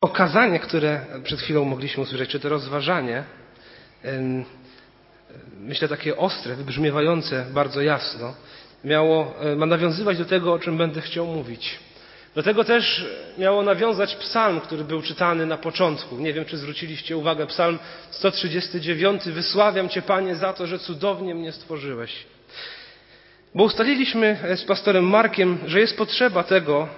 okazanie, 0.00 0.58
które 0.60 1.00
przed 1.24 1.40
chwilą 1.40 1.64
mogliśmy 1.64 2.02
usłyszeć, 2.02 2.30
czy 2.30 2.40
to 2.40 2.48
rozważanie, 2.48 3.24
myślę 5.60 5.88
takie 5.88 6.16
ostre, 6.16 6.54
wybrzmiewające 6.54 7.46
bardzo 7.50 7.82
jasno, 7.82 8.34
miało, 8.84 9.34
e, 9.40 9.56
ma 9.56 9.66
nawiązywać 9.66 10.18
do 10.18 10.24
tego, 10.24 10.52
o 10.52 10.58
czym 10.58 10.76
będę 10.76 11.00
chciał 11.00 11.26
mówić. 11.26 11.78
Do 12.34 12.42
tego 12.42 12.64
też 12.64 13.06
miało 13.38 13.62
nawiązać 13.62 14.16
psalm, 14.16 14.60
który 14.60 14.84
był 14.84 15.02
czytany 15.02 15.46
na 15.46 15.56
początku. 15.56 16.18
Nie 16.18 16.32
wiem, 16.32 16.44
czy 16.44 16.56
zwróciliście 16.56 17.16
uwagę. 17.16 17.46
Psalm 17.46 17.78
139. 18.10 19.24
Wysławiam 19.24 19.88
Cię, 19.88 20.02
Panie, 20.02 20.36
za 20.36 20.52
to, 20.52 20.66
że 20.66 20.78
cudownie 20.78 21.34
mnie 21.34 21.52
stworzyłeś. 21.52 22.26
Bo 23.56 23.64
ustaliliśmy 23.64 24.36
z 24.56 24.64
pastorem 24.64 25.04
Markiem, 25.04 25.58
że 25.66 25.80
jest 25.80 25.96
potrzeba 25.96 26.42
tego, 26.42 26.88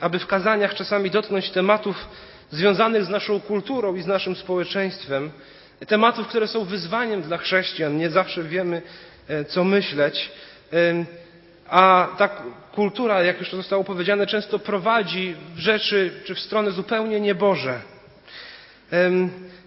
aby 0.00 0.18
w 0.18 0.26
kazaniach 0.26 0.74
czasami 0.74 1.10
dotknąć 1.10 1.50
tematów 1.50 2.08
związanych 2.50 3.04
z 3.04 3.08
naszą 3.08 3.40
kulturą 3.40 3.94
i 3.94 4.02
z 4.02 4.06
naszym 4.06 4.36
społeczeństwem, 4.36 5.30
tematów, 5.86 6.28
które 6.28 6.48
są 6.48 6.64
wyzwaniem 6.64 7.22
dla 7.22 7.38
chrześcijan. 7.38 7.96
Nie 7.96 8.10
zawsze 8.10 8.42
wiemy, 8.42 8.82
e, 9.28 9.44
co 9.44 9.64
myśleć. 9.64 10.30
A 11.68 12.08
ta 12.18 12.28
kultura, 12.74 13.22
jak 13.22 13.40
już 13.40 13.50
to 13.50 13.56
zostało 13.56 13.84
powiedziane, 13.84 14.26
często 14.26 14.58
prowadzi 14.58 15.34
w 15.54 15.58
rzeczy 15.58 16.10
czy 16.24 16.34
w 16.34 16.40
stronę 16.40 16.70
zupełnie 16.70 17.20
nieboże. 17.20 17.80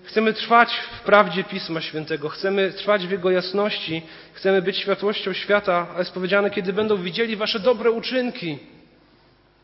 Chcemy 0.06 0.34
trwać 0.34 0.70
w 0.98 1.00
prawdzie 1.02 1.44
Pisma 1.44 1.82
Świętego, 1.82 2.30
chcemy 2.30 2.72
trwać 2.74 3.08
w 3.08 3.12
Jego 3.12 3.32
jasności, 3.32 4.02
chcemy 4.34 4.62
być 4.62 4.78
światłością 4.78 5.34
świata, 5.34 5.88
ale 5.90 6.00
jest 6.00 6.12
powiedziane, 6.12 6.50
kiedy 6.50 6.74
będą 6.74 6.98
widzieli 6.98 7.36
Wasze 7.36 7.60
dobre 7.60 7.92
uczynki, 7.92 8.60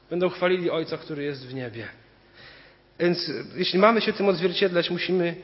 będą 0.09 0.29
chwalili 0.29 0.69
Ojca, 0.69 0.97
który 0.97 1.23
jest 1.23 1.47
w 1.47 1.53
niebie. 1.53 1.87
Więc 2.99 3.31
jeśli 3.55 3.79
mamy 3.79 4.01
się 4.01 4.13
tym 4.13 4.27
odzwierciedlać, 4.29 4.89
musimy, 4.89 5.35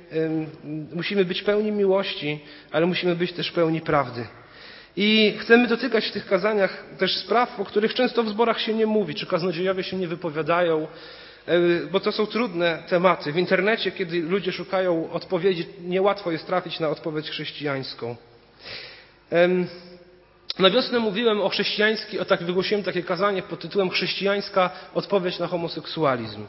musimy 0.94 1.26
być 1.26 1.42
pełni 1.42 1.72
miłości, 1.72 2.40
ale 2.72 2.86
musimy 2.86 3.16
być 3.16 3.34
też 3.34 3.52
pełni 3.52 3.82
prawdy. 3.82 4.28
I 4.96 5.38
chcemy 5.40 5.68
dotykać 5.68 6.06
w 6.08 6.12
tych 6.12 6.26
kazaniach 6.26 6.86
też 6.98 7.18
spraw, 7.18 7.60
o 7.60 7.66
których 7.66 7.94
często 7.94 8.24
w 8.24 8.30
zborach 8.30 8.62
się 8.62 8.74
nie 8.74 8.86
mówi, 8.86 9.16
czy 9.16 9.26
kaznodziejowie 9.26 9.84
się 9.84 9.98
nie 9.98 10.08
wypowiadają, 10.08 10.84
e, 10.84 10.88
bo 11.92 12.00
to 12.00 12.12
są 12.12 12.26
trudne 12.26 12.84
tematy. 12.90 13.32
W 13.32 13.38
internecie, 13.38 13.92
kiedy 13.92 14.22
ludzie 14.22 14.52
szukają 14.52 15.12
odpowiedzi, 15.12 15.68
niełatwo 15.82 16.32
jest 16.32 16.48
trafić 16.48 16.80
na 16.80 16.90
odpowiedź 16.90 17.30
chrześcijańską. 17.30 18.16
Na 20.60 20.70
wiosnę 20.70 21.00
mówiłem 21.00 21.42
o 21.42 21.50
chrześcijańskiej, 21.50 22.20
o 22.20 22.26
tak 22.26 22.44
wygłosiłem 22.44 22.84
takie 22.84 23.04
kazanie 23.04 23.42
pod 23.42 23.60
tytułem 23.60 23.90
Chrześcijańska 23.90 24.70
odpowiedź 24.94 25.40
na 25.40 25.48
homoseksualizm. 25.48 26.46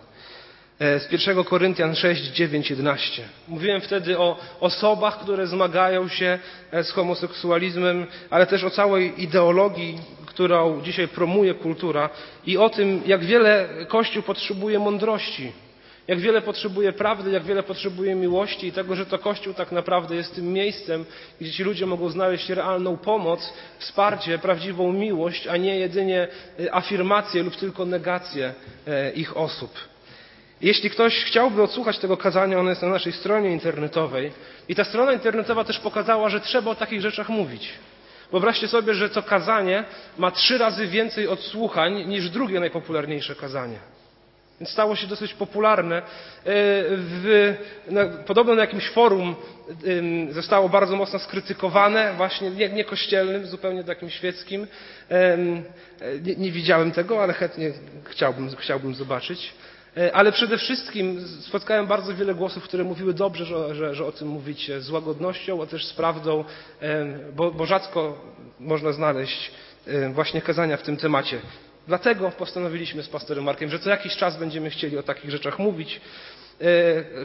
E, 0.80 1.00
z 1.00 1.12
1 1.12 1.44
Koryntian 1.44 1.94
6, 1.94 2.22
9, 2.22 2.70
11. 2.70 3.22
Mówiłem 3.48 3.80
wtedy 3.80 4.18
o 4.18 4.38
osobach, 4.60 5.20
które 5.20 5.46
zmagają 5.46 6.08
się 6.08 6.38
e, 6.70 6.84
z 6.84 6.90
homoseksualizmem, 6.90 8.06
ale 8.30 8.46
też 8.46 8.64
o 8.64 8.70
całej 8.70 9.22
ideologii, 9.22 9.98
którą 10.26 10.82
dzisiaj 10.82 11.08
promuje 11.08 11.54
kultura 11.54 12.10
i 12.46 12.58
o 12.58 12.70
tym, 12.70 13.02
jak 13.06 13.24
wiele 13.24 13.68
Kościół 13.88 14.22
potrzebuje 14.22 14.78
mądrości, 14.78 15.52
jak 16.08 16.20
wiele 16.20 16.42
potrzebuje 16.42 16.92
prawdy, 16.92 17.30
jak 17.30 17.44
wiele 17.44 17.62
potrzebuje 17.62 18.14
miłości 18.14 18.66
i 18.66 18.72
tego, 18.72 18.96
że 18.96 19.06
to 19.06 19.18
Kościół 19.18 19.54
tak 19.54 19.72
naprawdę 19.72 20.16
jest 20.16 20.34
tym 20.34 20.52
miejscem, 20.52 21.04
gdzie 21.40 21.52
ci 21.52 21.64
ludzie 21.64 21.86
mogą 21.86 22.08
znaleźć 22.08 22.48
realną 22.48 22.96
pomoc, 22.96 23.52
wsparcie, 23.78 24.38
prawdziwą 24.38 24.92
miłość, 24.92 25.46
a 25.46 25.56
nie 25.56 25.78
jedynie 25.78 26.28
e, 26.60 26.74
afirmację 26.74 27.42
lub 27.42 27.56
tylko 27.56 27.84
negację 27.84 28.54
ich 29.14 29.36
osób. 29.36 29.70
Jeśli 30.60 30.90
ktoś 30.90 31.24
chciałby 31.24 31.62
odsłuchać 31.62 31.98
tego 31.98 32.16
kazania, 32.16 32.58
ono 32.60 32.70
jest 32.70 32.82
na 32.82 32.88
naszej 32.88 33.12
stronie 33.12 33.50
internetowej. 33.50 34.32
I 34.68 34.74
ta 34.74 34.84
strona 34.84 35.12
internetowa 35.12 35.64
też 35.64 35.78
pokazała, 35.78 36.28
że 36.28 36.40
trzeba 36.40 36.70
o 36.70 36.74
takich 36.74 37.00
rzeczach 37.00 37.28
mówić. 37.28 37.70
Wyobraźcie 38.30 38.68
sobie, 38.68 38.94
że 38.94 39.10
to 39.10 39.22
kazanie 39.22 39.84
ma 40.18 40.30
trzy 40.30 40.58
razy 40.58 40.86
więcej 40.86 41.28
odsłuchań 41.28 42.04
niż 42.06 42.30
drugie 42.30 42.60
najpopularniejsze 42.60 43.34
kazanie. 43.34 43.78
Więc 44.60 44.70
stało 44.70 44.96
się 44.96 45.06
dosyć 45.06 45.34
popularne. 45.34 45.96
E, 45.96 46.02
w, 46.44 47.54
na, 47.88 48.06
podobno 48.06 48.54
na 48.54 48.60
jakimś 48.60 48.90
forum 48.90 49.36
zostało 50.30 50.68
bardzo 50.68 50.96
mocno 50.96 51.18
skrytykowane, 51.18 52.14
właśnie 52.16 52.50
nie, 52.50 52.68
nie 52.68 52.84
kościelnym, 52.84 53.46
zupełnie 53.46 53.84
takim 53.84 54.10
świeckim. 54.10 54.66
E, 55.10 55.38
nie, 56.22 56.36
nie 56.36 56.52
widziałem 56.52 56.92
tego, 56.92 57.22
ale 57.22 57.32
chętnie 57.32 57.72
chciałbym, 58.04 58.56
chciałbym 58.56 58.94
zobaczyć. 58.94 59.54
E, 59.98 60.14
ale 60.14 60.32
przede 60.32 60.58
wszystkim 60.58 61.20
spotkałem 61.40 61.86
bardzo 61.86 62.14
wiele 62.14 62.34
głosów, 62.34 62.64
które 62.64 62.84
mówiły 62.84 63.14
dobrze, 63.14 63.44
że, 63.44 63.74
że, 63.74 63.94
że 63.94 64.04
o 64.06 64.12
tym 64.12 64.28
mówicie, 64.28 64.80
z 64.80 64.90
łagodnością, 64.90 65.62
a 65.62 65.66
też 65.66 65.86
z 65.86 65.92
prawdą, 65.92 66.44
e, 66.82 67.06
bo, 67.36 67.50
bo 67.50 67.66
rzadko 67.66 68.24
można 68.60 68.92
znaleźć 68.92 69.50
e, 69.86 70.08
właśnie 70.08 70.42
kazania 70.42 70.76
w 70.76 70.82
tym 70.82 70.96
temacie. 70.96 71.40
Dlatego 71.88 72.30
postanowiliśmy 72.30 73.02
z 73.02 73.08
pastorem 73.08 73.44
Markiem, 73.44 73.70
że 73.70 73.78
co 73.78 73.90
jakiś 73.90 74.16
czas 74.16 74.36
będziemy 74.36 74.70
chcieli 74.70 74.98
o 74.98 75.02
takich 75.02 75.30
rzeczach 75.30 75.58
mówić, 75.58 76.00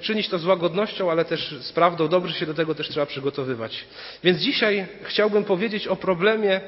czynić 0.01 0.29
to 0.29 0.39
z 0.39 0.45
łagodnością, 0.45 1.11
ale 1.11 1.25
też 1.25 1.55
z 1.61 1.71
prawdą. 1.71 2.07
Dobrze 2.07 2.33
się 2.33 2.45
do 2.45 2.53
tego 2.53 2.75
też 2.75 2.89
trzeba 2.89 3.05
przygotowywać. 3.05 3.85
Więc 4.23 4.39
dzisiaj 4.39 4.85
chciałbym 5.03 5.43
powiedzieć 5.43 5.87
o 5.87 5.95
problemie 5.95 6.61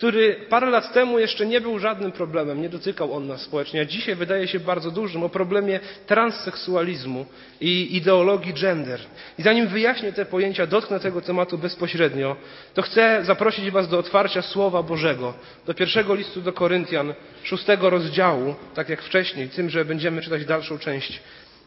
który 0.00 0.36
parę 0.48 0.70
lat 0.70 0.92
temu 0.92 1.18
jeszcze 1.18 1.46
nie 1.46 1.60
był 1.60 1.78
żadnym 1.78 2.12
problemem, 2.12 2.62
nie 2.62 2.68
dotykał 2.68 3.12
on 3.12 3.26
nas 3.26 3.40
społecznie, 3.40 3.80
a 3.80 3.84
dzisiaj 3.84 4.14
wydaje 4.14 4.48
się 4.48 4.60
bardzo 4.60 4.90
dużym, 4.90 5.22
o 5.22 5.28
problemie 5.28 5.80
transseksualizmu 6.06 7.26
i 7.60 7.96
ideologii 7.96 8.54
gender. 8.54 9.00
I 9.38 9.42
zanim 9.42 9.68
wyjaśnię 9.68 10.12
te 10.12 10.24
pojęcia, 10.24 10.66
dotknę 10.66 11.00
tego 11.00 11.20
tematu 11.20 11.58
bezpośrednio, 11.58 12.36
to 12.74 12.82
chcę 12.82 13.24
zaprosić 13.24 13.70
Was 13.70 13.88
do 13.88 13.98
otwarcia 13.98 14.42
Słowa 14.42 14.82
Bożego, 14.82 15.34
do 15.66 15.74
pierwszego 15.74 16.14
listu 16.14 16.40
do 16.40 16.52
Koryntian, 16.52 17.14
szóstego 17.42 17.90
rozdziału, 17.90 18.54
tak 18.74 18.88
jak 18.88 19.02
wcześniej, 19.02 19.48
tym, 19.48 19.70
że 19.70 19.84
będziemy 19.84 20.22
czytać 20.22 20.44
dalszą 20.44 20.78
część 20.78 21.20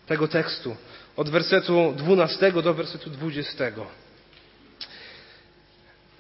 tego 0.08 0.28
tekstu, 0.28 0.76
od 1.16 1.30
wersetu 1.30 1.94
12 1.98 2.52
do 2.52 2.74
wersetu 2.74 3.10
20. 3.10 3.66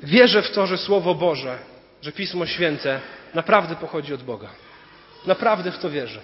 Wierzę 0.04 0.42
w 0.42 0.52
to, 0.52 0.68
że 0.68 0.78
Słowo 0.78 1.16
Boże 1.16 1.73
że 2.04 2.12
Pismo 2.12 2.46
Święte 2.46 3.00
naprawdę 3.34 3.76
pochodzi 3.76 4.14
od 4.14 4.24
Boga. 4.24 4.50
Naprawdę 5.26 5.72
w 5.72 5.80
to 5.80 5.90
wierzę. 5.90 6.20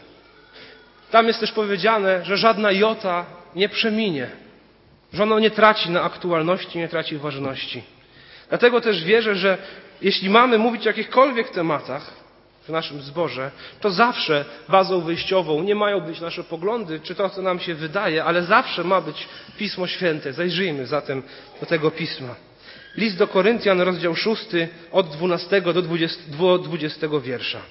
Tam 1.12 1.28
jest 1.28 1.40
też 1.40 1.52
powiedziane, 1.52 2.26
że 2.26 2.38
żadna 2.38 2.72
jota 2.72 3.26
nie 3.56 3.70
przeminie, 3.70 4.30
że 5.14 5.24
ono 5.24 5.40
nie 5.40 5.52
traci 5.52 5.90
na 5.90 6.04
aktualności, 6.04 6.78
nie 6.78 6.88
traci 6.88 7.18
ważności. 7.18 7.84
Dlatego 8.50 8.82
też 8.82 9.04
wierzę, 9.04 9.36
że 9.36 9.58
jeśli 10.02 10.30
mamy 10.30 10.58
mówić 10.58 10.86
o 10.86 10.90
jakichkolwiek 10.90 11.50
tematach 11.50 12.14
w 12.68 12.70
naszym 12.70 13.02
zborze, 13.02 13.52
to 13.82 13.92
zawsze 13.92 14.46
bazą 14.70 15.02
wyjściową 15.02 15.64
nie 15.64 15.76
mają 15.76 16.02
być 16.02 16.22
nasze 16.22 16.44
poglądy, 16.44 17.00
czy 17.00 17.16
to, 17.16 17.30
co 17.30 17.42
nam 17.42 17.60
się 17.60 17.76
wydaje, 17.76 18.24
ale 18.24 18.44
zawsze 18.44 18.84
ma 18.84 19.02
być 19.02 19.28
Pismo 19.58 19.88
Święte. 19.88 20.34
Zajrzyjmy 20.34 20.86
zatem 20.86 21.24
do 21.60 21.66
tego 21.66 21.92
Pisma. 21.92 22.36
List 23.00 23.18
do 23.18 23.28
Koryntian, 23.28 23.82
rozdział 23.82 24.16
6, 24.16 24.48
od 24.92 25.10
12 25.10 25.62
do 25.62 25.82
20, 25.82 26.22
20 26.64 27.08
wiersza. 27.24 27.62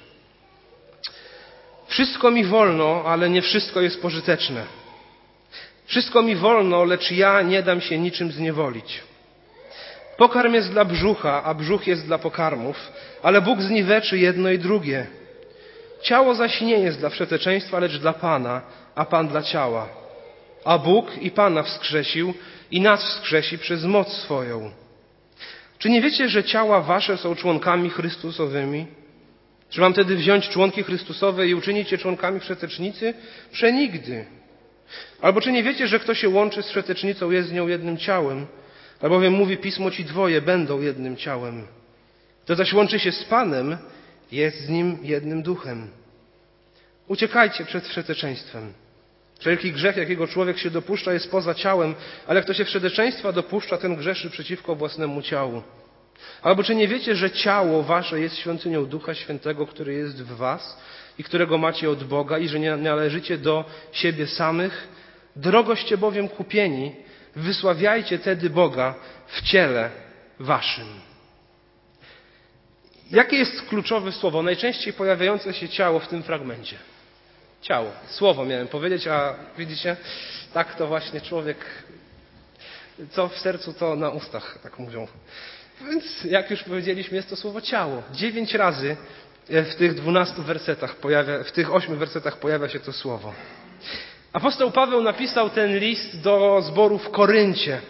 Wszystko 1.87 2.31
mi 2.31 2.45
wolno, 2.45 3.03
ale 3.07 3.31
nie 3.31 3.43
wszystko 3.43 3.81
jest 3.81 4.03
pożyteczne. 4.03 4.65
Wszystko 5.87 6.23
mi 6.23 6.37
wolno, 6.37 6.85
lecz 6.85 7.11
ja 7.11 7.43
nie 7.43 7.63
dam 7.63 7.81
się 7.81 7.99
niczym 7.99 8.33
zniewolić. 8.33 9.03
Pokarm 10.17 10.55
jest 10.55 10.71
dla 10.71 10.85
brzucha, 10.85 11.45
a 11.45 11.55
brzuch 11.55 11.87
jest 11.87 12.07
dla 12.07 12.19
pokarmów, 12.19 12.93
ale 13.23 13.41
Bóg 13.41 13.63
zniweczy 13.63 14.19
jedno 14.19 14.51
i 14.51 14.59
drugie. 14.59 15.07
Ciało 16.03 16.35
zaś 16.35 16.61
nie 16.61 16.79
jest 16.79 16.99
dla 16.99 17.09
wszeteczeństwa, 17.09 17.79
lecz 17.79 17.99
dla 17.99 18.13
Pana, 18.13 18.63
a 18.95 19.05
Pan 19.05 19.29
dla 19.29 19.43
ciała. 19.43 19.89
A 20.65 20.79
Bóg 20.79 21.19
i 21.21 21.31
Pana 21.31 21.63
wskrzesił 21.63 22.35
i 22.71 22.81
nas 22.81 23.05
wskrzesi 23.05 23.59
przez 23.59 23.85
moc 23.85 24.13
swoją. 24.13 24.71
Czy 25.79 25.91
nie 25.91 26.03
wiecie, 26.03 26.29
że 26.29 26.45
ciała 26.45 26.81
wasze 26.81 27.17
są 27.17 27.35
członkami 27.35 27.91
Chrystusowymi? 27.91 28.87
Czy 29.71 29.81
mam 29.81 29.93
wtedy 29.93 30.17
wziąć 30.17 30.49
członki 30.49 30.83
Chrystusowe 30.83 31.49
i 31.49 31.55
uczynić 31.55 31.93
je 31.93 31.99
członkami 31.99 32.41
wszetecznicy? 32.41 33.15
Przenigdy. 33.53 34.25
Albo 35.21 35.41
czy 35.41 35.53
nie 35.53 35.63
wiecie, 35.63 35.89
że 35.89 35.99
kto 35.99 36.15
się 36.15 36.29
łączy 36.29 36.63
z 36.63 36.69
wszetecznicą 36.69 37.31
jest 37.31 37.49
z 37.49 37.53
nią 37.53 37.69
jednym 37.69 37.99
ciałem? 37.99 38.47
Albowiem 39.03 39.33
mówi 39.33 39.57
Pismo 39.57 39.91
ci 39.91 40.05
dwoje 40.05 40.43
będą 40.43 40.81
jednym 40.81 41.17
ciałem. 41.17 41.67
Kto 42.45 42.55
zaś 42.55 42.73
łączy 42.73 42.99
się 42.99 43.13
z 43.13 43.25
Panem, 43.25 43.77
jest 44.33 44.61
z 44.61 44.69
nim 44.69 44.99
jednym 45.03 45.43
duchem. 45.43 45.89
Uciekajcie 47.09 47.65
przed 47.65 47.89
wszeteczeństwem. 47.89 48.73
Wszelki 49.39 49.73
grzech, 49.73 49.97
jakiego 49.97 50.27
człowiek 50.27 50.59
się 50.59 50.71
dopuszcza, 50.71 51.13
jest 51.13 51.31
poza 51.31 51.55
ciałem, 51.55 51.95
ale 52.27 52.43
kto 52.43 52.55
się 52.55 52.65
wszedeczeństwa 52.65 53.33
dopuszcza, 53.33 53.79
ten 53.79 53.97
grzeszy 53.97 54.31
przeciwko 54.31 54.75
własnemu 54.75 55.23
ciału. 55.23 55.63
Albo 56.43 56.63
czy 56.63 56.75
nie 56.75 56.89
wiecie, 56.89 57.17
że 57.17 57.31
ciało 57.31 57.83
wasze 57.83 58.21
jest 58.21 58.37
świątynią 58.37 58.87
Ducha 58.87 59.15
Świętego, 59.15 59.67
który 59.67 59.95
jest 59.95 60.23
w 60.23 60.37
was 60.37 60.79
i 61.19 61.25
którego 61.25 61.59
macie 61.59 61.91
od 61.91 62.05
Boga 62.05 62.39
i 62.39 62.49
że 62.49 62.61
nie 62.61 62.77
należycie 62.77 63.39
do 63.39 63.65
siebie 63.93 64.27
samych. 64.27 64.89
Drogoście 65.37 65.99
bowiem 65.99 66.29
kupieni, 66.29 66.97
wysławiajcie 67.37 68.19
tedy 68.19 68.51
Boga 68.51 68.95
w 69.27 69.43
ciele 69.43 69.91
waszym. 70.41 70.89
Jakie 73.11 73.37
jest 73.37 73.63
kluczowe 73.63 74.13
słowo, 74.13 74.43
najczęściej 74.43 74.93
pojawiające 74.93 75.55
się 75.55 75.69
ciało 75.69 75.99
w 75.99 76.09
tym 76.09 76.23
fragmencie? 76.23 76.77
Ciało. 77.63 77.91
Słowo 78.09 78.45
miałem 78.45 78.69
powiedzieć, 78.69 79.07
a 79.07 79.35
widzicie, 79.59 79.97
tak 80.53 80.75
to 80.75 80.87
właśnie 80.87 81.21
człowiek, 81.21 81.57
co 83.11 83.29
w 83.29 83.39
sercu, 83.39 83.73
to 83.73 83.97
na 83.97 84.11
ustach, 84.11 84.59
tak 84.63 84.79
mówią. 84.79 85.07
Więc 85.81 86.25
jak 86.25 86.51
już 86.51 86.63
powiedzieliśmy, 86.63 87.17
jest 87.17 87.31
to 87.31 87.37
słowo 87.37 87.61
ciało. 87.61 88.03
Dziewięć 88.13 88.55
razy 88.55 88.97
w 89.49 89.75
tych 89.75 89.95
dwunastu 89.95 90.43
wersetach 90.43 90.97
pojawia, 90.97 91.45
w 91.45 91.53
tych 91.53 91.75
ośmiu 91.75 91.97
wersetach 91.97 92.39
pojawia 92.39 92.69
się 92.69 92.81
to 92.81 92.93
słowo. 92.93 93.33
Apostoł 94.33 94.71
Paweł 94.71 95.03
napisał 95.03 95.51
ten 95.51 95.79
list 95.79 96.21
do 96.21 96.63
zboru 96.63 96.99
w 96.99 97.11
Koryncie. 97.11 97.81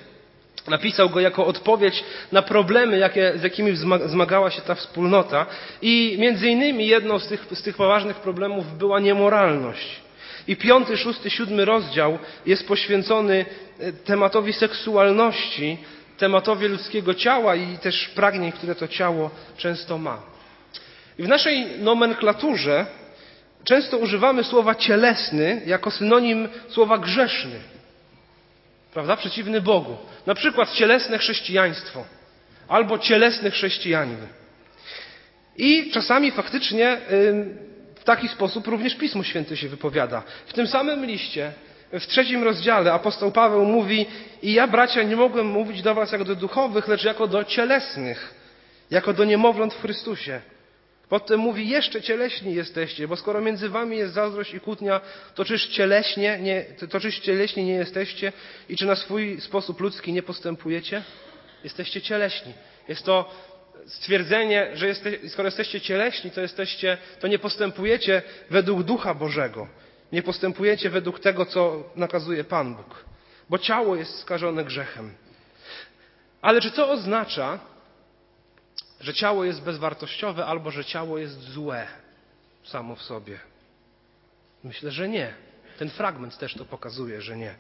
Napisał 0.69 1.11
go 1.11 1.21
jako 1.21 1.47
odpowiedź 1.47 2.05
na 2.33 2.43
problemy, 2.43 2.99
jakie, 2.99 3.33
z 3.37 3.43
jakimi 3.43 3.77
zmagała 4.07 4.51
się 4.51 4.61
ta 4.61 4.75
wspólnota. 4.75 5.47
I 5.83 6.17
między 6.19 6.49
innymi 6.49 6.87
jedną 6.87 7.19
z 7.19 7.29
tych, 7.29 7.47
z 7.53 7.63
tych 7.63 7.77
poważnych 7.77 8.17
problemów 8.17 8.79
była 8.79 9.01
niemoralność. 9.01 10.01
I 10.49 10.57
piąty, 10.57 10.97
szósty, 10.97 11.31
siódmy 11.31 11.65
rozdział 11.65 12.19
jest 12.47 12.69
poświęcony 12.69 13.47
e, 13.79 13.93
tematowi 13.93 14.53
seksualności, 14.53 15.79
tematowi 16.19 16.69
ludzkiego 16.69 17.15
ciała 17.15 17.57
i 17.57 17.79
też 17.79 18.09
pragnień, 18.09 18.53
które 18.53 18.75
to 18.75 18.89
ciało 18.89 19.31
często 19.57 19.99
ma. 19.99 20.23
I 21.19 21.23
w 21.23 21.29
naszej 21.29 21.67
nomenklaturze 21.81 22.87
często 23.65 23.99
używamy 23.99 24.45
słowa 24.45 24.75
cielesny 24.75 25.63
jako 25.67 25.91
synonim 25.91 26.49
słowa 26.69 26.99
grzeszny. 26.99 27.61
Prawda? 28.93 29.17
Przeciwny 29.17 29.61
Bogu. 29.61 29.97
Na 30.29 30.35
przykład 30.35 30.73
cielesne 30.73 31.19
chrześcijaństwo 31.19 32.05
albo 32.69 32.99
cielesny 32.99 33.51
chrześcijanin. 33.51 34.27
I 35.57 35.91
czasami 35.91 36.31
faktycznie 36.31 36.99
w 37.95 38.05
taki 38.05 38.29
sposób 38.29 38.67
również 38.67 38.95
Pismo 38.95 39.23
Święte 39.23 39.57
się 39.57 39.69
wypowiada. 39.69 40.23
W 40.47 40.53
tym 40.53 40.67
samym 40.67 41.07
liście, 41.07 41.53
w 41.93 42.07
trzecim 42.07 42.43
rozdziale, 42.43 42.93
apostoł 42.93 43.33
Paweł 43.33 43.65
mówi: 43.65 44.07
I 44.43 44.53
ja, 44.53 44.67
bracia, 44.67 45.03
nie 45.03 45.17
mogłem 45.17 45.47
mówić 45.47 45.83
do 45.83 45.95
Was 45.95 46.13
jak 46.13 46.25
do 46.25 46.35
duchowych, 46.35 46.89
lecz 46.89 47.05
jako 47.05 47.27
do 47.27 47.45
cielesnych, 47.45 48.35
jako 48.91 49.13
do 49.13 49.25
niemowląt 49.25 49.75
w 49.75 49.81
Chrystusie. 49.81 50.41
Potem 51.09 51.41
mówi, 51.41 51.69
jeszcze 51.69 52.03
cieleśni 52.03 52.55
jesteście, 52.55 53.09
bo 53.09 53.17
skoro 53.17 53.41
między 53.41 53.69
wami 53.69 53.97
jest 53.97 54.15
zazdrość 54.15 54.55
i 54.55 54.61
kłótnia, 54.61 55.01
to 55.35 55.45
czyż 55.45 55.67
cieleśnie 55.67 56.39
nie, 56.39 56.65
to 56.91 57.01
czyż 57.01 57.19
cieleśni 57.19 57.65
nie 57.65 57.73
jesteście 57.73 58.33
i 58.69 58.77
czy 58.77 58.87
na 58.87 58.97
swój 58.97 59.41
sposób 59.41 59.81
ludzki 59.81 60.13
nie 60.13 60.23
postępujecie? 60.23 61.03
Jesteście 61.65 62.01
cieleśni. 62.01 62.53
Jest 62.89 63.05
to 63.05 63.35
stwierdzenie, 63.87 64.71
że 64.75 64.87
jeste, 64.87 65.11
skoro 65.29 65.47
jesteście 65.47 65.81
cieleśni, 65.81 66.31
to, 66.31 66.41
jesteście, 66.41 66.99
to 67.21 67.29
nie 67.29 67.39
postępujecie 67.39 68.23
według 68.51 68.83
Ducha 68.83 69.15
Bożego. 69.15 69.69
Nie 70.13 70.23
postępujecie 70.23 70.91
według 70.91 71.21
tego, 71.21 71.47
co 71.47 71.85
nakazuje 71.97 72.45
Pan 72.45 72.75
Bóg. 72.75 73.05
Bo 73.51 73.59
ciało 73.59 73.97
jest 73.97 74.19
skażone 74.19 74.65
grzechem. 74.65 75.15
Ale 76.43 76.61
czy 76.61 76.71
to 76.71 76.91
oznacza, 76.91 77.59
że 79.01 79.15
ciało 79.15 79.45
jest 79.45 79.63
bezwartościowe 79.63 80.47
albo 80.47 80.71
że 80.71 80.85
ciało 80.85 81.19
jest 81.19 81.41
złe 81.41 81.87
samo 82.65 82.97
w 82.97 83.03
sobie? 83.03 83.39
Myślę, 84.65 84.91
że 84.91 85.09
nie. 85.09 85.35
Ten 85.79 85.91
fragment 85.91 86.39
też 86.39 86.55
to 86.55 86.65
pokazuje, 86.65 87.23
że 87.23 87.37
nie. 87.37 87.55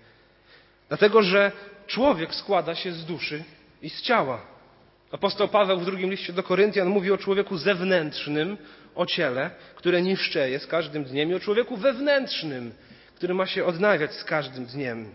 Dlatego, 0.88 1.22
że 1.22 1.52
człowiek 1.86 2.34
składa 2.34 2.74
się 2.74 2.92
z 2.92 3.04
duszy 3.04 3.44
i 3.82 3.90
z 3.90 4.02
ciała. 4.02 4.46
Apostoł 5.12 5.48
Paweł 5.48 5.80
w 5.80 5.84
drugim 5.84 6.10
liście 6.10 6.32
do 6.32 6.42
Koryntian 6.42 6.88
mówi 6.88 7.12
o 7.12 7.18
człowieku 7.18 7.56
zewnętrznym, 7.56 8.56
o 8.94 9.06
ciele, 9.06 9.50
które 9.74 10.02
niszczeje 10.02 10.58
z 10.58 10.66
każdym 10.66 11.04
dniem, 11.04 11.30
i 11.30 11.34
o 11.34 11.40
człowieku 11.40 11.76
wewnętrznym, 11.76 12.72
który 13.14 13.34
ma 13.34 13.46
się 13.46 13.64
odnawiać 13.64 14.14
z 14.14 14.24
każdym 14.24 14.66
dniem. 14.66 15.12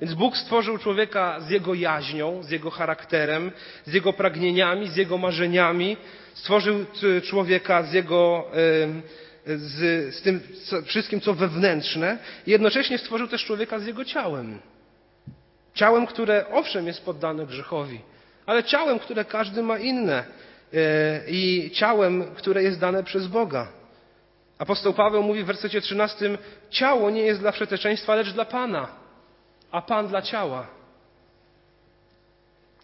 Więc 0.00 0.14
Bóg 0.14 0.36
stworzył 0.36 0.78
człowieka 0.78 1.40
z 1.40 1.50
jego 1.50 1.74
jaźnią, 1.74 2.42
z 2.42 2.50
jego 2.50 2.70
charakterem, 2.70 3.52
z 3.86 3.94
jego 3.94 4.12
pragnieniami, 4.12 4.88
z 4.88 4.96
jego 4.96 5.18
marzeniami. 5.18 5.96
Stworzył 6.34 6.84
człowieka 7.22 7.82
z 7.82 7.92
jego, 7.92 8.44
z, 9.46 10.14
z 10.14 10.22
tym 10.22 10.40
wszystkim, 10.84 11.20
co 11.20 11.34
wewnętrzne. 11.34 12.18
I 12.46 12.50
jednocześnie 12.50 12.98
stworzył 12.98 13.28
też 13.28 13.44
człowieka 13.44 13.78
z 13.78 13.86
jego 13.86 14.04
ciałem. 14.04 14.58
Ciałem, 15.74 16.06
które 16.06 16.44
owszem 16.52 16.86
jest 16.86 17.04
poddane 17.04 17.46
grzechowi, 17.46 18.00
ale 18.46 18.64
ciałem, 18.64 18.98
które 18.98 19.24
każdy 19.24 19.62
ma 19.62 19.78
inne. 19.78 20.24
E, 20.74 21.20
I 21.28 21.70
ciałem, 21.74 22.34
które 22.34 22.62
jest 22.62 22.80
dane 22.80 23.04
przez 23.04 23.26
Boga. 23.26 23.68
Apostoł 24.58 24.94
Paweł 24.94 25.22
mówi 25.22 25.42
w 25.42 25.46
wersecie 25.46 25.80
13: 25.80 26.38
Ciało 26.70 27.10
nie 27.10 27.22
jest 27.22 27.40
dla 27.40 27.52
przeteczeństwa, 27.52 28.14
lecz 28.14 28.32
dla 28.32 28.44
Pana 28.44 28.99
a 29.70 29.82
Pan 29.82 30.08
dla 30.08 30.22
ciała. 30.22 30.66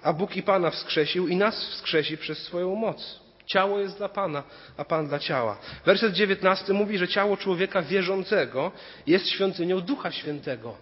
A 0.02 0.12
Bóg 0.12 0.36
i 0.36 0.42
Pana 0.42 0.70
wskrzesił 0.70 1.28
i 1.28 1.36
nas 1.36 1.68
wskrzesi 1.68 2.18
przez 2.18 2.38
swoją 2.38 2.74
moc. 2.74 3.20
Ciało 3.46 3.78
jest 3.78 3.96
dla 3.96 4.08
Pana, 4.08 4.42
a 4.76 4.84
Pan 4.84 5.08
dla 5.08 5.18
ciała. 5.18 5.58
Werset 5.84 6.12
19 6.12 6.72
mówi, 6.72 6.98
że 6.98 7.08
ciało 7.08 7.36
człowieka 7.36 7.82
wierzącego 7.82 8.72
jest 9.06 9.28
świątynią 9.28 9.80
Ducha 9.80 10.12
Świętego. 10.12 10.74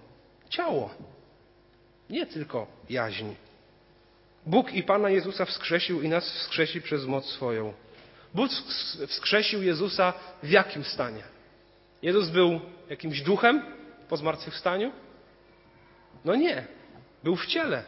Ciało. 0.49 0.91
Nie 2.11 2.27
tylko 2.27 2.67
jaźń. 2.91 3.27
Bóg 4.47 4.73
i 4.73 4.83
Pana 4.83 5.11
Jezusa 5.11 5.45
wskrzesił 5.45 6.03
i 6.03 6.09
nas 6.09 6.31
wskrzesi 6.31 6.83
przez 6.83 7.07
moc 7.07 7.27
swoją. 7.27 7.73
Bóg 8.35 8.51
wskrzesił 9.09 9.63
Jezusa 9.63 10.13
w 10.43 10.51
jakim 10.51 10.85
stanie? 10.85 11.23
Jezus 12.03 12.29
był 12.29 12.61
jakimś 12.91 13.21
duchem 13.21 13.63
po 14.09 14.17
zmartwychwstaniu? 14.17 14.93
No 16.25 16.35
nie. 16.35 16.65
Był 17.25 17.37
w 17.37 17.47
ciele. 17.47 17.83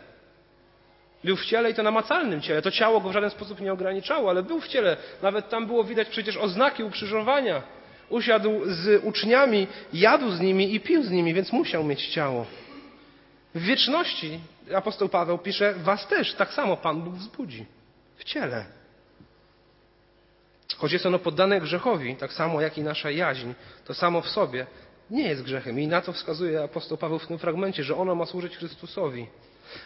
Był 1.25 1.37
w 1.37 1.45
ciele 1.45 1.71
i 1.71 1.75
to 1.75 1.83
namacalnym 1.83 2.41
ciele. 2.41 2.63
To 2.63 2.71
ciało 2.71 3.01
go 3.01 3.09
w 3.09 3.13
żaden 3.13 3.31
sposób 3.31 3.61
nie 3.61 3.73
ograniczało, 3.73 4.31
ale 4.31 4.43
był 4.43 4.61
w 4.61 4.69
ciele. 4.69 4.97
Nawet 5.23 5.49
tam 5.49 5.67
było 5.67 5.85
widać 5.85 6.09
przecież 6.09 6.37
oznaki 6.37 6.85
ukrzyżowania. 6.85 7.63
Usiadł 8.09 8.61
z 8.65 9.05
uczniami, 9.05 9.67
jadł 9.93 10.31
z 10.31 10.41
nimi 10.41 10.75
i 10.75 10.81
pił 10.81 11.03
z 11.03 11.11
nimi, 11.11 11.35
więc 11.35 11.53
musiał 11.53 11.85
mieć 11.85 12.07
ciało. 12.09 12.47
W 13.55 13.63
wieczności 13.63 14.41
apostoł 14.75 15.09
Paweł 15.09 15.39
pisze, 15.39 15.75
was 15.75 16.07
też 16.07 16.35
tak 16.35 16.53
samo 16.53 16.77
Pan 16.77 17.03
Bóg 17.03 17.15
wzbudzi. 17.15 17.67
W 18.17 18.25
ciele. 18.25 18.65
Choć 20.77 20.93
jest 20.93 21.07
ono 21.07 21.19
poddane 21.19 21.61
grzechowi, 21.61 22.17
tak 22.17 22.33
samo 22.33 22.61
jak 22.61 22.79
i 22.79 22.83
nasza 22.83 23.11
jaźń, 23.11 23.53
to 23.85 23.95
samo 23.95 24.23
w 24.23 24.29
sobie 24.29 24.67
nie 25.11 25.29
jest 25.29 25.43
grzechem. 25.43 25.81
I 25.81 25.87
na 25.87 26.01
to 26.01 26.13
wskazuje 26.13 26.63
apostoł 26.63 26.99
Paweł 26.99 27.19
w 27.19 27.27
tym 27.27 27.39
fragmencie, 27.39 27.85
że 27.85 27.97
ono 27.97 28.15
ma 28.15 28.27
służyć 28.27 28.57
Chrystusowi. 28.57 29.27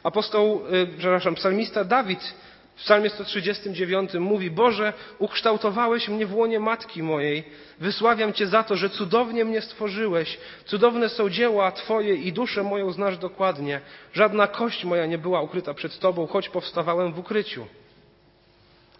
Apostoł, 0.03 0.63
yy, 0.71 0.87
przepraszam, 0.99 1.35
psalmista 1.35 1.85
Dawid 1.85 2.35
w 2.81 2.83
psalmie 2.83 3.11
139 3.11 4.15
mówi, 4.15 4.51
Boże, 4.51 4.93
ukształtowałeś 5.19 6.09
mnie 6.09 6.27
w 6.27 6.35
łonie 6.35 6.61
matki 6.61 7.03
mojej. 7.03 7.45
Wysławiam 7.81 8.33
Cię 8.33 8.47
za 8.47 8.63
to, 8.63 8.77
że 8.77 8.91
cudownie 8.91 9.45
mnie 9.45 9.61
stworzyłeś. 9.61 10.39
Cudowne 10.65 11.09
są 11.09 11.31
dzieła 11.31 11.73
Twoje 11.73 12.15
i 12.15 12.33
duszę 12.33 12.63
moją 12.63 12.93
znasz 12.93 13.19
dokładnie. 13.19 13.81
Żadna 14.13 14.47
kość 14.47 14.85
moja 14.85 15.07
nie 15.07 15.19
była 15.19 15.41
ukryta 15.41 15.75
przed 15.75 15.99
Tobą, 15.99 16.27
choć 16.27 16.49
powstawałem 16.49 17.13
w 17.13 17.19
ukryciu. 17.19 17.67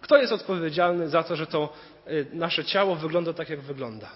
Kto 0.01 0.17
jest 0.17 0.33
odpowiedzialny 0.33 1.09
za 1.09 1.23
to, 1.23 1.35
że 1.35 1.47
to 1.47 1.73
y, 2.07 2.25
nasze 2.33 2.65
ciało 2.65 2.95
wygląda 2.95 3.33
tak, 3.33 3.49
jak 3.49 3.61
wygląda? 3.61 4.09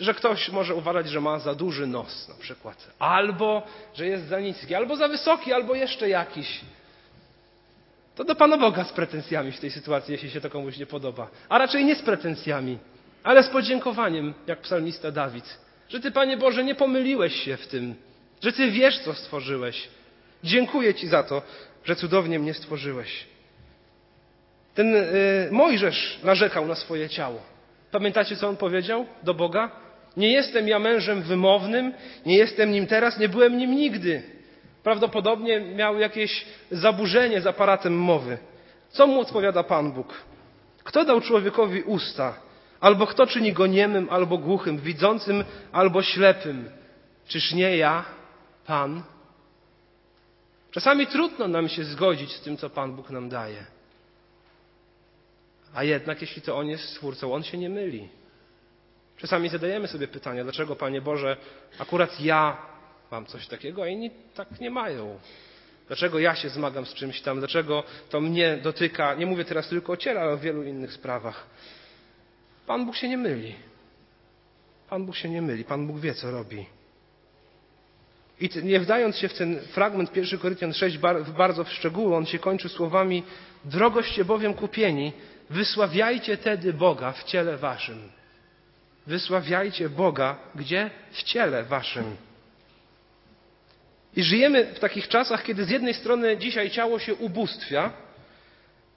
Że 0.00 0.14
ktoś 0.14 0.48
może 0.48 0.74
uważać, 0.74 1.08
że 1.08 1.20
ma 1.20 1.38
za 1.38 1.54
duży 1.54 1.86
nos 1.86 2.28
na 2.28 2.34
przykład, 2.34 2.90
albo 2.98 3.62
że 3.94 4.06
jest 4.06 4.28
za 4.28 4.40
niski, 4.40 4.74
albo 4.74 4.96
za 4.96 5.08
wysoki, 5.08 5.52
albo 5.52 5.74
jeszcze 5.74 6.08
jakiś. 6.08 6.60
To 8.16 8.24
do 8.24 8.34
Pana 8.34 8.58
Boga 8.58 8.84
z 8.84 8.92
pretensjami 8.92 9.52
w 9.52 9.60
tej 9.60 9.70
sytuacji, 9.70 10.12
jeśli 10.12 10.30
się 10.30 10.40
to 10.40 10.50
komuś 10.50 10.78
nie 10.78 10.86
podoba. 10.86 11.28
A 11.48 11.58
raczej 11.58 11.84
nie 11.84 11.96
z 11.96 12.02
pretensjami, 12.02 12.78
ale 13.22 13.42
z 13.42 13.48
podziękowaniem, 13.48 14.34
jak 14.46 14.60
psalmista 14.60 15.10
Dawid. 15.10 15.58
Że 15.88 16.00
Ty, 16.00 16.10
Panie 16.10 16.36
Boże, 16.36 16.64
nie 16.64 16.74
pomyliłeś 16.74 17.34
się 17.44 17.56
w 17.56 17.66
tym, 17.66 17.94
że 18.42 18.52
Ty 18.52 18.70
wiesz, 18.70 18.98
co 18.98 19.14
stworzyłeś. 19.14 19.88
Dziękuję 20.44 20.94
Ci 20.94 21.08
za 21.08 21.22
to, 21.22 21.42
że 21.84 21.96
cudownie 21.96 22.38
mnie 22.38 22.54
stworzyłeś. 22.54 23.26
Ten 24.74 24.94
y, 24.94 25.48
Mojżesz 25.50 26.18
narzekał 26.22 26.66
na 26.66 26.74
swoje 26.74 27.08
ciało. 27.08 27.42
Pamiętacie, 27.90 28.36
co 28.36 28.48
on 28.48 28.56
powiedział 28.56 29.06
do 29.22 29.34
Boga? 29.34 29.70
Nie 30.16 30.32
jestem 30.32 30.68
ja 30.68 30.78
mężem 30.78 31.22
wymownym, 31.22 31.92
nie 32.26 32.36
jestem 32.36 32.72
nim 32.72 32.86
teraz, 32.86 33.18
nie 33.18 33.28
byłem 33.28 33.58
nim 33.58 33.76
nigdy. 33.76 34.22
Prawdopodobnie 34.82 35.60
miał 35.60 35.98
jakieś 35.98 36.46
zaburzenie 36.70 37.40
z 37.40 37.46
aparatem 37.46 37.98
mowy. 37.98 38.38
Co 38.90 39.06
mu 39.06 39.20
odpowiada 39.20 39.62
Pan 39.62 39.92
Bóg? 39.92 40.14
Kto 40.84 41.04
dał 41.04 41.20
człowiekowi 41.20 41.82
usta, 41.82 42.34
Albo 42.80 43.06
kto 43.06 43.26
czyni 43.26 43.52
go 43.52 43.66
niemym, 43.66 44.08
albo 44.10 44.38
głuchym, 44.38 44.78
widzącym, 44.78 45.44
albo 45.72 46.02
ślepym? 46.02 46.70
Czyż 47.28 47.52
nie 47.52 47.76
ja, 47.76 48.04
Pan? 48.66 49.02
Czasami 50.70 51.06
trudno 51.06 51.48
nam 51.48 51.68
się 51.68 51.84
zgodzić 51.84 52.32
z 52.32 52.40
tym, 52.40 52.56
co 52.56 52.70
Pan 52.70 52.96
Bóg 52.96 53.10
nam 53.10 53.28
daje. 53.28 53.66
A 55.74 55.84
jednak, 55.84 56.20
jeśli 56.20 56.42
to 56.42 56.56
On 56.56 56.66
jest 56.66 56.84
Stwórcą, 56.84 57.34
On 57.34 57.42
się 57.42 57.58
nie 57.58 57.68
myli. 57.68 58.08
Czasami 59.20 59.48
zadajemy 59.48 59.88
sobie 59.88 60.08
pytania, 60.08 60.44
dlaczego, 60.44 60.76
Panie 60.76 61.00
Boże, 61.00 61.36
akurat 61.78 62.20
ja 62.20 62.56
mam 63.10 63.26
coś 63.26 63.46
takiego, 63.46 63.82
a 63.82 63.86
inni 63.86 64.10
tak 64.34 64.60
nie 64.60 64.70
mają. 64.70 65.18
Dlaczego 65.86 66.18
ja 66.18 66.34
się 66.34 66.48
zmagam 66.48 66.86
z 66.86 66.94
czymś 66.94 67.20
tam? 67.20 67.38
Dlaczego 67.38 67.84
to 68.10 68.20
mnie 68.20 68.58
dotyka? 68.62 69.14
Nie 69.14 69.26
mówię 69.26 69.44
teraz 69.44 69.68
tylko 69.68 69.92
o 69.92 69.96
ciele, 69.96 70.20
ale 70.20 70.32
o 70.32 70.38
wielu 70.38 70.62
innych 70.62 70.92
sprawach. 70.92 71.46
Pan 72.66 72.86
Bóg 72.86 72.96
się 72.96 73.08
nie 73.08 73.16
myli. 73.16 73.54
Pan 74.90 75.06
Bóg 75.06 75.16
się 75.16 75.28
nie 75.28 75.42
myli. 75.42 75.64
Pan 75.64 75.86
Bóg 75.86 75.98
wie, 75.98 76.14
co 76.14 76.30
robi. 76.30 76.66
I 78.40 78.50
nie 78.62 78.80
wdając 78.80 79.16
się 79.16 79.28
w 79.28 79.34
ten 79.34 79.60
fragment 79.60 80.16
1 80.16 80.38
Koryntian 80.38 80.72
6 80.72 80.98
bardzo 81.36 81.64
w 81.64 81.72
szczegóły, 81.72 82.16
on 82.16 82.26
się 82.26 82.38
kończy 82.38 82.68
słowami 82.68 83.22
Drogoście 83.64 84.24
bowiem 84.24 84.54
kupieni, 84.54 85.12
wysławiajcie 85.50 86.36
tedy 86.36 86.72
Boga 86.72 87.12
w 87.12 87.24
ciele 87.24 87.56
waszym. 87.56 88.19
Wysławiajcie 89.06 89.88
Boga 89.88 90.36
gdzie? 90.54 90.90
W 91.12 91.22
ciele 91.22 91.62
waszym. 91.64 92.16
I 94.16 94.22
żyjemy 94.22 94.64
w 94.74 94.78
takich 94.78 95.08
czasach, 95.08 95.42
kiedy 95.42 95.64
z 95.64 95.70
jednej 95.70 95.94
strony 95.94 96.36
dzisiaj 96.36 96.70
ciało 96.70 96.98
się 96.98 97.14
ubóstwia, 97.14 97.92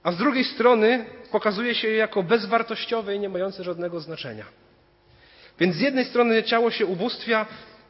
a 0.03 0.11
z 0.11 0.17
drugiej 0.17 0.43
strony 0.43 1.05
pokazuje 1.31 1.75
się 1.75 1.91
jako 1.91 2.23
bezwartościowe 2.23 3.15
i 3.15 3.19
nie 3.19 3.29
mające 3.29 3.63
żadnego 3.63 3.99
znaczenia. 3.99 4.45
Więc 5.59 5.75
z 5.75 5.79
jednej 5.79 6.05
strony 6.05 6.43
ciało 6.43 6.71
się 6.71 6.85
ubóstwia, 6.85 7.45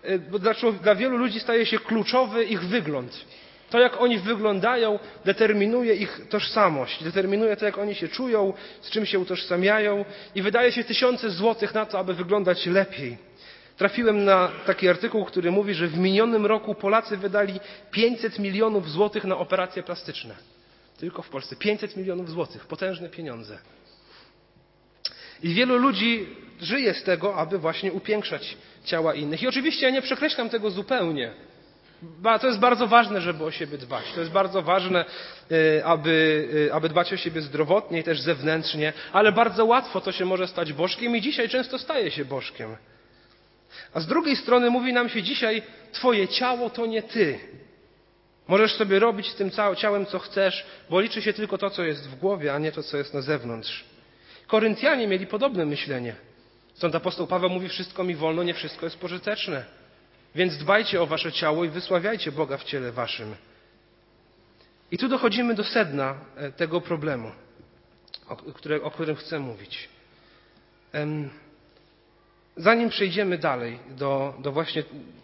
y, 0.05 0.19
bo 0.19 0.39
dla 0.83 0.95
wielu 0.95 1.17
ludzi 1.17 1.39
staje 1.39 1.65
się 1.65 1.79
kluczowy 1.79 2.43
ich 2.43 2.61
wygląd. 2.61 3.25
To, 3.73 3.79
jak 3.79 4.01
oni 4.01 4.19
wyglądają, 4.19 4.99
determinuje 5.25 5.95
ich 5.95 6.21
tożsamość, 6.29 7.03
determinuje 7.03 7.55
to, 7.57 7.65
jak 7.65 7.77
oni 7.77 7.95
się 7.95 8.07
czują, 8.07 8.53
z 8.81 8.89
czym 8.89 9.05
się 9.05 9.19
utożsamiają 9.19 10.05
i 10.35 10.41
wydaje 10.41 10.71
się 10.71 10.83
tysiące 10.83 11.29
złotych 11.29 11.73
na 11.73 11.85
to, 11.85 11.99
aby 11.99 12.13
wyglądać 12.13 12.65
lepiej. 12.65 13.17
Trafiłem 13.77 14.25
na 14.25 14.51
taki 14.65 14.89
artykuł, 14.89 15.25
który 15.25 15.51
mówi, 15.51 15.73
że 15.73 15.87
w 15.87 15.97
minionym 15.97 16.45
roku 16.45 16.75
Polacy 16.75 17.17
wydali 17.17 17.59
500 17.91 18.39
milionów 18.39 18.89
złotych 18.89 19.23
na 19.23 19.37
operacje 19.37 19.83
plastyczne. 19.83 20.35
Tylko 20.97 21.21
w 21.21 21.29
Polsce. 21.29 21.55
500 21.55 21.97
milionów 21.97 22.29
złotych. 22.29 22.65
Potężne 22.65 23.09
pieniądze. 23.09 23.57
I 25.43 25.53
wielu 25.53 25.77
ludzi 25.77 26.27
żyje 26.61 26.93
z 26.93 27.03
tego, 27.03 27.35
aby 27.35 27.59
właśnie 27.59 27.91
upiększać 27.93 28.57
ciała 28.85 29.13
innych. 29.13 29.43
I 29.43 29.47
oczywiście 29.47 29.85
ja 29.85 29.91
nie 29.91 30.01
przekreślam 30.01 30.49
tego 30.49 30.71
zupełnie. 30.71 31.52
To 32.41 32.47
jest 32.47 32.59
bardzo 32.59 32.87
ważne, 32.87 33.21
żeby 33.21 33.43
o 33.43 33.51
siebie 33.51 33.77
dbać. 33.77 34.05
To 34.15 34.19
jest 34.19 34.31
bardzo 34.31 34.61
ważne, 34.61 35.05
e, 35.51 35.85
aby, 35.85 36.47
e, 36.69 36.73
aby 36.73 36.89
dbać 36.89 37.13
o 37.13 37.17
siebie 37.17 37.41
zdrowotnie 37.41 37.99
i 37.99 38.03
też 38.03 38.21
zewnętrznie, 38.21 38.93
ale 39.13 39.31
bardzo 39.31 39.65
łatwo 39.65 40.01
to 40.01 40.11
się 40.11 40.25
może 40.25 40.47
stać 40.47 40.73
bożkiem 40.73 41.15
i 41.15 41.21
dzisiaj 41.21 41.49
często 41.49 41.79
staje 41.79 42.11
się 42.11 42.25
bożkiem. 42.25 42.75
A 43.93 43.99
z 43.99 44.07
drugiej 44.07 44.35
strony 44.35 44.69
mówi 44.69 44.93
nam 44.93 45.09
się 45.09 45.23
dzisiaj, 45.23 45.63
Twoje 45.91 46.27
ciało 46.27 46.69
to 46.69 46.85
nie 46.85 47.03
Ty. 47.03 47.39
Możesz 48.47 48.73
sobie 48.73 48.99
robić 48.99 49.27
z 49.27 49.35
tym 49.35 49.51
ciałem, 49.77 50.05
co 50.05 50.19
chcesz, 50.19 50.65
bo 50.89 51.01
liczy 51.01 51.21
się 51.21 51.33
tylko 51.33 51.57
to, 51.57 51.69
co 51.69 51.83
jest 51.83 52.09
w 52.09 52.15
głowie, 52.15 52.53
a 52.53 52.59
nie 52.59 52.71
to, 52.71 52.83
co 52.83 52.97
jest 52.97 53.13
na 53.13 53.21
zewnątrz. 53.21 53.83
Koryntianie 54.47 55.07
mieli 55.07 55.27
podobne 55.27 55.65
myślenie. 55.65 56.15
Stąd 56.73 56.95
apostoł 56.95 57.27
Paweł 57.27 57.49
mówi: 57.49 57.69
Wszystko 57.69 58.03
mi 58.03 58.15
wolno, 58.15 58.43
nie 58.43 58.53
wszystko 58.53 58.85
jest 58.85 58.97
pożyteczne. 58.97 59.65
Więc 60.35 60.57
dbajcie 60.57 61.01
o 61.01 61.07
wasze 61.07 61.31
ciało 61.31 61.63
i 61.63 61.69
wysławiajcie 61.69 62.31
Boga 62.31 62.57
w 62.57 62.63
ciele 62.63 62.91
waszym. 62.91 63.35
I 64.91 64.97
tu 64.97 65.07
dochodzimy 65.07 65.55
do 65.55 65.63
sedna 65.63 66.15
e, 66.35 66.51
tego 66.51 66.81
problemu, 66.81 67.31
o, 68.83 68.91
którym 68.91 69.15
chcę 69.15 69.39
mówić. 69.39 69.89
Zanim 72.57 72.89
przejdziemy 72.89 73.37
dalej 73.37 73.79
do, 73.89 74.33
do 74.39 74.51
właśnie 74.51 74.83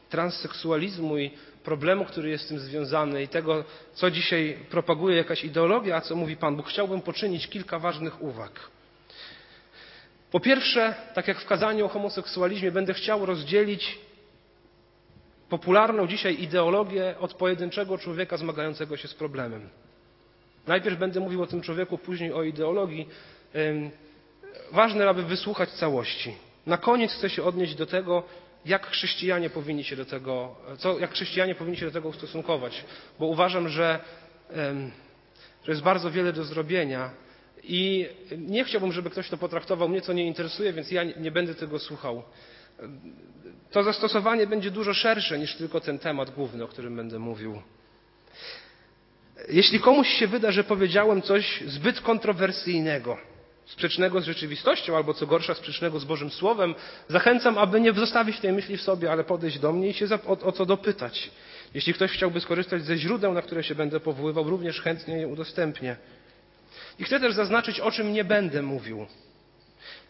transseksualizmu 0.10 1.18
i 1.18 1.32
problemu, 1.64 2.06
który 2.06 2.30
jest 2.30 2.46
z 2.46 2.48
tym 2.48 2.60
związany 2.60 3.24
i 3.24 3.28
tego, 3.28 3.64
co 3.94 4.12
dzisiaj 4.12 4.58
propaguje 4.70 5.18
jakaś 5.18 5.44
ideologia, 5.44 5.96
a 5.96 6.02
co 6.02 6.16
mówi 6.16 6.38
Pan 6.38 6.56
Bóg, 6.56 6.68
chciałbym 6.68 7.02
poczynić 7.02 7.48
kilka 7.48 7.80
ważnych 7.80 8.22
uwag. 8.22 8.52
Po 10.32 10.40
pierwsze, 10.40 10.96
tak 11.14 11.28
jak 11.28 11.40
w 11.40 11.46
kazaniu 11.46 11.86
o 11.86 11.90
homoseksualizmie, 11.90 12.72
będę 12.72 12.94
chciał 12.94 13.26
rozdzielić 13.26 14.00
popularną 15.50 16.08
dzisiaj 16.08 16.42
ideologię 16.42 17.16
od 17.20 17.34
pojedynczego 17.34 17.98
człowieka 17.98 18.38
zmagającego 18.38 18.98
się 18.98 19.08
z 19.08 19.14
problemem. 19.14 19.70
Najpierw 20.68 21.00
będę 21.00 21.20
mówił 21.20 21.44
o 21.44 21.48
tym 21.48 21.62
człowieku, 21.62 21.98
później 21.98 22.34
o 22.34 22.44
ideologii. 22.44 23.08
Ważne, 24.72 25.10
aby 25.10 25.24
wysłuchać 25.24 25.70
całości. 25.70 26.36
Na 26.66 26.78
koniec 26.78 27.12
chcę 27.12 27.30
się 27.30 27.44
odnieść 27.44 27.76
do 27.76 27.86
tego, 27.86 28.24
jak 28.66 28.88
chrześcijanie 28.88 29.50
powinni 29.50 29.84
się 29.84 29.96
do 29.96 30.06
tego, 30.06 30.56
co, 30.78 31.00
jak 31.00 31.12
chrześcijanie 31.12 31.56
powinni 31.56 31.78
się 31.78 31.86
do 31.86 31.92
tego 31.92 32.10
ustosunkować, 32.10 32.86
bo 33.20 33.26
uważam, 33.26 33.70
że, 33.70 34.00
że 35.64 35.72
jest 35.72 35.82
bardzo 35.82 36.12
wiele 36.12 36.34
do 36.34 36.44
zrobienia 36.44 37.10
i 37.64 38.08
nie 38.38 38.64
chciałbym, 38.64 38.92
żeby 38.92 39.10
ktoś 39.10 39.30
to 39.30 39.38
potraktował, 39.38 39.90
mnie 39.90 40.02
to 40.02 40.14
nie 40.14 40.26
interesuje, 40.28 40.74
więc 40.74 40.92
ja 40.92 41.04
nie 41.04 41.32
będę 41.32 41.56
tego 41.56 41.80
słuchał. 41.80 42.24
To 43.72 43.84
zastosowanie 43.84 44.48
będzie 44.48 44.72
dużo 44.72 44.94
szersze 44.94 45.40
niż 45.40 45.56
tylko 45.56 45.82
ten 45.82 46.00
temat 46.00 46.30
główny, 46.30 46.64
o 46.64 46.68
którym 46.68 46.96
będę 46.96 47.20
mówił. 47.20 47.62
Jeśli 49.50 49.80
komuś 49.80 50.08
się 50.08 50.28
wyda, 50.28 50.52
że 50.52 50.64
powiedziałem 50.64 51.22
coś 51.22 51.64
zbyt 51.68 52.02
kontrowersyjnego, 52.02 53.18
sprzecznego 53.66 54.22
z 54.22 54.26
rzeczywistością, 54.26 54.96
albo 54.96 55.14
co 55.14 55.28
gorsza, 55.28 55.54
sprzecznego 55.54 56.00
z 56.00 56.06
Bożym 56.06 56.30
Słowem, 56.30 56.76
zachęcam, 57.08 57.58
aby 57.58 57.82
nie 57.82 57.94
zostawić 57.94 58.40
tej 58.40 58.54
myśli 58.54 58.78
w 58.78 58.82
sobie, 58.82 59.12
ale 59.12 59.24
podejść 59.24 59.60
do 59.60 59.74
mnie 59.74 59.90
i 59.90 59.94
się 59.94 60.06
o, 60.28 60.40
o 60.40 60.52
co 60.52 60.66
dopytać. 60.66 61.32
Jeśli 61.74 61.94
ktoś 61.94 62.12
chciałby 62.12 62.42
skorzystać 62.42 62.84
ze 62.84 62.98
źródeł, 62.98 63.34
na 63.34 63.42
które 63.42 63.64
się 63.64 63.76
będę 63.76 64.00
powoływał, 64.00 64.50
również 64.50 64.82
chętnie 64.82 65.18
je 65.18 65.28
udostępnię. 65.28 65.96
I 67.00 67.04
chcę 67.04 67.20
też 67.20 67.34
zaznaczyć, 67.34 67.80
o 67.80 67.92
czym 67.92 68.14
nie 68.14 68.24
będę 68.24 68.62
mówił. 68.62 69.08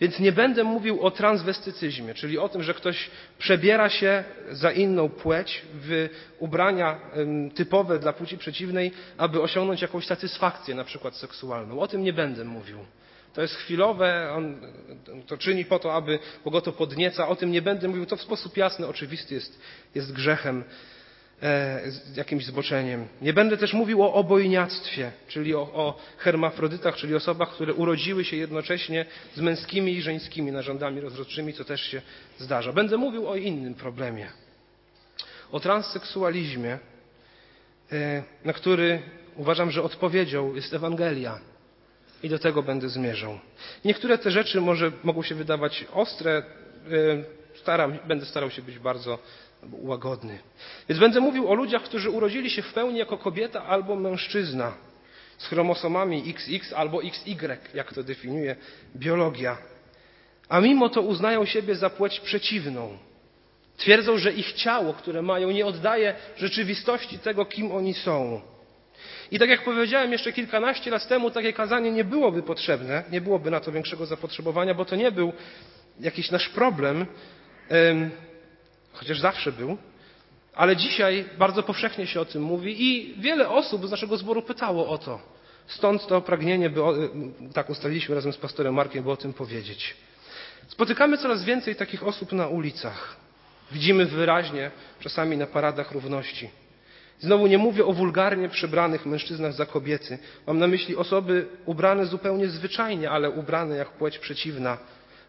Więc 0.01 0.19
nie 0.19 0.31
będę 0.31 0.63
mówił 0.63 1.01
o 1.01 1.11
transwestycyzmie, 1.11 2.13
czyli 2.13 2.37
o 2.37 2.49
tym, 2.49 2.63
że 2.63 2.73
ktoś 2.73 3.09
przebiera 3.37 3.89
się 3.89 4.23
za 4.51 4.71
inną 4.71 5.09
płeć 5.09 5.61
w 5.73 6.09
ubrania 6.39 6.99
typowe 7.55 7.99
dla 7.99 8.13
płci 8.13 8.37
przeciwnej, 8.37 8.91
aby 9.17 9.41
osiągnąć 9.41 9.81
jakąś 9.81 10.05
satysfakcję, 10.05 10.75
na 10.75 10.83
przykład 10.83 11.15
seksualną. 11.15 11.79
O 11.79 11.87
tym 11.87 12.03
nie 12.03 12.13
będę 12.13 12.45
mówił. 12.45 12.77
To 13.33 13.41
jest 13.41 13.55
chwilowe, 13.55 14.31
on 14.35 14.61
to 15.27 15.37
czyni 15.37 15.65
po 15.65 15.79
to, 15.79 15.93
aby 15.93 16.19
go 16.45 16.61
to 16.61 16.71
podnieca. 16.71 17.27
O 17.27 17.35
tym 17.35 17.51
nie 17.51 17.61
będę 17.61 17.87
mówił. 17.87 18.05
To 18.05 18.15
w 18.15 18.21
sposób 18.21 18.57
jasny, 18.57 18.87
oczywisty 18.87 19.35
jest, 19.35 19.59
jest 19.95 20.13
grzechem, 20.13 20.63
jakimś 22.15 22.45
zboczeniem. 22.45 23.07
Nie 23.21 23.33
będę 23.33 23.57
też 23.57 23.73
mówił 23.73 24.03
o 24.03 24.13
obojniactwie, 24.13 25.11
czyli 25.27 25.55
o, 25.55 25.61
o 25.61 25.99
hermafrodytach, 26.17 26.95
czyli 26.95 27.15
osobach, 27.15 27.49
które 27.49 27.73
urodziły 27.73 28.25
się 28.25 28.37
jednocześnie 28.37 29.05
z 29.35 29.41
męskimi 29.41 29.93
i 29.93 30.01
żeńskimi 30.01 30.51
narządami 30.51 31.01
rozrodczymi, 31.01 31.53
co 31.53 31.65
też 31.65 31.81
się 31.81 32.01
zdarza. 32.39 32.73
Będę 32.73 32.97
mówił 32.97 33.27
o 33.27 33.35
innym 33.35 33.73
problemie. 33.73 34.27
O 35.51 35.59
transseksualizmie, 35.59 36.79
e, 37.91 38.23
na 38.45 38.53
który 38.53 39.01
uważam, 39.35 39.71
że 39.71 39.83
odpowiedzią 39.83 40.55
jest 40.55 40.73
Ewangelia 40.73 41.39
i 42.23 42.29
do 42.29 42.39
tego 42.39 42.63
będę 42.63 42.89
zmierzał. 42.89 43.39
Niektóre 43.85 44.17
te 44.17 44.31
rzeczy 44.31 44.61
może 44.61 44.91
mogą 45.03 45.23
się 45.23 45.35
wydawać 45.35 45.85
ostre. 45.93 46.37
E, 46.37 46.43
staram, 47.59 47.97
będę 48.07 48.25
starał 48.25 48.49
się 48.49 48.61
być 48.61 48.79
bardzo 48.79 49.19
łagodny. 49.71 50.39
Więc 50.89 50.99
będę 50.99 51.19
mówił 51.19 51.49
o 51.49 51.53
ludziach, 51.53 51.83
którzy 51.83 52.09
urodzili 52.09 52.49
się 52.49 52.61
w 52.61 52.73
pełni 52.73 52.99
jako 52.99 53.17
kobieta 53.17 53.65
albo 53.65 53.95
mężczyzna 53.95 54.73
z 55.37 55.47
chromosomami 55.47 56.23
XX 56.27 56.73
albo 56.73 57.03
XY, 57.03 57.57
jak 57.73 57.93
to 57.93 58.03
definiuje 58.03 58.55
biologia. 58.95 59.57
A 60.49 60.59
mimo 60.59 60.89
to 60.89 61.01
uznają 61.01 61.45
siebie 61.45 61.75
za 61.75 61.89
płeć 61.89 62.19
przeciwną. 62.19 62.97
Twierdzą, 63.77 64.17
że 64.17 64.33
ich 64.33 64.53
ciało, 64.53 64.93
które 64.93 65.21
mają, 65.21 65.51
nie 65.51 65.65
oddaje 65.65 66.15
rzeczywistości 66.37 67.19
tego, 67.19 67.45
kim 67.45 67.71
oni 67.71 67.93
są. 67.93 68.41
I 69.31 69.39
tak 69.39 69.49
jak 69.49 69.63
powiedziałem 69.63 70.11
jeszcze 70.11 70.33
kilkanaście 70.33 70.91
lat 70.91 71.07
temu, 71.07 71.31
takie 71.31 71.53
kazanie 71.53 71.91
nie 71.91 72.03
byłoby 72.03 72.43
potrzebne, 72.43 73.03
nie 73.11 73.21
byłoby 73.21 73.51
na 73.51 73.59
to 73.59 73.71
większego 73.71 74.05
zapotrzebowania, 74.05 74.73
bo 74.73 74.85
to 74.85 74.95
nie 74.95 75.11
był 75.11 75.33
jakiś 75.99 76.31
nasz 76.31 76.49
problem, 76.49 77.05
chociaż 78.99 79.19
zawsze 79.19 79.51
był, 79.51 79.77
ale 80.55 80.75
dzisiaj 80.75 81.25
bardzo 81.37 81.63
powszechnie 81.63 82.07
się 82.07 82.21
o 82.21 82.25
tym 82.25 82.41
mówi 82.41 82.83
i 82.83 83.13
wiele 83.21 83.49
osób 83.49 83.87
z 83.87 83.91
naszego 83.91 84.17
zboru 84.17 84.41
pytało 84.41 84.87
o 84.87 84.97
to. 84.97 85.19
Stąd 85.67 86.07
to 86.07 86.21
pragnienie, 86.21 86.69
by, 86.69 86.81
tak 87.53 87.69
ustaliliśmy 87.69 88.15
razem 88.15 88.33
z 88.33 88.37
pastorem 88.37 88.73
Markiem, 88.73 89.03
by 89.03 89.11
o 89.11 89.17
tym 89.17 89.33
powiedzieć. 89.33 89.95
Spotykamy 90.67 91.17
coraz 91.17 91.43
więcej 91.43 91.75
takich 91.75 92.03
osób 92.03 92.31
na 92.31 92.47
ulicach. 92.47 93.15
Widzimy 93.71 94.05
wyraźnie, 94.05 94.71
czasami 94.99 95.37
na 95.37 95.47
paradach 95.47 95.91
równości. 95.91 96.49
Znowu 97.19 97.47
nie 97.47 97.57
mówię 97.57 97.85
o 97.85 97.93
wulgarnie 97.93 98.49
przebranych 98.49 99.05
mężczyznach 99.05 99.53
za 99.53 99.65
kobiety. 99.65 100.17
Mam 100.47 100.59
na 100.59 100.67
myśli 100.67 100.95
osoby 100.95 101.47
ubrane 101.65 102.05
zupełnie 102.05 102.47
zwyczajnie, 102.47 103.09
ale 103.11 103.29
ubrane 103.29 103.75
jak 103.75 103.89
płeć 103.89 104.19
przeciwna, 104.19 104.77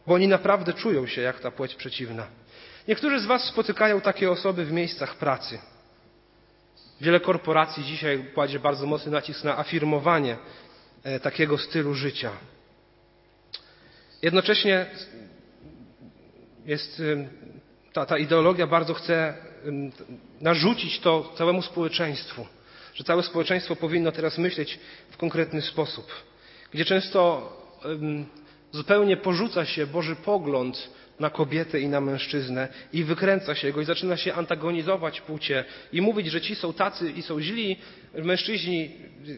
bo 0.07 0.15
oni 0.15 0.29
naprawdę 0.29 0.73
czują 0.73 1.07
się 1.07 1.23
jak 1.23 1.41
ta 1.41 1.51
płeć 1.51 1.75
przeciwna. 1.75 2.27
Niektórzy 2.89 3.21
z 3.21 3.27
Was 3.27 3.45
spotykają 3.45 4.01
takie 4.01 4.31
osoby 4.31 4.65
w 4.65 4.73
miejscach 4.73 5.15
pracy. 5.17 5.59
Wiele 7.01 7.21
korporacji 7.21 7.85
dzisiaj 7.85 8.25
kładzie 8.35 8.61
bardzo 8.61 8.87
mocny 8.87 9.13
nacisk 9.13 9.45
na 9.45 9.59
afirmowanie 9.59 10.37
e, 11.03 11.21
takiego 11.21 11.59
stylu 11.59 11.95
życia. 11.95 12.31
Jednocześnie 14.23 14.87
jest 16.67 17.03
ta, 17.93 18.07
ta 18.07 18.19
ideologia 18.19 18.67
bardzo 18.67 18.95
chce 18.95 19.35
narzucić 20.41 21.01
to 21.01 21.33
całemu 21.37 21.63
społeczeństwu, 21.63 22.47
że 22.95 23.05
całe 23.05 23.23
społeczeństwo 23.23 23.77
powinno 23.77 24.13
teraz 24.13 24.39
myśleć 24.39 24.79
w 25.11 25.17
konkretny 25.17 25.63
sposób, 25.63 26.07
gdzie 26.73 26.85
często 26.85 27.53
zupełnie 28.73 29.17
porzuca 29.17 29.65
się 29.67 29.87
Boży 29.87 30.17
pogląd 30.17 30.91
na 31.21 31.31
kobietę 31.31 31.81
i 31.81 31.89
na 31.89 32.01
mężczyznę 32.01 32.69
i 32.93 33.05
wykręca 33.05 33.55
się 33.55 33.73
go 33.73 33.81
i 33.81 33.85
zaczyna 33.85 34.17
się 34.17 34.35
antagonizować 34.35 35.21
płcie 35.21 35.65
i 35.93 36.01
mówić, 36.01 36.27
że 36.27 36.41
ci 36.41 36.55
są 36.55 36.73
tacy 36.73 37.11
i 37.11 37.23
są 37.23 37.41
źli, 37.41 37.77
mężczyźni 38.15 38.91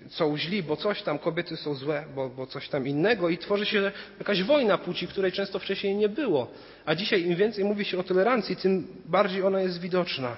są 0.08 0.38
źli, 0.38 0.62
bo 0.62 0.76
coś 0.76 1.02
tam, 1.02 1.18
kobiety 1.18 1.56
są 1.56 1.74
złe, 1.74 2.04
bo, 2.14 2.28
bo 2.28 2.46
coś 2.46 2.68
tam 2.68 2.88
innego 2.88 3.28
i 3.28 3.38
tworzy 3.38 3.66
się 3.66 3.92
jakaś 4.18 4.42
wojna 4.42 4.78
płci, 4.78 5.06
której 5.06 5.32
często 5.32 5.58
wcześniej 5.58 5.94
nie 5.94 6.08
było. 6.08 6.50
A 6.84 6.94
dzisiaj 6.94 7.22
im 7.22 7.36
więcej 7.36 7.64
mówi 7.64 7.84
się 7.84 7.98
o 7.98 8.02
tolerancji, 8.02 8.56
tym 8.56 8.86
bardziej 9.04 9.42
ona 9.42 9.60
jest 9.60 9.80
widoczna. 9.80 10.36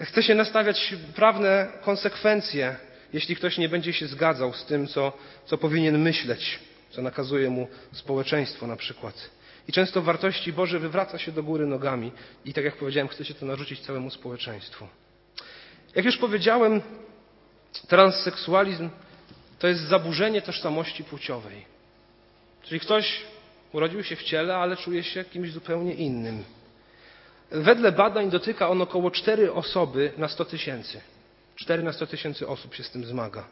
Chce 0.00 0.22
się 0.22 0.34
nastawiać 0.34 0.94
prawne 1.14 1.68
konsekwencje, 1.82 2.76
jeśli 3.12 3.36
ktoś 3.36 3.58
nie 3.58 3.68
będzie 3.68 3.92
się 3.92 4.06
zgadzał 4.06 4.52
z 4.52 4.64
tym, 4.64 4.86
co, 4.86 5.12
co 5.46 5.58
powinien 5.58 5.98
myśleć, 5.98 6.58
co 6.90 7.02
nakazuje 7.02 7.50
mu 7.50 7.68
społeczeństwo 7.92 8.66
na 8.66 8.76
przykład. 8.76 9.30
I 9.68 9.72
często 9.72 10.02
wartości 10.02 10.52
Boże 10.52 10.78
wywraca 10.78 11.18
się 11.18 11.32
do 11.32 11.42
góry 11.42 11.66
nogami 11.66 12.12
i 12.44 12.52
tak 12.54 12.64
jak 12.64 12.76
powiedziałem, 12.76 13.08
chce 13.08 13.24
się 13.24 13.34
to 13.34 13.46
narzucić 13.46 13.80
całemu 13.80 14.10
społeczeństwu. 14.10 14.88
Jak 15.94 16.04
już 16.04 16.16
powiedziałem, 16.16 16.82
transseksualizm 17.88 18.90
to 19.58 19.68
jest 19.68 19.80
zaburzenie 19.80 20.42
tożsamości 20.42 21.04
płciowej. 21.04 21.64
Czyli 22.62 22.80
ktoś 22.80 23.20
urodził 23.72 24.04
się 24.04 24.16
w 24.16 24.22
ciele, 24.22 24.56
ale 24.56 24.76
czuje 24.76 25.02
się 25.02 25.24
kimś 25.24 25.52
zupełnie 25.52 25.94
innym. 25.94 26.44
Wedle 27.50 27.92
badań 27.92 28.30
dotyka 28.30 28.68
on 28.68 28.82
około 28.82 29.10
4 29.10 29.52
osoby 29.52 30.12
na 30.16 30.28
100 30.28 30.44
tysięcy. 30.44 31.00
4 31.56 31.82
na 31.82 31.92
100 31.92 32.06
tysięcy 32.06 32.48
osób 32.48 32.74
się 32.74 32.82
z 32.82 32.90
tym 32.90 33.04
zmaga. 33.04 33.44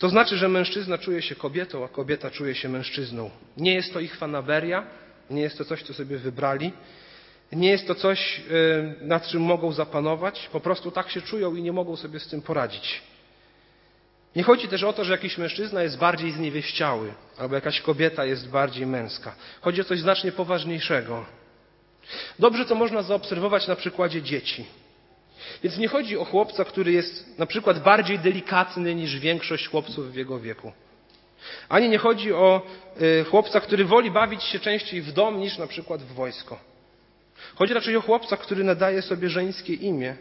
To 0.00 0.08
znaczy, 0.08 0.36
że 0.36 0.48
mężczyzna 0.48 0.98
czuje 0.98 1.22
się 1.22 1.34
kobietą, 1.34 1.84
a 1.84 1.88
kobieta 1.88 2.30
czuje 2.30 2.54
się 2.54 2.68
mężczyzną. 2.68 3.30
Nie 3.56 3.74
jest 3.74 3.92
to 3.92 4.00
ich 4.00 4.16
fanaberia, 4.16 4.86
nie 5.30 5.42
jest 5.42 5.58
to 5.58 5.64
coś, 5.64 5.82
co 5.82 5.94
sobie 5.94 6.18
wybrali, 6.18 6.72
nie 7.52 7.70
jest 7.70 7.86
to 7.86 7.94
coś, 7.94 8.40
y, 8.50 8.94
nad 9.00 9.26
czym 9.26 9.42
mogą 9.42 9.72
zapanować, 9.72 10.48
po 10.52 10.60
prostu 10.60 10.90
tak 10.90 11.10
się 11.10 11.22
czują 11.22 11.54
i 11.54 11.62
nie 11.62 11.72
mogą 11.72 11.96
sobie 11.96 12.20
z 12.20 12.28
tym 12.28 12.42
poradzić. 12.42 13.02
Nie 14.36 14.42
chodzi 14.42 14.68
też 14.68 14.82
o 14.82 14.92
to, 14.92 15.04
że 15.04 15.12
jakiś 15.12 15.38
mężczyzna 15.38 15.82
jest 15.82 15.98
bardziej 15.98 16.32
zniewieściały, 16.32 17.12
albo 17.38 17.54
jakaś 17.54 17.80
kobieta 17.80 18.24
jest 18.24 18.48
bardziej 18.48 18.86
męska. 18.86 19.34
Chodzi 19.60 19.80
o 19.80 19.84
coś 19.84 20.00
znacznie 20.00 20.32
poważniejszego. 20.32 21.26
Dobrze 22.38 22.64
to 22.64 22.74
można 22.74 23.02
zaobserwować 23.02 23.68
na 23.68 23.76
przykładzie 23.76 24.22
dzieci. 24.22 24.64
Więc 25.62 25.78
nie 25.78 25.88
chodzi 25.88 26.18
o 26.18 26.24
chłopca, 26.24 26.64
który 26.64 26.92
jest 26.92 27.38
na 27.38 27.46
przykład 27.46 27.82
bardziej 27.82 28.18
delikatny 28.18 28.94
niż 28.94 29.18
większość 29.18 29.68
chłopców 29.68 30.12
w 30.12 30.14
jego 30.14 30.40
wieku. 30.40 30.72
Ani 31.68 31.88
nie 31.88 31.98
chodzi 31.98 32.32
o 32.32 32.62
y, 33.02 33.24
chłopca, 33.24 33.60
który 33.60 33.84
woli 33.84 34.10
bawić 34.10 34.42
się 34.42 34.58
częściej 34.58 35.02
w 35.02 35.12
dom 35.12 35.40
niż 35.40 35.58
na 35.58 35.66
przykład 35.66 36.02
w 36.02 36.14
wojsko. 36.14 36.58
Chodzi 37.54 37.74
raczej 37.74 37.96
o 37.96 38.00
chłopca, 38.00 38.36
który 38.36 38.64
nadaje 38.64 39.02
sobie 39.02 39.28
żeńskie 39.28 39.74
imię. 39.74 40.16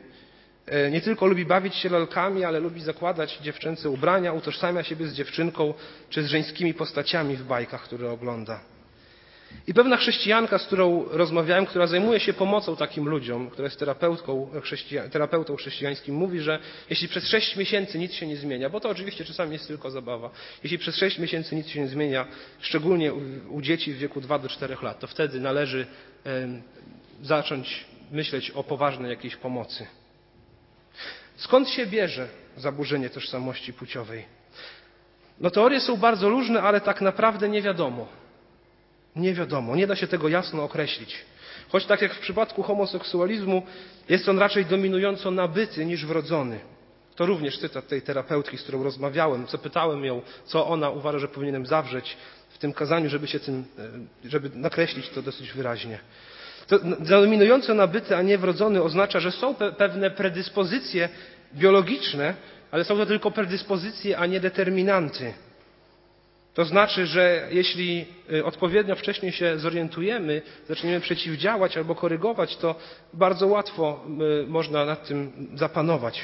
Y, 0.87 0.91
nie 0.91 1.01
tylko 1.01 1.25
lubi 1.25 1.45
bawić 1.45 1.75
się 1.75 1.89
lalkami, 1.89 2.43
ale 2.43 2.59
lubi 2.59 2.81
zakładać 2.81 3.37
dziewczęce 3.37 3.89
ubrania, 3.89 4.33
utożsamia 4.33 4.83
siebie 4.83 5.07
z 5.07 5.13
dziewczynką 5.13 5.73
czy 6.09 6.23
z 6.23 6.27
żeńskimi 6.27 6.73
postaciami 6.73 7.35
w 7.35 7.43
bajkach, 7.43 7.83
które 7.83 8.11
ogląda. 8.11 8.59
I 9.67 9.73
pewna 9.73 9.97
chrześcijanka, 9.97 10.57
z 10.57 10.65
którą 10.65 11.05
rozmawiałem, 11.09 11.65
która 11.65 11.87
zajmuje 11.87 12.19
się 12.19 12.33
pomocą 12.33 12.75
takim 12.75 13.09
ludziom, 13.09 13.49
która 13.49 13.65
jest 13.65 13.79
terapeutką, 13.79 14.49
chrześcija, 14.63 15.09
terapeutą 15.09 15.55
chrześcijańskim, 15.55 16.15
mówi, 16.15 16.39
że 16.39 16.59
jeśli 16.89 17.07
przez 17.07 17.27
sześć 17.27 17.55
miesięcy 17.55 17.99
nic 17.99 18.13
się 18.13 18.27
nie 18.27 18.37
zmienia, 18.37 18.69
bo 18.69 18.79
to 18.79 18.89
oczywiście 18.89 19.25
czasami 19.25 19.53
jest 19.53 19.67
tylko 19.67 19.91
zabawa, 19.91 20.29
jeśli 20.63 20.77
przez 20.77 20.95
sześć 20.95 21.19
miesięcy 21.19 21.55
nic 21.55 21.67
się 21.67 21.79
nie 21.79 21.87
zmienia, 21.87 22.27
szczególnie 22.59 23.13
u, 23.13 23.21
u 23.49 23.61
dzieci 23.61 23.93
w 23.93 23.97
wieku 23.97 24.21
2 24.21 24.39
do 24.39 24.49
4 24.49 24.77
lat, 24.81 24.99
to 24.99 25.07
wtedy 25.07 25.39
należy 25.39 25.87
zacząć 27.23 27.85
myśleć 28.11 28.51
o 28.51 28.63
poważnej 28.63 29.09
jakiejś 29.09 29.35
pomocy. 29.35 29.87
Skąd 31.35 31.69
się 31.69 31.85
bierze 31.85 32.27
zaburzenie 32.57 33.09
tożsamości 33.09 33.73
płciowej? 33.73 34.25
No 35.39 35.49
teorie 35.49 35.81
są 35.81 35.97
bardzo 35.97 36.29
różne, 36.29 36.61
ale 36.61 36.81
tak 36.81 37.01
naprawdę 37.01 37.49
nie 37.49 37.61
wiadomo. 37.61 38.07
Nie 39.15 39.33
wiadomo, 39.33 39.75
nie 39.75 39.87
da 39.87 39.95
się 39.95 40.07
tego 40.07 40.29
jasno 40.29 40.63
określić. 40.63 41.15
Choć 41.69 41.85
tak 41.85 42.01
jak 42.01 42.13
w 42.13 42.19
przypadku 42.19 42.63
homoseksualizmu 42.63 43.63
jest 44.09 44.29
on 44.29 44.39
raczej 44.39 44.65
dominująco 44.65 45.31
nabyty 45.31 45.85
niż 45.85 46.05
wrodzony. 46.05 46.59
To 47.15 47.25
również 47.25 47.59
cytat 47.59 47.87
tej 47.87 48.01
terapeutki, 48.01 48.57
z 48.57 48.63
którą 48.63 48.83
rozmawiałem, 48.83 49.47
co 49.47 49.57
pytałem 49.57 50.05
ją, 50.05 50.21
co 50.45 50.67
ona 50.67 50.89
uważa, 50.89 51.19
że 51.19 51.27
powinienem 51.27 51.65
zawrzeć 51.65 52.17
w 52.49 52.57
tym 52.57 52.73
kazaniu, 52.73 53.09
żeby 53.09 53.27
się 53.27 53.39
tym, 53.39 53.65
e, 54.25 54.29
żeby 54.29 54.49
nakreślić 54.53 55.09
to 55.09 55.21
dosyć 55.21 55.51
wyraźnie. 55.51 55.99
To 56.67 56.79
dominująco 56.99 57.73
nabyty, 57.73 58.15
a 58.15 58.21
nie 58.21 58.37
wrodzony 58.37 58.83
oznacza, 58.83 59.19
że 59.19 59.31
są 59.31 59.55
pe 59.55 59.71
pewne 59.71 60.11
predyspozycje 60.11 61.09
biologiczne, 61.53 62.33
ale 62.71 62.83
są 62.83 62.97
to 62.97 63.05
tylko 63.05 63.31
predyspozycje, 63.31 64.17
a 64.17 64.25
nie 64.25 64.39
determinanty. 64.39 65.33
To 66.59 66.65
znaczy, 66.65 67.05
że 67.05 67.47
jeśli 67.51 68.05
y, 68.33 68.45
odpowiednio 68.45 68.95
wcześniej 68.95 69.31
się 69.31 69.59
zorientujemy, 69.59 70.41
zaczniemy 70.67 70.99
przeciwdziałać 70.99 71.77
albo 71.77 71.95
korygować, 71.95 72.57
to 72.57 72.75
bardzo 73.13 73.47
łatwo 73.47 74.05
y, 74.43 74.47
można 74.47 74.85
nad 74.85 75.07
tym 75.07 75.49
zapanować. 75.55 76.21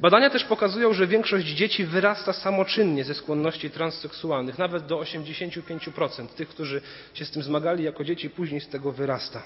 Badania 0.00 0.30
też 0.30 0.44
pokazują, 0.44 0.92
że 0.92 1.06
większość 1.06 1.46
dzieci 1.46 1.84
wyrasta 1.84 2.32
samoczynnie 2.32 3.04
ze 3.04 3.14
skłonności 3.14 3.70
transseksualnych, 3.70 4.58
nawet 4.58 4.86
do 4.86 4.98
85%. 4.98 6.26
Tych, 6.26 6.48
którzy 6.48 6.80
się 7.14 7.24
z 7.24 7.30
tym 7.30 7.42
zmagali 7.42 7.84
jako 7.84 8.04
dzieci, 8.04 8.30
później 8.30 8.60
z 8.60 8.68
tego 8.68 8.92
wyrasta. 8.92 9.42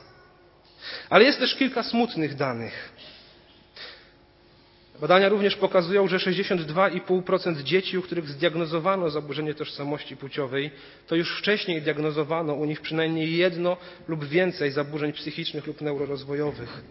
Ale 1.11 1.25
jest 1.25 1.39
też 1.39 1.55
kilka 1.55 1.83
smutnych 1.83 2.35
danych. 2.35 2.93
Badania 5.01 5.29
również 5.29 5.57
pokazują, 5.57 6.09
że 6.09 6.17
62,5% 6.17 7.63
dzieci, 7.63 7.99
u 7.99 8.03
których 8.03 8.29
zdiagnozowano 8.29 9.11
zaburzenie 9.11 9.55
tożsamości 9.55 10.17
płciowej, 10.17 10.71
to 11.07 11.17
już 11.17 11.39
wcześniej 11.39 11.83
diagnozowano 11.83 12.55
u 12.55 12.65
nich 12.65 12.81
przynajmniej 12.81 13.37
jedno 13.37 13.77
lub 14.09 14.25
więcej 14.25 14.71
zaburzeń 14.71 15.13
psychicznych 15.13 15.67
lub 15.67 15.81
neurorozwojowych. 15.81 16.83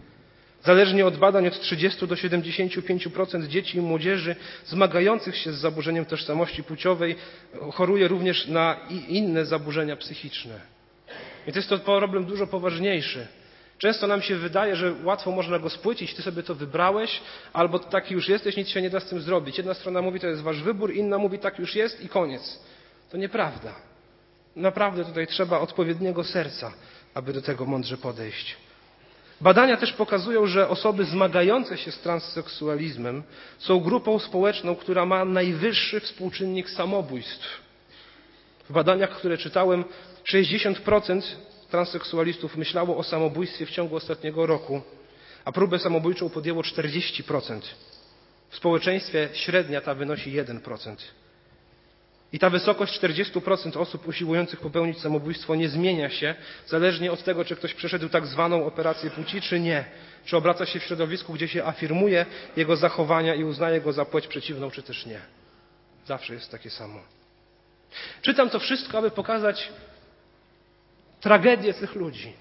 Zależnie 0.64 1.06
od 1.06 1.16
badań 1.16 1.46
od 1.46 1.60
30 1.60 2.06
do 2.06 2.14
75% 2.14 3.46
dzieci 3.46 3.78
i 3.78 3.80
młodzieży 3.80 4.36
zmagających 4.66 5.36
się 5.36 5.52
z 5.52 5.56
zaburzeniem 5.56 6.04
tożsamości 6.04 6.62
płciowej 6.62 7.16
choruje 7.72 8.08
również 8.08 8.46
na 8.46 8.76
inne 9.08 9.44
zaburzenia 9.44 9.96
psychiczne. 9.96 10.60
Więc 11.46 11.56
jest 11.56 11.68
to 11.68 11.78
problem 11.78 12.24
dużo 12.24 12.46
poważniejszy. 12.46 13.26
Często 13.78 14.06
nam 14.06 14.22
się 14.22 14.36
wydaje, 14.36 14.76
że 14.76 14.94
łatwo 15.04 15.30
można 15.30 15.58
go 15.58 15.70
spłycić, 15.70 16.14
ty 16.14 16.22
sobie 16.22 16.42
to 16.42 16.54
wybrałeś, 16.54 17.20
albo 17.52 17.78
taki 17.78 18.14
już 18.14 18.28
jesteś, 18.28 18.56
nic 18.56 18.68
się 18.68 18.82
nie 18.82 18.90
da 18.90 19.00
z 19.00 19.08
tym 19.08 19.20
zrobić. 19.20 19.58
Jedna 19.58 19.74
strona 19.74 20.02
mówi, 20.02 20.20
to 20.20 20.26
jest 20.26 20.42
wasz 20.42 20.62
wybór, 20.62 20.94
inna 20.94 21.18
mówi, 21.18 21.38
tak 21.38 21.58
już 21.58 21.74
jest 21.74 22.00
i 22.00 22.08
koniec. 22.08 22.60
To 23.10 23.16
nieprawda. 23.16 23.74
Naprawdę 24.56 25.04
tutaj 25.04 25.26
trzeba 25.26 25.58
odpowiedniego 25.58 26.24
serca, 26.24 26.72
aby 27.14 27.32
do 27.32 27.42
tego 27.42 27.66
mądrze 27.66 27.96
podejść. 27.96 28.56
Badania 29.40 29.76
też 29.76 29.92
pokazują, 29.92 30.46
że 30.46 30.68
osoby 30.68 31.04
zmagające 31.04 31.78
się 31.78 31.92
z 31.92 32.00
transseksualizmem 32.00 33.22
są 33.58 33.80
grupą 33.80 34.18
społeczną, 34.18 34.76
która 34.76 35.06
ma 35.06 35.24
najwyższy 35.24 36.00
współczynnik 36.00 36.70
samobójstw. 36.70 37.60
W 38.68 38.72
badaniach, 38.72 39.10
które 39.10 39.38
czytałem, 39.38 39.84
60% 40.24 41.22
transseksualistów 41.70 42.56
myślało 42.56 42.96
o 42.96 43.02
samobójstwie 43.02 43.66
w 43.66 43.70
ciągu 43.70 43.96
ostatniego 43.96 44.46
roku, 44.46 44.82
a 45.44 45.52
próbę 45.52 45.78
samobójczą 45.78 46.30
podjęło 46.30 46.62
40%. 46.62 47.60
W 48.50 48.56
społeczeństwie 48.56 49.28
średnia 49.32 49.80
ta 49.80 49.94
wynosi 49.94 50.32
1%. 50.32 50.96
I 52.32 52.38
ta 52.38 52.50
wysokość 52.50 53.00
40% 53.00 53.78
osób 53.78 54.08
usiłujących 54.08 54.60
popełnić 54.60 55.00
samobójstwo 55.00 55.54
nie 55.54 55.68
zmienia 55.68 56.10
się, 56.10 56.34
zależnie 56.66 57.12
od 57.12 57.24
tego, 57.24 57.44
czy 57.44 57.56
ktoś 57.56 57.74
przeszedł 57.74 58.08
tak 58.08 58.26
zwaną 58.26 58.66
operację 58.66 59.10
płci, 59.10 59.40
czy 59.40 59.60
nie. 59.60 59.84
Czy 60.24 60.36
obraca 60.36 60.66
się 60.66 60.80
w 60.80 60.82
środowisku, 60.82 61.32
gdzie 61.32 61.48
się 61.48 61.64
afirmuje 61.64 62.26
jego 62.56 62.76
zachowania 62.76 63.34
i 63.34 63.44
uznaje 63.44 63.80
go 63.80 63.92
za 63.92 64.04
płeć 64.04 64.26
przeciwną, 64.26 64.70
czy 64.70 64.82
też 64.82 65.06
nie. 65.06 65.20
Zawsze 66.06 66.34
jest 66.34 66.50
takie 66.50 66.70
samo. 66.70 67.00
Czytam 68.22 68.50
to 68.50 68.58
wszystko, 68.58 68.98
aby 68.98 69.10
pokazać 69.10 69.68
tragedię 71.20 71.74
tych 71.74 71.94
ludzi. 71.94 72.32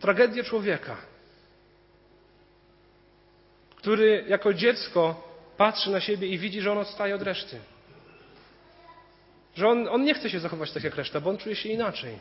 Tragedię 0.00 0.44
człowieka, 0.44 0.96
który 3.76 4.24
jako 4.28 4.54
dziecko 4.54 5.28
patrzy 5.56 5.90
na 5.90 6.00
siebie 6.00 6.28
i 6.28 6.38
widzi, 6.38 6.60
że 6.60 6.72
on 6.72 6.78
odstaje 6.78 7.14
od 7.14 7.22
reszty. 7.22 7.60
Że 9.56 9.68
on, 9.68 9.88
on 9.88 10.04
nie 10.04 10.14
chce 10.14 10.30
się 10.30 10.40
zachować 10.40 10.72
tak 10.72 10.84
jak 10.84 10.96
reszta, 10.96 11.20
bo 11.20 11.30
on 11.30 11.38
czuje 11.38 11.56
się 11.56 11.68
inaczej. 11.68 12.18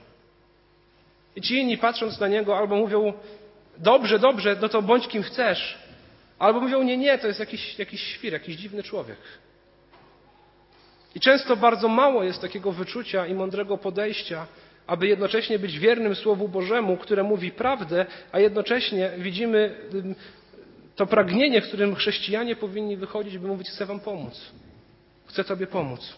I 1.35 1.41
ci 1.41 1.55
inni 1.55 1.77
patrząc 1.77 2.19
na 2.19 2.27
niego 2.27 2.57
albo 2.57 2.75
mówią, 2.75 3.13
dobrze, 3.77 4.19
dobrze, 4.19 4.57
no 4.61 4.69
to 4.69 4.81
bądź 4.81 5.07
kim 5.07 5.23
chcesz. 5.23 5.77
Albo 6.39 6.59
mówią, 6.59 6.83
nie, 6.83 6.97
nie, 6.97 7.17
to 7.17 7.27
jest 7.27 7.39
jakiś, 7.39 7.79
jakiś 7.79 8.01
świr, 8.03 8.33
jakiś 8.33 8.55
dziwny 8.55 8.83
człowiek. 8.83 9.17
I 11.15 11.19
często 11.19 11.55
bardzo 11.55 11.87
mało 11.87 12.23
jest 12.23 12.41
takiego 12.41 12.71
wyczucia 12.71 13.27
i 13.27 13.33
mądrego 13.33 13.77
podejścia, 13.77 14.47
aby 14.89 15.08
jednocześnie 15.08 15.60
być 15.60 15.80
wiernym 15.80 16.15
Słowu 16.15 16.47
Bożemu, 16.47 16.97
które 16.97 17.23
mówi 17.23 17.52
prawdę, 17.52 18.06
a 18.32 18.39
jednocześnie 18.39 19.12
widzimy 19.17 19.75
to 20.95 21.06
pragnienie, 21.06 21.62
w 21.62 21.67
którym 21.67 21.95
chrześcijanie 21.95 22.56
powinni 22.56 22.97
wychodzić, 22.97 23.38
by 23.38 23.47
mówić: 23.47 23.69
Chcę 23.69 23.86
Wam 23.86 23.99
pomóc. 23.99 24.52
Chcę 25.28 25.43
Tobie 25.43 25.67
pomóc. 25.67 26.15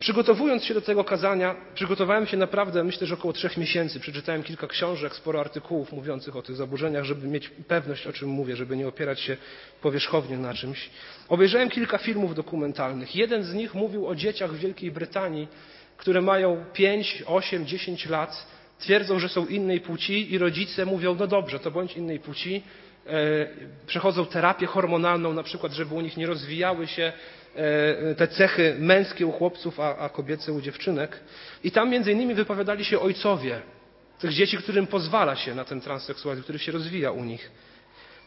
Przygotowując 0.00 0.64
się 0.64 0.74
do 0.74 0.80
tego 0.80 1.04
kazania, 1.04 1.56
przygotowałem 1.74 2.26
się 2.26 2.36
naprawdę, 2.36 2.84
myślę, 2.84 3.06
że 3.06 3.14
około 3.14 3.32
trzech 3.32 3.56
miesięcy. 3.56 4.00
Przeczytałem 4.00 4.42
kilka 4.42 4.66
książek, 4.66 5.14
sporo 5.14 5.40
artykułów 5.40 5.92
mówiących 5.92 6.36
o 6.36 6.42
tych 6.42 6.56
zaburzeniach, 6.56 7.04
żeby 7.04 7.26
mieć 7.26 7.48
pewność, 7.48 8.06
o 8.06 8.12
czym 8.12 8.28
mówię, 8.28 8.56
żeby 8.56 8.76
nie 8.76 8.88
opierać 8.88 9.20
się 9.20 9.36
powierzchownie 9.82 10.38
na 10.38 10.54
czymś. 10.54 10.90
Obejrzałem 11.28 11.70
kilka 11.70 11.98
filmów 11.98 12.34
dokumentalnych. 12.34 13.16
Jeden 13.16 13.42
z 13.42 13.54
nich 13.54 13.74
mówił 13.74 14.06
o 14.08 14.14
dzieciach 14.14 14.52
w 14.52 14.58
Wielkiej 14.58 14.90
Brytanii, 14.90 15.48
które 16.02 16.20
mają 16.20 16.64
5, 16.72 17.22
8, 17.26 17.66
10 17.66 18.06
lat, 18.06 18.46
twierdzą, 18.78 19.18
że 19.18 19.28
są 19.28 19.46
innej 19.46 19.80
płci 19.80 20.32
i 20.34 20.38
rodzice 20.38 20.86
mówią, 20.86 21.16
no 21.18 21.26
dobrze, 21.26 21.58
to 21.58 21.70
bądź 21.70 21.96
innej 21.96 22.18
płci, 22.18 22.62
e, 23.06 23.10
przechodzą 23.86 24.26
terapię 24.26 24.66
hormonalną, 24.66 25.32
na 25.32 25.42
przykład, 25.42 25.72
żeby 25.72 25.94
u 25.94 26.00
nich 26.00 26.16
nie 26.16 26.26
rozwijały 26.26 26.86
się 26.86 27.12
E, 27.56 28.14
te 28.14 28.28
cechy 28.28 28.76
męskie 28.78 29.26
u 29.26 29.32
chłopców, 29.32 29.80
a, 29.80 29.96
a 29.98 30.08
kobiece 30.08 30.52
u 30.52 30.60
dziewczynek. 30.60 31.20
I 31.64 31.70
tam 31.70 31.90
między 31.90 32.12
innymi 32.12 32.34
wypowiadali 32.34 32.84
się 32.84 33.00
ojcowie 33.00 33.60
tych 34.18 34.32
dzieci, 34.32 34.56
którym 34.56 34.86
pozwala 34.86 35.36
się 35.36 35.54
na 35.54 35.64
ten 35.64 35.80
transseksualizm, 35.80 36.42
który 36.42 36.58
się 36.58 36.72
rozwija 36.72 37.10
u 37.10 37.24
nich. 37.24 37.50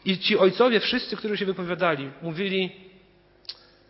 I 0.04 0.18
ci 0.18 0.38
ojcowie, 0.38 0.80
wszyscy, 0.80 1.16
którzy 1.16 1.36
się 1.36 1.46
wypowiadali, 1.46 2.10
mówili, 2.22 2.72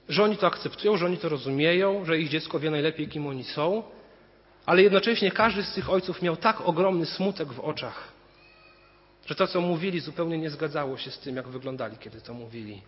że 0.09 0.25
oni 0.25 0.37
to 0.37 0.47
akceptują, 0.47 0.97
że 0.97 1.07
oni 1.07 1.19
to 1.19 1.29
rozumieją, 1.29 2.05
że 2.05 2.19
ich 2.19 2.29
dziecko 2.29 2.59
wie 2.61 2.71
najlepiej, 2.71 3.09
kim 3.09 3.27
oni 3.27 3.45
są, 3.45 3.83
ale 4.67 4.83
jednocześnie 4.83 5.31
każdy 5.31 5.63
z 5.63 5.75
tych 5.75 5.91
ojców 5.91 6.23
miał 6.23 6.37
tak 6.37 6.61
ogromny 6.61 7.07
smutek 7.07 7.53
w 7.53 7.61
oczach, 7.61 8.09
że 9.27 9.35
to, 9.35 9.47
co 9.47 9.61
mówili, 9.61 10.01
zupełnie 10.01 10.39
nie 10.39 10.51
zgadzało 10.51 10.97
się 10.99 11.11
z 11.11 11.19
tym, 11.19 11.37
jak 11.37 11.49
wyglądali, 11.49 11.97
kiedy 11.97 12.21
to 12.21 12.35
mówili. 12.35 12.83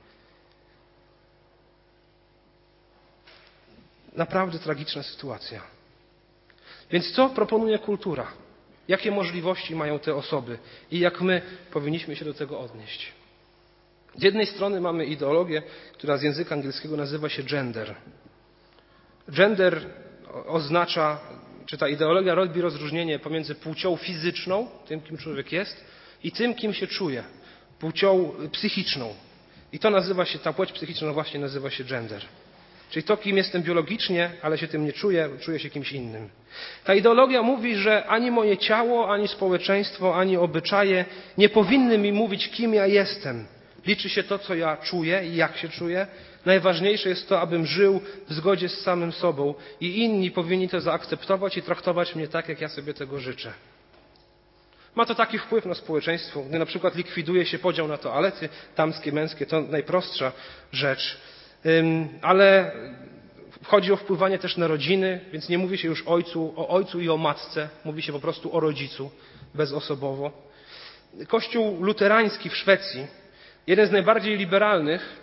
Naprawdę 4.12 4.58
tragiczna 4.58 5.02
sytuacja. 5.02 5.62
Więc 6.90 7.12
co 7.12 7.28
proponuje 7.28 7.78
kultura? 7.78 8.26
Jakie 8.88 9.10
możliwości 9.10 9.74
mają 9.74 9.98
te 9.98 10.14
osoby 10.14 10.58
i 10.90 10.98
jak 10.98 11.20
my 11.20 11.42
powinniśmy 11.70 12.16
się 12.16 12.24
do 12.24 12.34
tego 12.34 12.60
odnieść? 12.60 13.17
Z 14.16 14.22
jednej 14.22 14.46
strony 14.46 14.80
mamy 14.80 15.06
ideologię, 15.06 15.62
która 15.92 16.16
z 16.16 16.22
języka 16.22 16.54
angielskiego 16.54 16.96
nazywa 16.96 17.28
się 17.28 17.42
gender. 17.42 17.94
Gender 19.28 19.80
oznacza, 20.46 21.18
czy 21.66 21.78
ta 21.78 21.88
ideologia 21.88 22.34
robi 22.34 22.60
rozróżnienie 22.60 23.18
pomiędzy 23.18 23.54
płcią 23.54 23.96
fizyczną, 23.96 24.68
tym 24.86 25.00
kim 25.00 25.16
człowiek 25.16 25.52
jest, 25.52 25.84
i 26.24 26.32
tym 26.32 26.54
kim 26.54 26.74
się 26.74 26.86
czuje, 26.86 27.24
płcią 27.78 28.32
psychiczną. 28.52 29.14
I 29.72 29.78
to 29.78 29.90
nazywa 29.90 30.24
się, 30.24 30.38
ta 30.38 30.52
płeć 30.52 30.72
psychiczna 30.72 31.12
właśnie 31.12 31.40
nazywa 31.40 31.70
się 31.70 31.84
gender. 31.84 32.22
Czyli 32.90 33.02
to, 33.02 33.16
kim 33.16 33.36
jestem 33.36 33.62
biologicznie, 33.62 34.30
ale 34.42 34.58
się 34.58 34.68
tym 34.68 34.84
nie 34.84 34.92
czuję, 34.92 35.28
czuję 35.40 35.58
się 35.58 35.70
kimś 35.70 35.92
innym. 35.92 36.28
Ta 36.84 36.94
ideologia 36.94 37.42
mówi, 37.42 37.76
że 37.76 38.06
ani 38.06 38.30
moje 38.30 38.56
ciało, 38.56 39.12
ani 39.12 39.28
społeczeństwo, 39.28 40.16
ani 40.16 40.36
obyczaje 40.36 41.04
nie 41.38 41.48
powinny 41.48 41.98
mi 41.98 42.12
mówić, 42.12 42.48
kim 42.48 42.74
ja 42.74 42.86
jestem. 42.86 43.46
Liczy 43.86 44.08
się 44.08 44.22
to, 44.22 44.38
co 44.38 44.54
ja 44.54 44.76
czuję 44.76 45.22
i 45.26 45.36
jak 45.36 45.56
się 45.56 45.68
czuję. 45.68 46.06
Najważniejsze 46.46 47.08
jest 47.08 47.28
to, 47.28 47.40
abym 47.40 47.66
żył 47.66 48.00
w 48.28 48.32
zgodzie 48.32 48.68
z 48.68 48.80
samym 48.80 49.12
sobą 49.12 49.54
i 49.80 49.98
inni 50.04 50.30
powinni 50.30 50.68
to 50.68 50.80
zaakceptować 50.80 51.56
i 51.56 51.62
traktować 51.62 52.14
mnie 52.14 52.28
tak, 52.28 52.48
jak 52.48 52.60
ja 52.60 52.68
sobie 52.68 52.94
tego 52.94 53.20
życzę. 53.20 53.52
Ma 54.94 55.06
to 55.06 55.14
taki 55.14 55.38
wpływ 55.38 55.66
na 55.66 55.74
społeczeństwo, 55.74 56.42
gdy 56.42 56.58
na 56.58 56.66
przykład 56.66 56.94
likwiduje 56.94 57.46
się 57.46 57.58
podział 57.58 57.88
na 57.88 57.98
toalety 57.98 58.48
damskie, 58.76 59.12
męskie, 59.12 59.46
to 59.46 59.60
najprostsza 59.60 60.32
rzecz 60.72 61.18
ale 62.22 62.72
chodzi 63.64 63.92
o 63.92 63.96
wpływanie 63.96 64.38
też 64.38 64.56
na 64.56 64.66
rodziny, 64.66 65.20
więc 65.32 65.48
nie 65.48 65.58
mówi 65.58 65.78
się 65.78 65.88
już 65.88 66.02
ojcu, 66.06 66.54
o 66.56 66.68
ojcu 66.68 67.00
i 67.00 67.08
o 67.08 67.16
matce, 67.16 67.68
mówi 67.84 68.02
się 68.02 68.12
po 68.12 68.20
prostu 68.20 68.56
o 68.56 68.60
rodzicu 68.60 69.10
bezosobowo. 69.54 70.48
Kościół 71.28 71.84
luterański 71.84 72.50
w 72.50 72.56
Szwecji, 72.56 73.06
jeden 73.68 73.86
z 73.86 73.90
najbardziej 73.90 74.36
liberalnych 74.36 75.20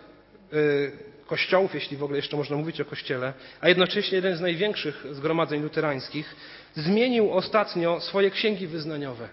y, 0.54 0.92
kościołów, 1.28 1.74
jeśli 1.74 1.98
w 1.98 2.04
ogóle 2.04 2.18
jeszcze 2.18 2.38
można 2.38 2.58
mówić 2.58 2.82
o 2.82 2.86
kościele, 2.86 3.34
a 3.62 3.68
jednocześnie 3.70 4.16
jeden 4.16 4.36
z 4.36 4.42
największych 4.42 5.06
zgromadzeń 5.12 5.62
luterańskich, 5.62 6.36
zmienił 6.76 7.34
ostatnio 7.34 8.00
swoje 8.00 8.32
księgi 8.32 8.68
wyznaniowe 8.68 9.30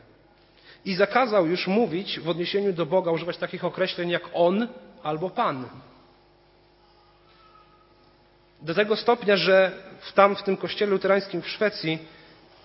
i 0.85 0.94
zakazał 0.94 1.46
już 1.46 1.66
mówić 1.66 2.20
w 2.20 2.29
odniesieniu 2.29 2.72
do 2.72 2.87
Boga, 2.87 3.11
używać 3.11 3.37
takich 3.37 3.64
określeń 3.64 4.11
jak 4.11 4.22
On 4.35 4.68
albo 5.03 5.31
Pan. 5.31 5.68
Do 8.62 8.75
tego 8.75 8.96
stopnia, 8.96 9.37
że 9.37 9.72
tam 10.14 10.37
w 10.37 10.42
tym 10.42 10.57
kościele 10.57 10.90
luterańskim 10.90 11.42
w 11.42 11.48
Szwecji 11.48 11.98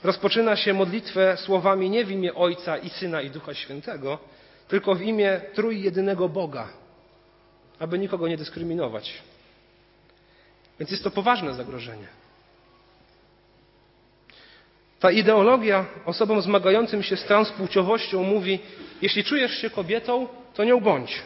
rozpoczyna 0.04 0.56
się 0.56 0.74
modlitwę 0.74 1.38
słowami 1.38 1.90
nie 1.90 2.06
w 2.06 2.12
imię 2.12 2.34
Ojca 2.34 2.78
i 2.78 2.90
Syna 2.90 3.22
i 3.22 3.30
Ducha 3.30 3.54
Świętego, 3.54 4.20
tylko 4.68 4.96
w 4.96 5.02
imię 5.02 5.42
trójjedynego 5.54 6.30
Boga, 6.30 6.68
aby 7.80 8.00
nikogo 8.00 8.28
nie 8.28 8.38
dyskryminować. 8.38 9.14
Więc 10.80 10.92
jest 10.92 11.04
to 11.04 11.12
poważne 11.12 11.54
zagrożenie. 11.54 12.08
Ta 15.00 15.12
ideologia 15.12 15.86
osobom 16.06 16.42
zmagającym 16.42 17.04
się 17.04 17.18
z 17.18 17.24
transpłciowością 17.24 18.24
mówi: 18.24 18.60
jeśli 19.02 19.24
czujesz 19.24 19.52
się 19.62 19.70
kobietą, 19.70 20.28
to 20.54 20.64
nią 20.64 20.80
bądź. 20.80 21.22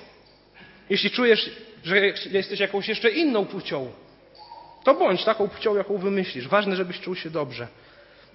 Jeśli 0.90 1.10
czujesz, 1.10 1.52
że 1.84 2.00
jesteś 2.32 2.60
jakąś 2.60 2.90
jeszcze 2.90 3.10
inną 3.10 3.46
płcią, 3.46 3.92
to 4.84 4.94
bądź 4.94 5.24
taką 5.24 5.50
płcią, 5.50 5.76
jaką 5.76 5.98
wymyślisz. 5.98 6.48
Ważne, 6.48 6.76
żebyś 6.76 7.00
czuł 7.00 7.16
się 7.16 7.30
dobrze. 7.30 7.68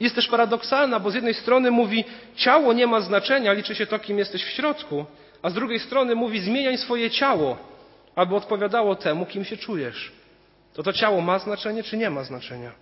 Jest 0.00 0.14
też 0.14 0.28
paradoksalna, 0.28 1.00
bo 1.00 1.10
z 1.10 1.14
jednej 1.14 1.34
strony 1.34 1.70
mówi, 1.70 2.04
ciało 2.36 2.72
nie 2.72 2.86
ma 2.86 3.00
znaczenia, 3.00 3.52
liczy 3.52 3.74
się 3.74 3.86
to, 3.86 3.98
kim 3.98 4.18
jesteś 4.18 4.44
w 4.44 4.50
środku, 4.50 5.04
a 5.42 5.50
z 5.50 5.54
drugiej 5.54 5.80
strony 5.80 6.14
mówi, 6.14 6.40
zmieniaj 6.40 6.78
swoje 6.78 7.10
ciało, 7.10 7.56
aby 8.14 8.34
odpowiadało 8.34 8.94
temu, 8.94 9.26
kim 9.26 9.44
się 9.44 9.56
czujesz. 9.56 10.12
To 10.74 10.82
to 10.82 10.92
ciało 10.92 11.20
ma 11.20 11.38
znaczenie, 11.38 11.82
czy 11.82 11.96
nie 11.96 12.10
ma 12.10 12.24
znaczenia? 12.24 12.72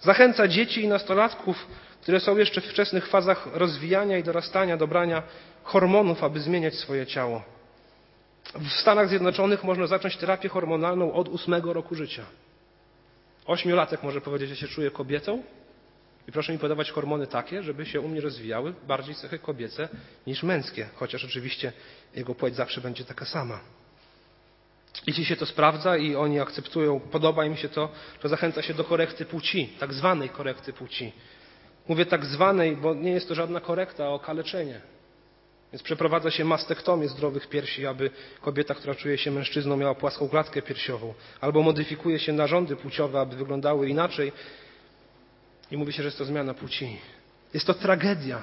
Zachęca 0.00 0.48
dzieci 0.48 0.84
i 0.84 0.88
nastolatków, 0.88 1.66
które 2.02 2.20
są 2.20 2.36
jeszcze 2.36 2.60
w 2.60 2.64
wczesnych 2.64 3.08
fazach 3.08 3.48
rozwijania 3.52 4.18
i 4.18 4.22
dorastania, 4.22 4.76
dobrania 4.76 5.22
hormonów, 5.62 6.24
aby 6.24 6.40
zmieniać 6.40 6.74
swoje 6.74 7.06
ciało. 7.06 7.42
W 8.54 8.72
Stanach 8.72 9.08
Zjednoczonych 9.08 9.64
można 9.64 9.86
zacząć 9.86 10.16
terapię 10.16 10.48
hormonalną 10.48 11.12
od 11.12 11.28
ósmego 11.28 11.72
roku 11.72 11.94
życia. 11.94 12.22
Ośmiolatek 13.46 14.02
może 14.02 14.20
powiedzieć, 14.20 14.48
że 14.48 14.56
się 14.56 14.68
czuje 14.68 14.90
kobietą 14.90 15.42
i 16.28 16.32
proszę 16.32 16.52
mi 16.52 16.58
podawać 16.58 16.90
hormony 16.90 17.26
takie, 17.26 17.62
żeby 17.62 17.86
się 17.86 18.00
u 18.00 18.08
mnie 18.08 18.20
rozwijały 18.20 18.74
bardziej 18.86 19.14
cechy 19.14 19.38
kobiece 19.38 19.88
niż 20.26 20.42
męskie, 20.42 20.88
chociaż 20.94 21.24
oczywiście 21.24 21.72
jego 22.14 22.34
płeć 22.34 22.54
zawsze 22.54 22.80
będzie 22.80 23.04
taka 23.04 23.24
sama. 23.24 23.60
Jeśli 25.06 25.24
się 25.24 25.36
to 25.36 25.46
sprawdza 25.46 25.96
i 25.96 26.16
oni 26.16 26.40
akceptują, 26.40 27.00
podoba 27.00 27.44
im 27.44 27.56
się 27.56 27.68
to, 27.68 27.88
to 28.20 28.28
zachęca 28.28 28.62
się 28.62 28.74
do 28.74 28.84
korekty 28.84 29.24
płci, 29.24 29.68
tak 29.78 29.94
zwanej 29.94 30.28
korekty 30.28 30.72
płci. 30.72 31.12
Mówię 31.88 32.06
tak 32.06 32.24
zwanej, 32.24 32.76
bo 32.76 32.94
nie 32.94 33.10
jest 33.10 33.28
to 33.28 33.34
żadna 33.34 33.60
korekta, 33.60 34.04
a 34.04 34.08
okaleczenie. 34.08 34.80
Więc 35.72 35.82
przeprowadza 35.82 36.30
się 36.30 36.44
mastektomię 36.44 37.08
zdrowych 37.08 37.48
piersi, 37.48 37.86
aby 37.86 38.10
kobieta, 38.40 38.74
która 38.74 38.94
czuje 38.94 39.18
się 39.18 39.30
mężczyzną, 39.30 39.76
miała 39.76 39.94
płaską 39.94 40.28
klatkę 40.28 40.62
piersiową. 40.62 41.14
Albo 41.40 41.62
modyfikuje 41.62 42.18
się 42.18 42.32
narządy 42.32 42.76
płciowe, 42.76 43.20
aby 43.20 43.36
wyglądały 43.36 43.88
inaczej. 43.88 44.32
I 45.70 45.76
mówi 45.76 45.92
się, 45.92 46.02
że 46.02 46.06
jest 46.06 46.18
to 46.18 46.24
zmiana 46.24 46.54
płci. 46.54 46.96
Jest 47.54 47.66
to 47.66 47.74
tragedia. 47.74 48.42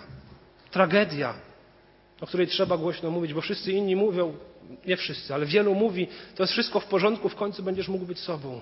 Tragedia, 0.72 1.34
o 2.22 2.28
której 2.28 2.48
trzeba 2.48 2.78
głośno 2.78 3.12
mówić, 3.12 3.34
bo 3.34 3.42
wszyscy 3.42 3.72
inni 3.72 3.96
mówią, 3.96 4.34
nie 4.86 4.98
wszyscy, 4.98 5.34
ale 5.34 5.46
wielu 5.46 5.76
mówi, 5.76 6.08
to 6.36 6.44
jest 6.44 6.54
wszystko 6.54 6.80
w 6.80 6.86
porządku, 6.86 7.30
w 7.30 7.36
końcu 7.36 7.64
będziesz 7.64 7.88
mógł 7.88 8.06
być 8.06 8.20
sobą. 8.20 8.62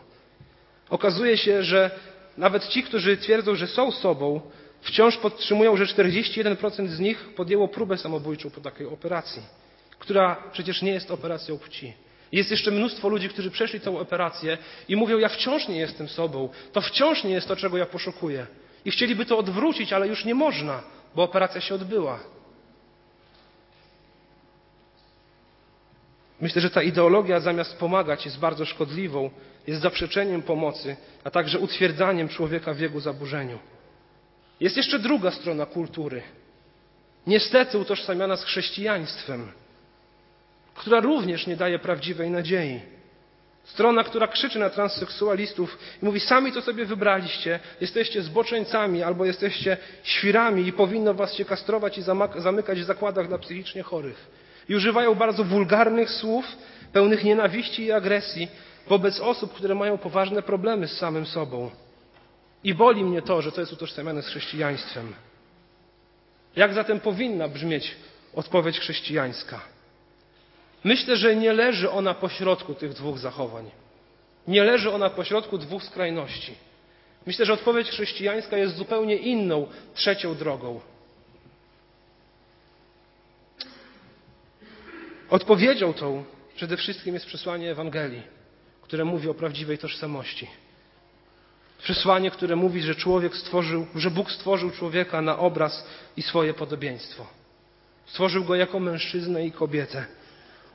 Okazuje 0.90 1.38
się, 1.38 1.64
że 1.64 1.92
nawet 2.38 2.68
ci, 2.68 2.84
którzy 2.84 3.18
twierdzą, 3.18 3.56
że 3.56 3.68
są 3.68 3.92
sobą, 3.92 4.42
wciąż 4.82 5.18
podtrzymują, 5.18 5.78
że 5.78 5.86
41% 5.86 6.88
z 6.88 7.00
nich 7.00 7.34
podjęło 7.36 7.68
próbę 7.68 7.98
samobójczą 7.98 8.50
po 8.50 8.62
takiej 8.62 8.88
operacji, 8.88 9.42
która 10.00 10.36
przecież 10.52 10.82
nie 10.82 10.92
jest 10.92 11.12
operacją 11.12 11.58
płci. 11.58 11.94
Jest 12.34 12.52
jeszcze 12.52 12.72
mnóstwo 12.72 13.10
ludzi, 13.10 13.30
którzy 13.30 13.52
przeszli 13.52 13.80
tę 13.80 14.00
operację 14.00 14.58
i 14.88 14.96
mówią: 14.96 15.18
Ja 15.18 15.30
wciąż 15.30 15.68
nie 15.68 15.80
jestem 15.80 16.10
sobą, 16.10 16.50
to 16.72 16.82
wciąż 16.82 17.24
nie 17.24 17.32
jest 17.32 17.48
to, 17.48 17.56
czego 17.56 17.78
ja 17.78 17.86
poszukuję. 17.86 18.48
I 18.86 18.92
chcieliby 18.92 19.26
to 19.26 19.38
odwrócić, 19.38 19.94
ale 19.94 20.08
już 20.08 20.26
nie 20.26 20.36
można, 20.36 20.84
bo 21.16 21.24
operacja 21.24 21.62
się 21.62 21.76
odbyła. 21.76 22.20
Myślę, 26.42 26.62
że 26.62 26.70
ta 26.70 26.82
ideologia 26.82 27.40
zamiast 27.40 27.78
pomagać 27.78 28.26
jest 28.26 28.40
bardzo 28.40 28.66
szkodliwą, 28.66 29.30
jest 29.68 29.82
zaprzeczeniem 29.82 30.42
pomocy, 30.42 30.96
a 31.24 31.30
także 31.32 31.60
utwierdzaniem 31.60 32.30
człowieka 32.30 32.74
w 32.74 32.80
jego 32.80 33.00
zaburzeniu. 33.00 33.60
Jest 34.60 34.78
jeszcze 34.78 35.00
druga 35.00 35.32
strona 35.32 35.66
kultury, 35.66 36.22
niestety 37.28 37.78
utożsamiana 37.78 38.36
z 38.36 38.44
chrześcijaństwem, 38.44 39.52
która 40.76 41.00
również 41.00 41.48
nie 41.48 41.56
daje 41.56 41.80
prawdziwej 41.80 42.30
nadziei. 42.30 42.80
Strona, 43.64 44.04
która 44.04 44.28
krzyczy 44.28 44.60
na 44.60 44.70
transseksualistów 44.70 45.78
i 46.02 46.06
mówi: 46.06 46.20
Sami 46.20 46.52
to 46.52 46.62
sobie 46.62 46.86
wybraliście, 46.86 47.60
jesteście 47.82 48.22
zboczeńcami 48.22 49.04
albo 49.04 49.26
jesteście 49.26 49.78
świrami 50.04 50.68
i 50.68 50.74
powinno 50.74 51.14
was 51.14 51.34
się 51.34 51.46
kastrować 51.46 51.98
i 51.98 52.02
zamykać 52.38 52.80
w 52.80 52.84
zakładach 52.84 53.28
dla 53.28 53.38
psychicznie 53.38 53.84
chorych. 53.84 54.28
I 54.70 54.76
używają 54.76 55.16
bardzo 55.16 55.44
wulgarnych 55.44 56.10
słów, 56.10 56.46
pełnych 56.94 57.24
nienawiści 57.24 57.84
i 57.84 57.92
agresji 57.92 58.48
wobec 58.88 59.20
osób, 59.20 59.54
które 59.54 59.76
mają 59.76 59.98
poważne 59.98 60.42
problemy 60.42 60.88
z 60.88 60.98
samym 60.98 61.26
sobą. 61.26 61.72
I 62.64 62.74
boli 62.74 63.04
mnie 63.04 63.22
to, 63.22 63.42
że 63.42 63.52
to 63.52 63.62
jest 63.62 63.74
utożsamiane 63.74 64.22
z 64.22 64.28
chrześcijaństwem. 64.28 65.14
Jak 66.56 66.74
zatem 66.74 67.00
powinna 67.00 67.48
brzmieć 67.48 67.96
odpowiedź 68.36 68.80
chrześcijańska? 68.80 69.73
Myślę, 70.84 71.18
że 71.18 71.36
nie 71.36 71.54
leży 71.54 71.92
ona 71.92 72.14
pośrodku 72.14 72.74
tych 72.74 72.94
dwóch 72.94 73.18
zachowań. 73.20 73.72
Nie 74.48 74.64
leży 74.64 74.92
ona 74.92 75.10
pośrodku 75.10 75.58
dwóch 75.58 75.84
skrajności. 75.84 76.56
Myślę, 77.26 77.46
że 77.46 77.54
odpowiedź 77.54 77.90
chrześcijańska 77.90 78.58
jest 78.58 78.76
zupełnie 78.76 79.16
inną, 79.16 79.68
trzecią 79.94 80.36
drogą. 80.36 80.80
Odpowiedzią 85.30 85.94
tą 85.94 86.24
przede 86.56 86.78
wszystkim 86.78 87.14
jest 87.14 87.26
przesłanie 87.26 87.72
Ewangelii, 87.72 88.24
które 88.82 89.06
mówi 89.06 89.30
o 89.30 89.34
prawdziwej 89.34 89.78
tożsamości. 89.78 90.48
Przesłanie, 91.84 92.32
które 92.32 92.56
mówi, 92.56 92.82
że 92.82 92.96
człowiek 92.96 93.36
stworzył, 93.36 93.88
że 93.96 94.12
Bóg 94.12 94.32
stworzył 94.32 94.72
człowieka 94.72 95.22
na 95.22 95.40
obraz 95.40 95.88
i 96.18 96.22
swoje 96.22 96.54
podobieństwo. 96.54 97.28
Stworzył 98.06 98.44
go 98.44 98.56
jako 98.56 98.80
mężczyznę 98.80 99.46
i 99.46 99.52
kobietę. 99.52 100.06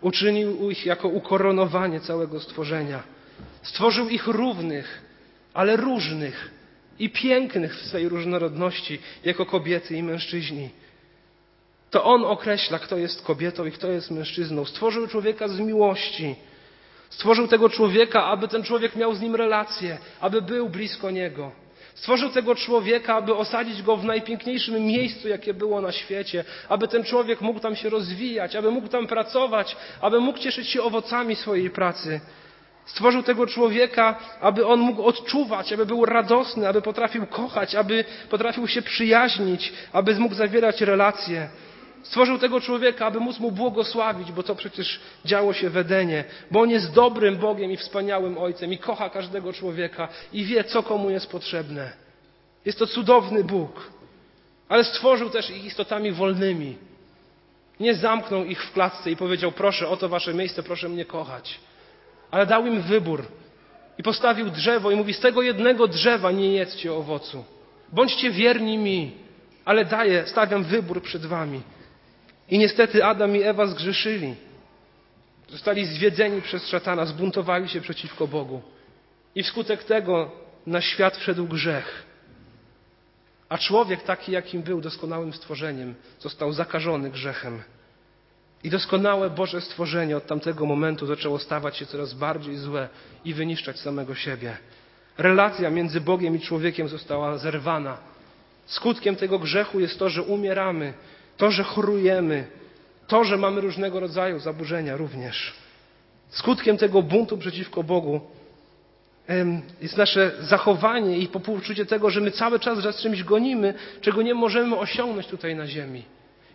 Uczynił 0.01 0.71
ich 0.71 0.87
jako 0.87 1.09
ukoronowanie 1.09 2.01
całego 2.01 2.41
stworzenia. 2.41 3.03
Stworzył 3.63 4.09
ich 4.09 4.27
równych, 4.27 5.03
ale 5.55 5.77
różnych 5.77 6.51
i 6.99 7.11
pięknych 7.11 7.77
w 7.77 7.87
swej 7.87 8.09
różnorodności, 8.09 8.99
jako 9.25 9.47
kobiety 9.47 9.97
i 9.97 10.03
mężczyźni. 10.03 10.71
To 11.91 12.05
On 12.05 12.25
określa, 12.25 12.79
kto 12.79 12.97
jest 12.97 13.23
kobietą 13.23 13.67
i 13.67 13.73
kto 13.73 13.91
jest 13.91 14.11
mężczyzną. 14.11 14.65
Stworzył 14.65 15.09
człowieka 15.09 15.49
z 15.49 15.61
miłości. 15.61 16.35
Stworzył 17.11 17.49
tego 17.49 17.69
człowieka, 17.69 18.25
aby 18.25 18.49
ten 18.49 18.63
człowiek 18.63 18.97
miał 18.97 19.15
z 19.15 19.21
nim 19.21 19.35
relację, 19.35 19.99
aby 20.21 20.43
był 20.43 20.69
blisko 20.69 21.11
niego. 21.11 21.53
Stworzył 21.99 22.31
tego 22.31 22.55
człowieka, 22.55 23.15
aby 23.15 23.35
osadzić 23.35 23.83
go 23.83 23.97
w 23.97 24.05
najpiękniejszym 24.05 24.87
miejscu, 24.87 25.29
jakie 25.29 25.55
było 25.55 25.81
na 25.81 25.93
świecie, 25.93 26.45
aby 26.69 26.89
ten 26.89 27.05
człowiek 27.05 27.41
mógł 27.41 27.61
tam 27.61 27.77
się 27.77 27.89
rozwijać, 27.89 28.57
aby 28.57 28.71
mógł 28.71 28.89
tam 28.89 29.07
pracować, 29.07 29.77
aby 30.01 30.21
mógł 30.21 30.39
cieszyć 30.39 30.69
się 30.69 30.83
owocami 30.83 31.37
swojej 31.37 31.71
pracy. 31.71 32.21
Stworzył 32.87 33.23
tego 33.23 33.47
człowieka, 33.47 34.19
aby 34.41 34.67
on 34.67 34.81
mógł 34.81 35.03
odczuwać, 35.03 35.73
aby 35.73 35.87
był 35.87 36.05
radosny, 36.05 36.69
aby 36.69 36.83
potrafił 36.83 37.27
kochać, 37.27 37.75
aby 37.75 38.05
potrafił 38.31 38.69
się 38.69 38.83
przyjaźnić, 38.83 39.73
aby 39.93 40.15
mógł 40.15 40.35
zawierać 40.35 40.81
relacje. 40.81 41.49
Stworzył 42.03 42.39
tego 42.39 42.61
człowieka, 42.61 43.07
aby 43.07 43.21
móc 43.21 43.39
mu 43.39 43.53
błogosławić, 43.53 44.33
bo 44.33 44.43
to 44.43 44.55
przecież 44.55 45.01
działo 45.25 45.53
się 45.53 45.71
w 45.71 45.77
Edenie, 45.77 46.25
bo 46.51 46.61
on 46.61 46.71
jest 46.71 46.93
dobrym 46.93 47.37
Bogiem 47.37 47.71
i 47.73 47.77
wspaniałym 47.77 48.39
Ojcem 48.39 48.73
i 48.73 48.79
kocha 48.79 49.11
każdego 49.11 49.53
człowieka 49.53 50.09
i 50.33 50.45
wie, 50.45 50.65
co 50.65 50.83
komu 50.83 51.11
jest 51.11 51.31
potrzebne. 51.31 51.93
Jest 52.65 52.79
to 52.79 52.87
cudowny 52.87 53.45
Bóg, 53.45 53.91
ale 54.69 54.85
stworzył 54.85 55.31
też 55.31 55.51
ich 55.51 55.65
istotami 55.65 56.13
wolnymi. 56.13 56.77
Nie 57.81 57.95
zamknął 57.95 58.45
ich 58.45 58.65
w 58.65 58.73
klatce 58.73 59.11
i 59.11 59.17
powiedział: 59.17 59.53
Proszę, 59.53 59.89
oto 59.89 60.09
wasze 60.09 60.35
miejsce, 60.35 60.63
proszę 60.63 60.89
mnie 60.89 61.05
kochać. 61.05 61.61
Ale 62.31 62.47
dał 62.47 62.67
im 62.67 62.81
wybór 62.81 63.23
i 63.99 64.03
postawił 64.03 64.51
drzewo 64.51 64.91
i 64.91 64.97
mówi: 64.97 65.15
Z 65.15 65.21
tego 65.21 65.43
jednego 65.43 65.89
drzewa 65.89 66.31
nie 66.33 66.53
jedzcie 66.53 66.93
owocu. 66.93 67.45
Bądźcie 67.93 68.31
wierni 68.31 68.79
mi, 68.79 69.13
ale 69.65 69.85
daję, 69.85 70.27
stawiam 70.27 70.65
wybór 70.65 71.03
przed 71.03 71.27
wami. 71.27 71.61
I 72.51 72.59
niestety 72.59 73.05
Adam 73.05 73.37
i 73.37 73.43
Ewa 73.43 73.67
zgrzeszyli. 73.67 74.35
Zostali 75.49 75.87
zwiedzeni 75.87 76.43
przez 76.43 76.67
szatana, 76.67 77.05
zbuntowali 77.05 77.69
się 77.69 77.81
przeciwko 77.81 78.27
Bogu. 78.27 78.63
I 79.35 79.43
wskutek 79.43 79.85
tego 79.85 80.31
na 80.67 80.81
świat 80.81 81.17
wszedł 81.17 81.47
grzech. 81.47 82.05
A 83.49 83.59
człowiek 83.59 84.03
taki, 84.03 84.33
jakim 84.33 84.63
był 84.63 84.81
doskonałym 84.81 85.33
stworzeniem, 85.33 85.95
został 86.19 86.53
zakażony 86.53 87.11
grzechem. 87.11 87.63
I 88.65 88.71
doskonałe 88.71 89.31
Boże 89.31 89.61
stworzenie 89.61 90.17
od 90.17 90.27
tamtego 90.27 90.67
momentu 90.67 91.07
zaczęło 91.07 91.39
stawać 91.39 91.77
się 91.77 91.87
coraz 91.87 92.15
bardziej 92.15 92.57
złe 92.57 92.89
i 93.25 93.35
wyniszczać 93.35 93.81
samego 93.81 94.15
siebie. 94.15 94.57
Relacja 95.19 95.71
między 95.71 96.01
Bogiem 96.01 96.37
i 96.37 96.41
człowiekiem 96.41 96.89
została 96.89 97.39
zerwana. 97.39 97.99
Skutkiem 98.67 99.17
tego 99.17 99.39
grzechu 99.39 99.81
jest 99.81 99.99
to, 99.99 100.09
że 100.09 100.23
umieramy, 100.23 100.95
to, 101.39 101.51
że 101.51 101.63
chorujemy, 101.65 102.47
to, 103.07 103.25
że 103.25 103.37
mamy 103.37 103.61
różnego 103.61 104.01
rodzaju 104.01 104.39
zaburzenia 104.39 104.97
również. 104.97 105.55
Skutkiem 106.29 106.77
tego 106.77 107.03
buntu 107.03 107.39
przeciwko 107.39 107.83
Bogu 107.83 108.21
jest 109.83 109.97
nasze 109.97 110.31
zachowanie 110.41 111.19
i 111.19 111.29
poczucie 111.29 111.87
tego, 111.87 112.11
że 112.11 112.21
my 112.21 112.31
cały 112.31 112.61
czas 112.61 112.79
za 112.79 112.93
czymś 112.93 113.23
gonimy, 113.23 113.75
czego 114.01 114.23
nie 114.23 114.35
możemy 114.35 114.77
osiągnąć 114.77 115.27
tutaj 115.27 115.57
na 115.57 115.67
ziemi. 115.67 116.03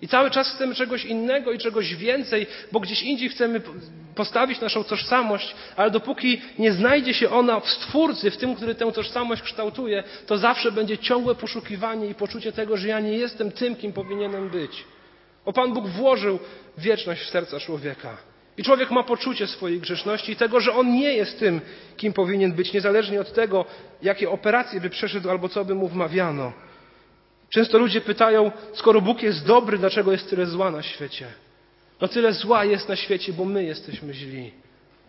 I 0.04 0.08
cały 0.08 0.32
czas 0.32 0.56
chcemy 0.56 0.76
czegoś 0.76 1.06
innego 1.06 1.52
i 1.52 1.58
czegoś 1.58 1.96
więcej, 1.96 2.48
bo 2.72 2.80
gdzieś 2.80 3.04
indziej 3.04 3.30
chcemy 3.30 3.62
postawić 4.16 4.62
naszą 4.62 4.84
tożsamość, 4.84 5.56
ale 5.76 5.92
dopóki 5.92 6.42
nie 6.60 6.72
znajdzie 6.72 7.13
się 7.13 7.30
ona 7.30 7.60
w 7.60 7.70
Stwórcy, 7.70 8.32
w 8.32 8.38
tym, 8.38 8.56
który 8.56 8.76
tę 8.76 8.92
tożsamość 8.92 9.42
kształtuje, 9.42 10.04
to 10.28 10.38
zawsze 10.38 10.72
będzie 10.72 10.98
ciągłe 10.98 11.36
poszukiwanie 11.36 12.08
i 12.08 12.16
poczucie 12.16 12.52
tego, 12.52 12.78
że 12.78 12.88
ja 12.88 13.00
nie 13.00 13.18
jestem 13.18 13.52
tym, 13.52 13.76
kim 13.76 13.94
powinienem 13.94 14.50
być. 14.50 14.84
Bo 15.46 15.54
Pan 15.54 15.74
Bóg 15.74 15.88
włożył 15.88 16.39
wieczność 16.78 17.22
w 17.22 17.30
serca 17.30 17.60
człowieka. 17.60 18.18
I 18.58 18.63
człowiek 18.63 18.92
ma 18.92 19.04
poczucie 19.04 19.48
swojej 19.48 19.80
grzeszności 19.80 20.32
i 20.32 20.36
tego, 20.36 20.60
że 20.60 20.74
on 20.74 20.94
nie 20.94 21.13
jest 21.13 21.39
tym, 21.39 21.62
kim 21.98 22.13
powinien 22.13 22.54
być, 22.54 22.74
niezależnie 22.74 23.22
od 23.22 23.34
tego, 23.34 23.66
jakie 24.02 24.30
operacje 24.30 24.82
by 24.82 24.89
przeszedł 24.89 25.30
albo 25.30 25.50
co 25.50 25.66
by 25.66 25.76
mu 25.76 25.88
wmawiano. 25.88 26.54
Często 27.54 27.78
ludzie 27.78 28.02
pytają, 28.02 28.52
skoro 28.74 29.02
Bóg 29.02 29.24
jest 29.24 29.46
dobry, 29.46 29.78
dlaczego 29.78 30.12
jest 30.12 30.30
tyle 30.30 30.46
zła 30.46 30.72
na 30.72 30.84
świecie? 30.84 31.28
No 32.02 32.08
tyle 32.08 32.34
zła 32.34 32.66
jest 32.66 32.89
na 32.89 32.96
świecie, 32.96 33.34
bo 33.34 33.46
my 33.46 33.63
jesteśmy 33.63 34.13
źli. 34.13 34.52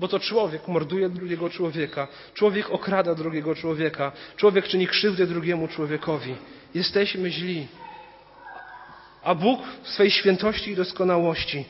Bo 0.01 0.09
to 0.09 0.21
człowiek 0.21 0.69
morduje 0.69 1.09
drugiego 1.09 1.51
człowieka, 1.51 2.09
człowiek 2.35 2.71
okrada 2.71 3.15
drugiego 3.15 3.55
człowieka, 3.55 4.13
człowiek 4.37 4.69
czyni 4.69 4.87
krzywdę 4.87 5.27
drugiemu 5.27 5.69
człowiekowi. 5.69 6.35
Jesteśmy 6.75 7.31
źli. 7.31 7.67
A 9.23 9.35
Bóg 9.35 9.61
w 9.83 9.89
swej 9.89 10.11
świętości 10.11 10.71
i 10.71 10.77
doskonałości, 10.77 11.65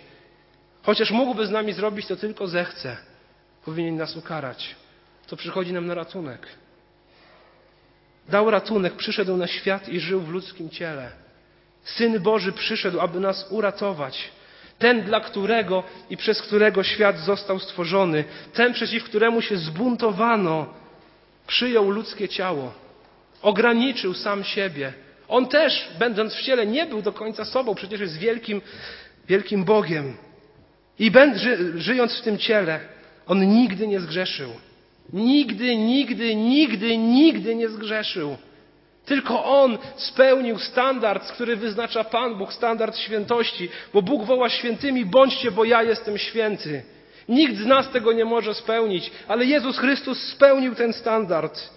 chociaż 0.82 1.10
mógłby 1.10 1.46
z 1.46 1.50
nami 1.50 1.72
zrobić 1.72 2.06
to 2.06 2.16
tylko 2.16 2.46
zechce, 2.46 2.96
powinien 3.64 3.96
nas 3.96 4.16
ukarać. 4.16 4.74
To 5.26 5.36
przychodzi 5.36 5.72
nam 5.72 5.86
na 5.86 5.94
ratunek. 5.94 6.46
Dał 8.28 8.50
ratunek, 8.50 8.94
przyszedł 8.96 9.36
na 9.36 9.46
świat 9.46 9.88
i 9.88 10.00
żył 10.00 10.20
w 10.20 10.28
ludzkim 10.28 10.70
ciele. 10.70 11.10
Syn 11.84 12.20
Boży 12.20 12.52
przyszedł, 12.52 13.00
aby 13.00 13.20
nas 13.20 13.46
uratować, 13.50 14.30
ten, 14.78 15.02
dla 15.02 15.20
którego 15.20 15.82
i 16.10 16.16
przez 16.16 16.42
którego 16.42 16.82
świat 16.82 17.18
został 17.18 17.58
stworzony, 17.58 18.24
ten, 18.52 18.72
przeciw 18.72 19.04
któremu 19.04 19.42
się 19.42 19.56
zbuntowano, 19.56 20.74
przyjął 21.46 21.90
ludzkie 21.90 22.28
ciało, 22.28 22.72
ograniczył 23.42 24.14
sam 24.14 24.44
siebie. 24.44 24.92
On 25.28 25.48
też, 25.48 25.88
będąc 25.98 26.34
w 26.34 26.42
ciele, 26.42 26.66
nie 26.66 26.86
był 26.86 27.02
do 27.02 27.12
końca 27.12 27.44
sobą, 27.44 27.74
przecież 27.74 28.00
jest 28.00 28.18
wielkim, 28.18 28.62
wielkim 29.28 29.64
Bogiem. 29.64 30.16
I 30.98 31.12
żyjąc 31.74 32.18
w 32.18 32.22
tym 32.22 32.38
ciele, 32.38 32.80
on 33.26 33.48
nigdy 33.48 33.86
nie 33.86 34.00
zgrzeszył. 34.00 34.50
Nigdy, 35.12 35.76
nigdy, 35.76 36.34
nigdy, 36.34 36.98
nigdy 36.98 37.54
nie 37.54 37.68
zgrzeszył. 37.68 38.36
Tylko 39.04 39.44
On 39.44 39.78
spełnił 39.96 40.58
standard, 40.58 41.32
który 41.32 41.56
wyznacza 41.56 42.04
Pan 42.04 42.34
Bóg, 42.34 42.52
standard 42.52 42.96
świętości, 42.96 43.68
bo 43.94 44.02
Bóg 44.02 44.24
woła 44.24 44.48
świętymi, 44.48 45.04
bądźcie, 45.04 45.50
bo 45.50 45.64
ja 45.64 45.82
jestem 45.82 46.18
święty. 46.18 46.82
Nikt 47.28 47.56
z 47.56 47.66
nas 47.66 47.90
tego 47.90 48.12
nie 48.12 48.24
może 48.24 48.54
spełnić, 48.54 49.10
ale 49.28 49.44
Jezus 49.44 49.78
Chrystus 49.78 50.18
spełnił 50.22 50.74
ten 50.74 50.92
standard. 50.92 51.70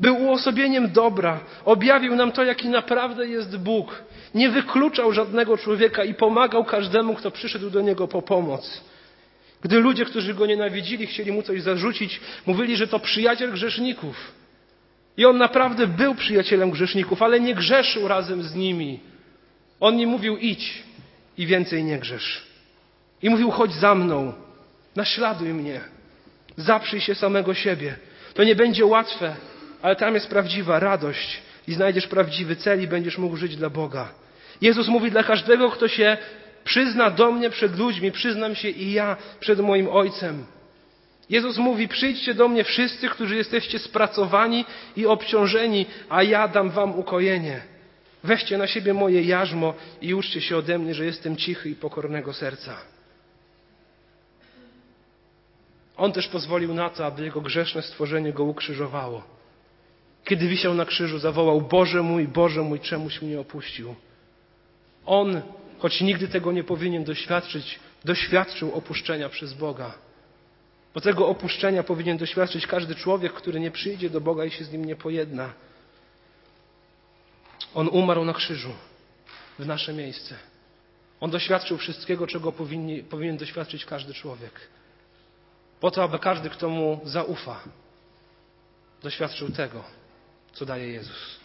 Był 0.00 0.22
uosobieniem 0.22 0.92
dobra, 0.92 1.40
objawił 1.64 2.16
nam 2.16 2.32
to, 2.32 2.44
jaki 2.44 2.68
naprawdę 2.68 3.28
jest 3.28 3.56
Bóg. 3.56 4.02
Nie 4.34 4.48
wykluczał 4.48 5.12
żadnego 5.12 5.56
człowieka 5.56 6.04
i 6.04 6.14
pomagał 6.14 6.64
każdemu, 6.64 7.14
kto 7.14 7.30
przyszedł 7.30 7.70
do 7.70 7.80
Niego 7.80 8.08
po 8.08 8.22
pomoc. 8.22 8.80
Gdy 9.62 9.80
ludzie, 9.80 10.04
którzy 10.04 10.34
Go 10.34 10.46
nienawidzili, 10.46 11.06
chcieli 11.06 11.32
Mu 11.32 11.42
coś 11.42 11.62
zarzucić, 11.62 12.20
mówili, 12.46 12.76
że 12.76 12.86
to 12.86 12.98
przyjaciel 12.98 13.52
grzeszników. 13.52 14.32
I 15.16 15.26
On 15.26 15.38
naprawdę 15.38 15.86
był 15.86 16.14
przyjacielem 16.14 16.70
grzeszników, 16.70 17.22
ale 17.22 17.40
nie 17.40 17.54
grzeszył 17.54 18.08
razem 18.08 18.42
z 18.42 18.54
nimi. 18.54 19.00
On 19.80 20.00
im 20.00 20.08
mówił 20.08 20.36
idź 20.36 20.82
i 21.38 21.46
więcej 21.46 21.84
nie 21.84 21.98
grzesz. 21.98 22.42
I 23.22 23.30
mówił 23.30 23.50
chodź 23.50 23.72
za 23.72 23.94
mną, 23.94 24.32
naśladuj 24.96 25.54
mnie, 25.54 25.80
zaprzyj 26.56 27.00
się 27.00 27.14
samego 27.14 27.54
siebie. 27.54 27.96
To 28.34 28.44
nie 28.44 28.54
będzie 28.54 28.86
łatwe, 28.86 29.36
ale 29.82 29.96
tam 29.96 30.14
jest 30.14 30.28
prawdziwa 30.28 30.80
radość 30.80 31.40
i 31.68 31.74
znajdziesz 31.74 32.06
prawdziwy 32.06 32.56
cel 32.56 32.82
i 32.82 32.86
będziesz 32.86 33.18
mógł 33.18 33.36
żyć 33.36 33.56
dla 33.56 33.70
Boga. 33.70 34.08
Jezus 34.60 34.88
mówi 34.88 35.10
dla 35.10 35.22
każdego, 35.22 35.70
kto 35.70 35.88
się 35.88 36.16
przyzna 36.68 37.10
do 37.10 37.32
mnie 37.32 37.50
przed 37.50 37.78
ludźmi, 37.78 38.12
przyznam 38.12 38.54
się 38.54 38.68
i 38.68 38.92
ja 38.92 39.16
przed 39.40 39.60
moim 39.60 39.88
Ojcem. 39.88 40.44
Jezus 41.30 41.58
mówi: 41.58 41.88
Przyjdźcie 41.88 42.34
do 42.34 42.48
mnie 42.48 42.64
wszyscy, 42.64 43.08
którzy 43.08 43.36
jesteście 43.36 43.78
spracowani 43.78 44.64
i 44.96 45.06
obciążeni, 45.06 45.86
a 46.08 46.22
ja 46.22 46.48
dam 46.48 46.70
wam 46.70 46.98
ukojenie. 46.98 47.60
Weźcie 48.24 48.58
na 48.58 48.66
siebie 48.66 48.94
moje 48.94 49.22
jarzmo 49.22 49.74
i 50.02 50.14
uczcie 50.14 50.40
się 50.40 50.56
ode 50.56 50.78
mnie, 50.78 50.94
że 50.94 51.04
jestem 51.04 51.36
cichy 51.36 51.70
i 51.70 51.74
pokornego 51.74 52.32
serca. 52.32 52.76
On 55.96 56.12
też 56.12 56.28
pozwolił 56.28 56.74
na 56.74 56.90
to, 56.90 57.06
aby 57.06 57.24
jego 57.24 57.40
grzeszne 57.40 57.82
stworzenie 57.82 58.32
go 58.32 58.44
ukrzyżowało. 58.44 59.22
Kiedy 60.24 60.48
wisiał 60.48 60.74
na 60.74 60.84
krzyżu, 60.84 61.18
zawołał: 61.18 61.60
Boże 61.60 62.02
mój, 62.02 62.28
Boże 62.28 62.62
mój, 62.62 62.80
czemuś 62.80 63.22
mnie 63.22 63.40
opuścił. 63.40 63.94
On, 65.06 65.42
choć 65.78 66.00
nigdy 66.00 66.28
tego 66.28 66.52
nie 66.52 66.64
powinien 66.64 67.04
doświadczyć, 67.04 67.78
doświadczył 68.04 68.74
opuszczenia 68.74 69.28
przez 69.28 69.52
Boga. 69.54 69.94
Bo 70.94 71.00
tego 71.00 71.28
opuszczenia 71.28 71.82
powinien 71.82 72.16
doświadczyć 72.16 72.66
każdy 72.66 72.94
człowiek, 72.94 73.32
który 73.32 73.60
nie 73.60 73.70
przyjdzie 73.70 74.10
do 74.10 74.20
Boga 74.20 74.44
i 74.44 74.50
się 74.50 74.64
z 74.64 74.72
nim 74.72 74.84
nie 74.84 74.96
pojedna. 74.96 75.52
On 77.74 77.88
umarł 77.88 78.24
na 78.24 78.32
krzyżu 78.32 78.72
w 79.58 79.66
nasze 79.66 79.92
miejsce. 79.92 80.34
On 81.20 81.30
doświadczył 81.30 81.78
wszystkiego, 81.78 82.26
czego 82.26 82.52
powinni, 82.52 83.02
powinien 83.02 83.36
doświadczyć 83.36 83.84
każdy 83.84 84.14
człowiek. 84.14 84.52
Po 85.80 85.90
to, 85.90 86.02
aby 86.02 86.18
każdy, 86.18 86.50
kto 86.50 86.68
mu 86.68 87.00
zaufa, 87.04 87.60
doświadczył 89.02 89.50
tego, 89.50 89.84
co 90.52 90.66
daje 90.66 90.88
Jezus. 90.88 91.40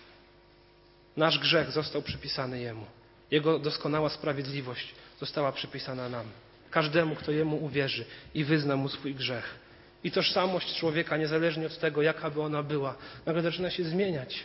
Nasz 1.17 1.39
grzech 1.39 1.72
został 1.72 2.02
przypisany 2.02 2.60
Jemu. 2.60 2.86
Jego 3.32 3.60
doskonała 3.60 4.10
sprawiedliwość 4.10 4.96
została 5.20 5.52
przypisana 5.52 6.10
nam. 6.10 6.26
Każdemu, 6.72 7.16
kto 7.16 7.32
Jemu 7.32 7.56
uwierzy 7.66 8.06
i 8.34 8.44
wyzna 8.44 8.76
Mu 8.76 8.90
swój 8.90 9.16
grzech. 9.16 9.56
I 10.04 10.12
tożsamość 10.12 10.80
człowieka, 10.80 11.18
niezależnie 11.18 11.66
od 11.66 11.80
tego, 11.80 12.02
jaka 12.02 12.30
by 12.30 12.42
ona 12.42 12.64
była, 12.64 12.96
nagle 13.26 13.42
zaczyna 13.42 13.70
się 13.70 13.84
zmieniać 13.84 14.44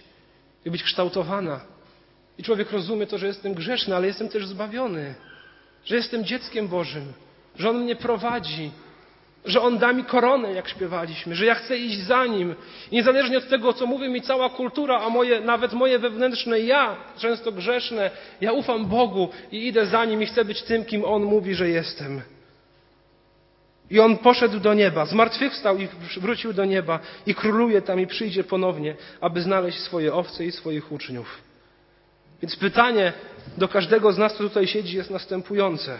i 0.64 0.70
być 0.70 0.82
kształtowana. 0.82 1.60
I 2.38 2.42
człowiek 2.42 2.72
rozumie 2.72 3.06
to, 3.06 3.18
że 3.18 3.26
jestem 3.26 3.54
grzeszny, 3.54 3.96
ale 3.96 4.06
jestem 4.06 4.28
też 4.28 4.46
zbawiony, 4.46 5.14
że 5.84 5.96
jestem 5.96 6.24
dzieckiem 6.24 6.68
Bożym, 6.68 7.12
że 7.58 7.70
On 7.70 7.78
mnie 7.78 7.96
prowadzi, 7.96 8.70
że 9.48 9.60
On 9.60 9.78
da 9.78 9.92
mi 9.92 10.04
koronę, 10.04 10.52
jak 10.52 10.68
śpiewaliśmy, 10.68 11.34
że 11.34 11.46
ja 11.46 11.54
chcę 11.54 11.76
iść 11.76 11.98
za 11.98 12.26
Nim. 12.26 12.54
I 12.90 12.96
niezależnie 12.96 13.38
od 13.38 13.48
tego, 13.48 13.72
co 13.72 13.86
mówi 13.86 14.08
mi 14.08 14.22
cała 14.22 14.50
kultura, 14.50 15.00
a 15.00 15.08
moje, 15.08 15.40
nawet 15.40 15.72
moje 15.72 15.98
wewnętrzne 15.98 16.60
ja, 16.60 16.96
często 17.18 17.52
grzeszne, 17.52 18.10
ja 18.40 18.52
ufam 18.52 18.86
Bogu 18.86 19.28
i 19.52 19.66
idę 19.66 19.86
za 19.86 20.04
Nim 20.04 20.22
i 20.22 20.26
chcę 20.26 20.44
być 20.44 20.62
tym, 20.62 20.84
kim 20.84 21.04
On 21.04 21.22
mówi, 21.22 21.54
że 21.54 21.68
jestem. 21.68 22.22
I 23.90 24.00
On 24.00 24.18
poszedł 24.18 24.60
do 24.60 24.74
nieba, 24.74 25.06
zmartwychwstał 25.06 25.78
i 25.78 25.88
wrócił 26.16 26.52
do 26.52 26.64
nieba 26.64 27.00
i 27.26 27.34
króluje 27.34 27.82
tam 27.82 28.00
i 28.00 28.06
przyjdzie 28.06 28.44
ponownie, 28.44 28.94
aby 29.20 29.42
znaleźć 29.42 29.78
swoje 29.78 30.14
owce 30.14 30.44
i 30.44 30.52
swoich 30.52 30.92
uczniów. 30.92 31.42
Więc 32.42 32.56
pytanie 32.56 33.12
do 33.56 33.68
każdego 33.68 34.12
z 34.12 34.18
nas, 34.18 34.34
kto 34.34 34.44
tutaj 34.44 34.66
siedzi, 34.66 34.96
jest 34.96 35.10
następujące. 35.10 35.98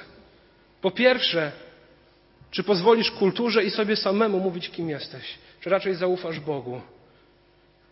Po 0.81 0.91
pierwsze, 0.91 1.53
czy 2.51 2.63
pozwolisz 2.63 3.11
kulturze 3.11 3.65
i 3.65 3.71
sobie 3.71 3.97
samemu 3.97 4.41
mówić, 4.41 4.71
kim 4.71 4.91
jesteś? 4.91 5.35
Czy 5.61 5.71
raczej 5.71 5.95
zaufasz 5.95 6.41
Bogu? 6.41 6.81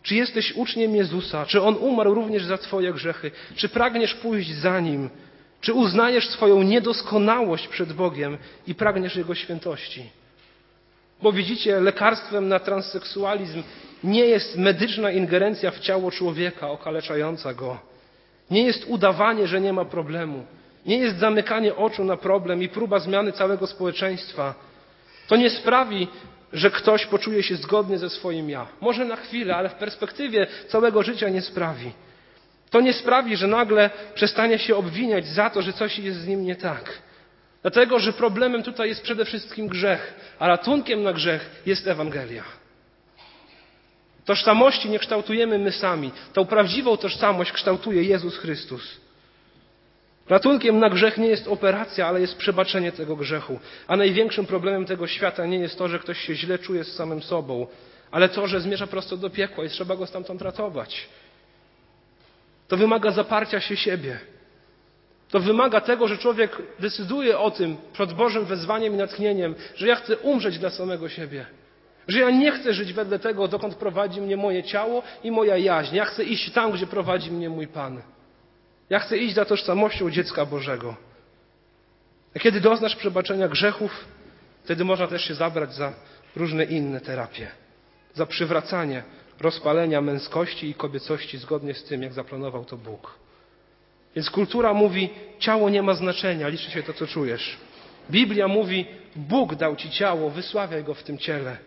Czy 0.03 0.15
jesteś 0.15 0.53
uczniem 0.55 0.95
Jezusa? 0.95 1.45
Czy 1.45 1.61
On 1.61 1.75
umarł 1.75 2.13
również 2.13 2.43
za 2.43 2.57
Twoje 2.57 2.93
grzechy? 2.93 3.31
Czy 3.55 3.69
pragniesz 3.69 4.13
pójść 4.13 4.53
za 4.53 4.79
Nim? 4.79 5.09
Czy 5.61 5.73
uznajesz 5.73 6.29
swoją 6.29 6.63
niedoskonałość 6.63 7.67
przed 7.67 7.93
Bogiem 7.93 8.37
i 8.67 8.75
pragniesz 8.75 9.15
Jego 9.15 9.35
świętości? 9.35 10.09
Bo 11.21 11.31
widzicie, 11.31 11.79
lekarstwem 11.79 12.47
na 12.47 12.59
transseksualizm 12.59 13.63
nie 14.03 14.25
jest 14.25 14.57
medyczna 14.57 15.11
ingerencja 15.11 15.71
w 15.71 15.79
ciało 15.79 16.11
człowieka 16.11 16.69
okaleczająca 16.69 17.53
go. 17.53 17.79
Nie 18.51 18.63
jest 18.63 18.85
udawanie, 18.87 19.47
że 19.47 19.61
nie 19.61 19.73
ma 19.73 19.85
problemu. 19.85 20.45
Nie 20.85 20.97
jest 20.97 21.17
zamykanie 21.17 21.75
oczu 21.75 22.03
na 22.03 22.17
problem 22.17 22.63
i 22.63 22.69
próba 22.69 22.99
zmiany 22.99 23.31
całego 23.31 23.67
społeczeństwa. 23.67 24.53
To 25.27 25.35
nie 25.35 25.49
sprawi, 25.49 26.07
że 26.53 26.71
ktoś 26.71 27.05
poczuje 27.05 27.43
się 27.43 27.55
zgodnie 27.55 27.97
ze 27.97 28.09
swoim 28.09 28.49
ja. 28.49 28.67
Może 28.81 29.05
na 29.05 29.15
chwilę, 29.15 29.55
ale 29.55 29.69
w 29.69 29.75
perspektywie 29.75 30.47
całego 30.67 31.03
życia 31.03 31.29
nie 31.29 31.41
sprawi. 31.41 31.91
To 32.69 32.81
nie 32.81 32.93
sprawi, 32.93 33.37
że 33.37 33.47
nagle 33.47 33.89
przestanie 34.15 34.59
się 34.59 34.75
obwiniać 34.75 35.27
za 35.27 35.49
to, 35.49 35.61
że 35.61 35.73
coś 35.73 35.99
jest 35.99 36.19
z 36.19 36.27
nim 36.27 36.45
nie 36.45 36.55
tak. 36.55 37.01
Dlatego, 37.61 37.99
że 37.99 38.13
problemem 38.13 38.63
tutaj 38.63 38.89
jest 38.89 39.01
przede 39.01 39.25
wszystkim 39.25 39.67
grzech, 39.67 40.13
a 40.39 40.47
ratunkiem 40.47 41.03
na 41.03 41.13
grzech 41.13 41.61
jest 41.65 41.87
Ewangelia. 41.87 42.43
Tożsamości 44.25 44.89
nie 44.89 44.99
kształtujemy 44.99 45.59
my 45.59 45.71
sami. 45.71 46.11
Tą 46.33 46.45
prawdziwą 46.45 46.97
tożsamość 46.97 47.51
kształtuje 47.51 48.03
Jezus 48.03 48.37
Chrystus. 48.37 48.97
Ratunkiem 50.29 50.79
na 50.79 50.89
grzech 50.89 51.17
nie 51.17 51.27
jest 51.27 51.47
operacja, 51.47 52.07
ale 52.07 52.21
jest 52.21 52.37
przebaczenie 52.37 52.91
tego 52.91 53.15
grzechu. 53.15 53.59
A 53.87 53.97
największym 53.97 54.45
problemem 54.45 54.85
tego 54.85 55.07
świata 55.07 55.45
nie 55.45 55.57
jest 55.57 55.77
to, 55.77 55.87
że 55.87 55.99
ktoś 55.99 56.17
się 56.17 56.35
źle 56.35 56.59
czuje 56.59 56.83
z 56.83 56.95
samym 56.95 57.21
sobą, 57.21 57.67
ale 58.11 58.29
to, 58.29 58.47
że 58.47 58.61
zmierza 58.61 58.87
prosto 58.87 59.17
do 59.17 59.29
piekła 59.29 59.65
i 59.65 59.69
trzeba 59.69 59.95
go 59.95 60.05
stamtąd 60.05 60.41
ratować. 60.41 61.07
To 62.67 62.77
wymaga 62.77 63.11
zaparcia 63.11 63.59
się 63.59 63.77
siebie. 63.77 64.19
To 65.29 65.39
wymaga 65.39 65.81
tego, 65.81 66.07
że 66.07 66.17
człowiek 66.17 66.57
decyduje 66.79 67.39
o 67.39 67.51
tym 67.51 67.77
przed 67.93 68.13
Bożym 68.13 68.45
wezwaniem 68.45 68.93
i 68.93 68.97
natchnieniem, 68.97 69.55
że 69.75 69.87
ja 69.87 69.95
chcę 69.95 70.17
umrzeć 70.17 70.59
dla 70.59 70.69
samego 70.69 71.09
siebie. 71.09 71.45
Że 72.07 72.19
ja 72.19 72.29
nie 72.29 72.51
chcę 72.51 72.73
żyć 72.73 72.93
wedle 72.93 73.19
tego, 73.19 73.47
dokąd 73.47 73.75
prowadzi 73.75 74.21
mnie 74.21 74.37
moje 74.37 74.63
ciało 74.63 75.03
i 75.23 75.31
moja 75.31 75.57
jaźń. 75.57 75.95
Ja 75.95 76.05
chcę 76.05 76.23
iść 76.23 76.51
tam, 76.51 76.71
gdzie 76.71 76.87
prowadzi 76.87 77.31
mnie 77.31 77.49
mój 77.49 77.67
Pan. 77.67 78.01
Ja 78.89 78.99
chcę 78.99 79.17
iść 79.17 79.35
za 79.35 79.45
tożsamością 79.45 80.11
dziecka 80.11 80.45
Bożego. 80.45 80.95
A 82.35 82.39
kiedy 82.39 82.61
doznasz 82.61 82.95
przebaczenia 82.95 83.47
grzechów, 83.47 84.05
wtedy 84.63 84.85
można 84.85 85.07
też 85.07 85.27
się 85.27 85.35
zabrać 85.35 85.73
za 85.73 85.93
różne 86.35 86.63
inne 86.63 87.01
terapie. 87.01 87.47
Za 88.13 88.25
przywracanie 88.25 89.03
rozpalenia 89.39 90.01
męskości 90.01 90.69
i 90.69 90.73
kobiecości 90.73 91.37
zgodnie 91.37 91.73
z 91.73 91.83
tym, 91.83 92.03
jak 92.03 92.13
zaplanował 92.13 92.65
to 92.65 92.77
Bóg. 92.77 93.19
Więc 94.15 94.29
kultura 94.29 94.73
mówi, 94.73 95.09
ciało 95.39 95.69
nie 95.69 95.83
ma 95.83 95.93
znaczenia, 95.93 96.47
liczy 96.47 96.71
się 96.71 96.83
to, 96.83 96.93
co 96.93 97.07
czujesz. 97.07 97.57
Biblia 98.11 98.47
mówi, 98.47 98.85
Bóg 99.15 99.55
dał 99.55 99.75
ci 99.75 99.89
ciało, 99.89 100.29
wysławiaj 100.29 100.83
go 100.83 100.93
w 100.93 101.03
tym 101.03 101.17
ciele. 101.17 101.57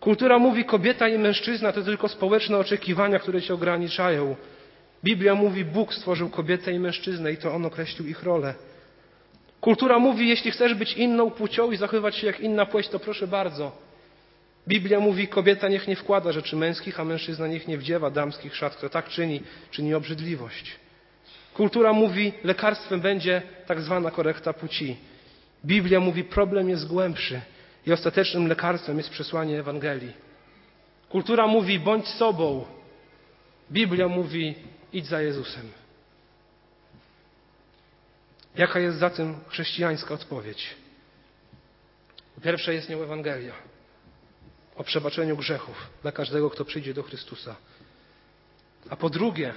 Kultura 0.00 0.38
mówi, 0.38 0.64
kobieta 0.64 1.08
i 1.08 1.18
mężczyzna 1.18 1.72
to 1.72 1.82
tylko 1.82 2.08
społeczne 2.08 2.58
oczekiwania, 2.58 3.18
które 3.18 3.42
cię 3.42 3.54
ograniczają. 3.54 4.36
Biblia 5.04 5.34
mówi, 5.34 5.64
Bóg 5.64 5.94
stworzył 5.94 6.30
kobietę 6.30 6.72
i 6.72 6.78
mężczyznę 6.78 7.32
i 7.32 7.36
to 7.36 7.54
On 7.54 7.66
określił 7.66 8.08
ich 8.08 8.22
rolę. 8.22 8.54
Kultura 9.60 9.98
mówi, 9.98 10.28
jeśli 10.28 10.50
chcesz 10.50 10.74
być 10.74 10.92
inną 10.92 11.30
płcią 11.30 11.70
i 11.70 11.76
zachowywać 11.76 12.16
się 12.16 12.26
jak 12.26 12.40
inna 12.40 12.66
płeć, 12.66 12.88
to 12.88 12.98
proszę 12.98 13.26
bardzo. 13.26 13.72
Biblia 14.68 15.00
mówi, 15.00 15.28
kobieta 15.28 15.68
niech 15.68 15.88
nie 15.88 15.96
wkłada 15.96 16.32
rzeczy 16.32 16.56
męskich, 16.56 17.00
a 17.00 17.04
mężczyzna 17.04 17.46
niech 17.46 17.68
nie 17.68 17.78
wdziewa 17.78 18.10
damskich 18.10 18.56
szat. 18.56 18.76
Kto 18.76 18.88
tak 18.88 19.08
czyni, 19.08 19.42
czyni 19.70 19.94
obrzydliwość. 19.94 20.76
Kultura 21.54 21.92
mówi, 21.92 22.32
lekarstwem 22.44 23.00
będzie 23.00 23.42
tak 23.66 23.80
zwana 23.80 24.10
korekta 24.10 24.52
płci. 24.52 24.96
Biblia 25.64 26.00
mówi, 26.00 26.24
problem 26.24 26.68
jest 26.68 26.88
głębszy 26.88 27.40
i 27.86 27.92
ostatecznym 27.92 28.46
lekarstwem 28.46 28.96
jest 28.96 29.10
przesłanie 29.10 29.58
Ewangelii. 29.58 30.12
Kultura 31.08 31.46
mówi, 31.46 31.78
bądź 31.78 32.08
sobą. 32.08 32.64
Biblia 33.72 34.08
mówi, 34.08 34.54
idź 34.92 35.06
za 35.06 35.22
Jezusem. 35.22 35.72
Jaka 38.56 38.78
jest 38.78 38.98
zatem 38.98 39.40
chrześcijańska 39.48 40.14
odpowiedź? 40.14 40.74
Pierwsze 42.42 42.74
jest 42.74 42.88
nią 42.88 43.02
Ewangelia 43.02 43.54
o 44.76 44.84
przebaczeniu 44.84 45.36
grzechów 45.36 45.86
dla 46.02 46.12
każdego, 46.12 46.50
kto 46.50 46.64
przyjdzie 46.64 46.94
do 46.94 47.02
Chrystusa. 47.02 47.56
A 48.90 48.96
po 48.96 49.10
drugie, 49.10 49.54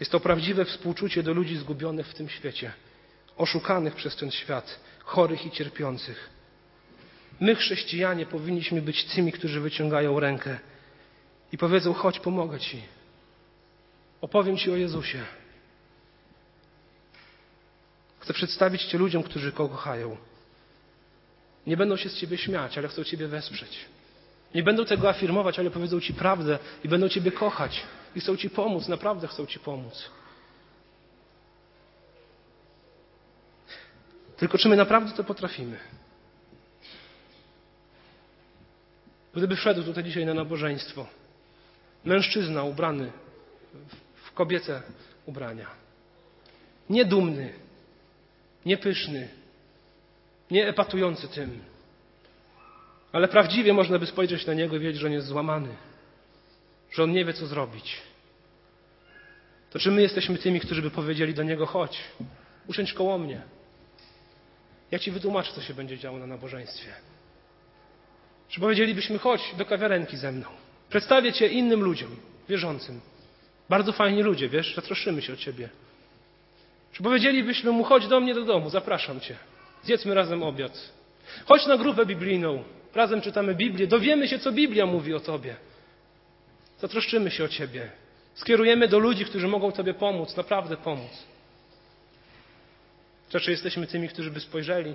jest 0.00 0.12
to 0.12 0.20
prawdziwe 0.20 0.64
współczucie 0.64 1.22
do 1.22 1.32
ludzi 1.32 1.56
zgubionych 1.56 2.06
w 2.06 2.14
tym 2.14 2.28
świecie, 2.28 2.72
oszukanych 3.36 3.94
przez 3.94 4.16
ten 4.16 4.30
świat, 4.30 4.80
chorych 5.04 5.46
i 5.46 5.50
cierpiących. 5.50 6.30
My, 7.40 7.54
chrześcijanie, 7.54 8.26
powinniśmy 8.26 8.82
być 8.82 9.04
tymi, 9.04 9.32
którzy 9.32 9.60
wyciągają 9.60 10.20
rękę 10.20 10.58
i 11.52 11.58
powiedzą: 11.58 11.92
Chodź, 11.92 12.20
pomogę 12.20 12.60
Ci. 12.60 12.82
Opowiem 14.20 14.56
Ci 14.56 14.70
o 14.70 14.76
Jezusie. 14.76 15.24
Chcę 18.18 18.32
przedstawić 18.32 18.84
Cię 18.84 18.98
ludziom, 18.98 19.22
którzy 19.22 19.52
Go 19.52 19.68
kochają. 19.68 20.16
Nie 21.66 21.76
będą 21.76 21.96
się 21.96 22.08
z 22.08 22.14
Ciebie 22.14 22.38
śmiać, 22.38 22.78
ale 22.78 22.88
chcą 22.88 23.04
Ciebie 23.04 23.28
wesprzeć. 23.28 23.78
Nie 24.54 24.62
będą 24.62 24.84
tego 24.84 25.08
afirmować, 25.08 25.58
ale 25.58 25.70
powiedzą 25.70 26.00
Ci 26.00 26.14
prawdę 26.14 26.58
i 26.84 26.88
będą 26.88 27.08
Ciebie 27.08 27.32
kochać 27.32 27.82
i 28.16 28.20
chcą 28.20 28.36
Ci 28.36 28.50
pomóc, 28.50 28.88
naprawdę 28.88 29.28
chcą 29.28 29.46
Ci 29.46 29.58
pomóc. 29.58 30.10
Tylko 34.36 34.58
czy 34.58 34.68
my 34.68 34.76
naprawdę 34.76 35.12
to 35.12 35.24
potrafimy? 35.24 35.78
Gdyby 39.34 39.56
wszedł 39.56 39.82
tutaj 39.82 40.04
dzisiaj 40.04 40.26
na 40.26 40.34
nabożeństwo 40.34 41.06
mężczyzna 42.04 42.62
ubrany 42.62 43.12
kobiece 44.40 44.82
ubrania, 45.26 45.66
niedumny, 46.90 47.52
niepyszny, 48.66 49.28
nie 50.50 50.68
epatujący 50.68 51.28
tym, 51.28 51.60
ale 53.12 53.28
prawdziwie 53.28 53.72
można 53.72 53.98
by 53.98 54.06
spojrzeć 54.06 54.46
na 54.46 54.54
niego 54.54 54.76
i 54.76 54.80
wiedzieć, 54.80 55.00
że 55.00 55.06
on 55.06 55.12
jest 55.12 55.26
złamany, 55.26 55.68
że 56.90 57.02
on 57.02 57.12
nie 57.12 57.24
wie, 57.24 57.32
co 57.32 57.46
zrobić. 57.46 57.96
To 59.70 59.78
czy 59.78 59.90
my 59.90 60.02
jesteśmy 60.02 60.38
tymi, 60.38 60.60
którzy 60.60 60.82
by 60.82 60.90
powiedzieli 60.90 61.34
do 61.34 61.42
niego: 61.42 61.66
chodź, 61.66 61.98
usiądź 62.66 62.92
koło 62.92 63.18
mnie. 63.18 63.42
Ja 64.90 64.98
ci 64.98 65.10
wytłumaczę, 65.10 65.52
co 65.52 65.62
się 65.62 65.74
będzie 65.74 65.98
działo 65.98 66.18
na 66.18 66.26
nabożeństwie. 66.26 66.92
Czy 68.48 68.60
powiedzielibyśmy: 68.60 69.18
chodź 69.18 69.54
do 69.58 69.64
kawiarenki 69.64 70.16
ze 70.16 70.32
mną. 70.32 70.46
Przedstawię 70.88 71.32
cię 71.32 71.46
innym 71.46 71.80
ludziom, 71.80 72.16
wierzącym. 72.48 73.00
Bardzo 73.70 73.92
fajni 73.92 74.22
ludzie, 74.22 74.48
wiesz, 74.48 74.74
zatroszczymy 74.74 75.22
się 75.22 75.32
o 75.32 75.36
ciebie. 75.36 75.68
Czy 76.92 77.02
powiedzielibyśmy 77.02 77.72
mu: 77.72 77.84
chodź 77.84 78.06
do 78.06 78.20
mnie 78.20 78.34
do 78.34 78.44
domu, 78.44 78.70
zapraszam 78.70 79.20
cię. 79.20 79.36
Zjedzmy 79.82 80.14
razem 80.14 80.42
obiad. 80.42 80.92
Chodź 81.46 81.66
na 81.66 81.76
grupę 81.76 82.06
biblijną. 82.06 82.64
Razem 82.94 83.20
czytamy 83.20 83.54
Biblię, 83.54 83.86
dowiemy 83.86 84.28
się, 84.28 84.38
co 84.38 84.52
Biblia 84.52 84.86
mówi 84.86 85.14
o 85.14 85.20
Tobie. 85.20 85.56
Zatroszczymy 86.80 87.30
się 87.30 87.44
o 87.44 87.48
Ciebie. 87.48 87.90
Skierujemy 88.34 88.88
do 88.88 88.98
ludzi, 88.98 89.24
którzy 89.24 89.48
mogą 89.48 89.72
Tobie 89.72 89.94
pomóc, 89.94 90.36
naprawdę 90.36 90.76
pomóc. 90.76 91.12
Czy 93.28 93.50
jesteśmy 93.50 93.86
tymi, 93.86 94.08
którzy 94.08 94.30
by 94.30 94.40
spojrzeli 94.40 94.94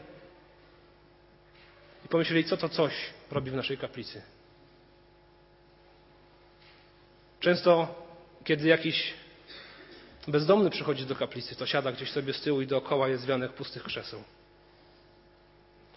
i 2.05 2.07
pomyśleli, 2.07 2.43
co 2.43 2.57
to 2.57 2.69
coś 2.69 2.93
robi 3.31 3.51
w 3.51 3.55
naszej 3.55 3.77
kaplicy. 3.77 4.21
Często, 7.39 8.04
kiedy 8.45 8.67
jakiś 8.67 9.13
bezdomny 10.27 10.69
przychodzi 10.69 11.05
do 11.05 11.15
kaplicy, 11.15 11.55
to 11.55 11.65
siada 11.65 11.91
gdzieś 11.91 12.11
sobie 12.11 12.33
z 12.33 12.41
tyłu 12.41 12.61
i 12.61 12.67
dookoła 12.67 13.07
jest 13.07 13.25
wianek 13.25 13.53
pustych 13.53 13.83
krzeseł. 13.83 14.23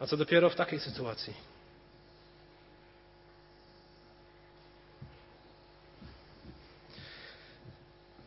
A 0.01 0.07
co 0.07 0.17
dopiero 0.17 0.51
w 0.51 0.55
takiej 0.55 0.81
sytuacji? 0.81 1.35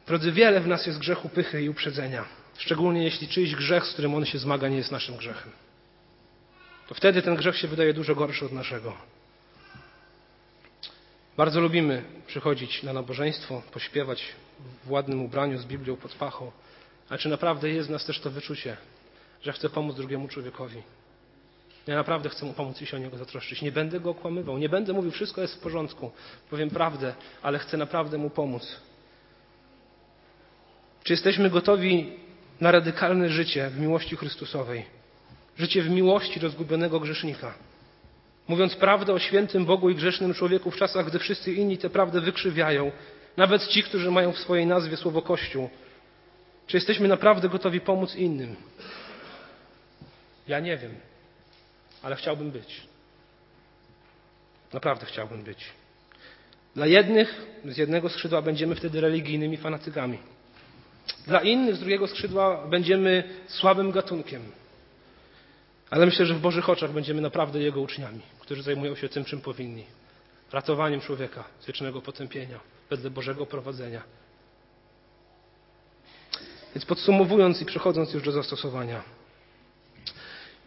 Drodzy, 0.08 0.32
wiele 0.32 0.60
w 0.60 0.68
nas 0.68 0.86
jest 0.86 1.00
grzechu 1.00 1.30
pychy 1.30 1.64
i 1.64 1.70
uprzedzenia. 1.70 2.26
Szczególnie 2.58 3.04
jeśli 3.04 3.28
czyjś 3.28 3.56
grzech, 3.56 3.86
z 3.86 3.94
którym 3.94 4.16
on 4.16 4.26
się 4.26 4.38
zmaga, 4.38 4.68
nie 4.68 4.78
jest 4.78 4.92
naszym 4.92 5.18
grzechem. 5.18 5.52
To 6.88 6.96
wtedy 6.96 7.22
ten 7.22 7.36
grzech 7.36 7.58
się 7.58 7.68
wydaje 7.68 7.94
dużo 7.94 8.16
gorszy 8.16 8.46
od 8.46 8.52
naszego. 8.52 8.98
Bardzo 11.42 11.62
lubimy 11.62 12.04
przychodzić 12.28 12.84
na 12.84 12.94
nabożeństwo, 12.94 13.62
pośpiewać 13.72 14.24
w 14.84 14.92
ładnym 14.92 15.22
ubraniu 15.22 15.58
z 15.58 15.66
Biblią 15.66 15.96
pod 15.96 16.12
pachą. 16.12 16.52
Ale 17.10 17.20
czy 17.20 17.30
naprawdę 17.30 17.70
jest 17.70 17.88
w 17.88 17.92
nas 17.92 18.06
też 18.06 18.20
to 18.20 18.30
wyczucie, 18.30 18.78
że 19.44 19.54
chcę 19.54 19.70
pomóc 19.70 19.96
drugiemu 19.96 20.28
człowiekowi? 20.28 20.82
Ja 21.88 21.96
naprawdę 21.96 22.30
chcę 22.30 22.46
mu 22.46 22.54
pomóc 22.54 22.82
i 22.82 22.86
się 22.86 22.98
o 22.98 23.00
niego 23.00 23.18
zatroszczyć. 23.18 23.62
Nie 23.62 23.72
będę 23.72 24.00
go 24.00 24.10
okłamywał, 24.10 24.58
nie 24.58 24.70
będę 24.70 24.94
mówił, 24.94 25.12
wszystko 25.12 25.42
jest 25.42 25.56
w 25.56 25.60
porządku. 25.60 26.12
Powiem 26.50 26.70
prawdę, 26.70 27.14
ale 27.42 27.60
chcę 27.60 27.78
naprawdę 27.78 28.18
mu 28.18 28.30
pomóc. 28.30 28.82
Czy 31.04 31.14
jesteśmy 31.14 31.50
gotowi 31.50 32.14
na 32.60 32.72
radykalne 32.72 33.30
życie 33.30 33.70
w 33.70 33.80
miłości 33.80 34.16
Chrystusowej? 34.16 34.86
Życie 35.58 35.82
w 35.82 35.90
miłości 35.90 36.40
rozgubionego 36.40 37.00
grzesznika. 37.00 37.54
Mówiąc 38.52 38.76
prawdę 38.76 39.14
o 39.14 39.20
świętym 39.20 39.66
Bogu 39.66 39.90
i 39.90 39.96
grzesznym 39.96 40.34
człowieku 40.34 40.72
w 40.72 40.76
czasach, 40.76 41.06
gdy 41.06 41.20
wszyscy 41.20 41.54
inni 41.54 41.78
tę 41.78 41.90
prawdę 41.90 42.22
wykrzywiają, 42.22 42.92
nawet 43.38 43.68
ci, 43.68 43.84
którzy 43.84 44.12
mają 44.12 44.32
w 44.32 44.40
swojej 44.40 44.66
nazwie 44.66 44.98
słowo 44.98 45.22
Kościół. 45.22 45.70
Czy 46.68 46.78
jesteśmy 46.78 47.08
naprawdę 47.08 47.50
gotowi 47.50 47.82
pomóc 47.82 48.16
innym? 48.16 48.56
Ja 50.48 50.60
nie 50.60 50.78
wiem, 50.78 50.92
ale 52.04 52.16
chciałbym 52.16 52.52
być. 52.52 52.82
Naprawdę 54.74 55.06
chciałbym 55.06 55.44
być. 55.44 55.66
Dla 56.76 56.88
jednych 56.88 57.42
z 57.66 57.78
jednego 57.78 58.10
skrzydła 58.10 58.42
będziemy 58.42 58.76
wtedy 58.76 59.02
religijnymi 59.02 59.58
fanatykami. 59.58 60.18
Dla 61.28 61.42
innych 61.42 61.76
z 61.76 61.80
drugiego 61.80 62.08
skrzydła 62.08 62.68
będziemy 62.68 63.24
słabym 63.48 63.92
gatunkiem. 63.92 64.42
Ale 65.92 66.06
myślę, 66.06 66.26
że 66.26 66.34
w 66.34 66.40
Bożych 66.40 66.70
oczach 66.70 66.92
będziemy 66.92 67.22
naprawdę 67.22 67.60
Jego 67.60 67.82
uczniami, 67.82 68.22
którzy 68.40 68.64
zajmują 68.64 68.96
się 68.96 69.10
tym, 69.10 69.26
czym 69.26 69.42
powinni. 69.42 69.86
Ratowaniem 70.52 71.02
człowieka 71.02 71.44
z 71.60 71.66
wiecznego 71.66 72.02
potępienia, 72.02 72.60
wedle 72.90 73.10
Bożego 73.10 73.46
prowadzenia. 73.46 74.02
Więc 76.76 76.86
podsumowując 76.86 77.62
i 77.62 77.66
przechodząc 77.66 78.14
już 78.14 78.24
do 78.24 78.32
zastosowania. 78.32 79.04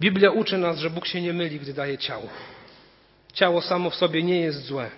Biblia 0.01 0.31
uczy 0.31 0.59
nas, 0.59 0.79
że 0.79 0.91
Bóg 0.91 1.07
się 1.07 1.21
nie 1.21 1.33
myli, 1.33 1.61
gdy 1.61 1.73
daje 1.73 1.99
ciało. 1.99 2.29
Ciało 3.33 3.63
samo 3.63 3.91
w 3.91 3.95
sobie 3.95 4.23
nie 4.23 4.41
jest 4.41 4.65
złe. 4.65 4.91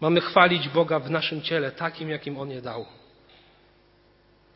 Mamy 0.00 0.20
chwalić 0.20 0.68
Boga 0.68 0.98
w 0.98 1.10
naszym 1.10 1.42
ciele 1.42 1.72
takim, 1.72 2.10
jakim 2.10 2.38
On 2.38 2.50
je 2.50 2.62
dał. 2.62 2.86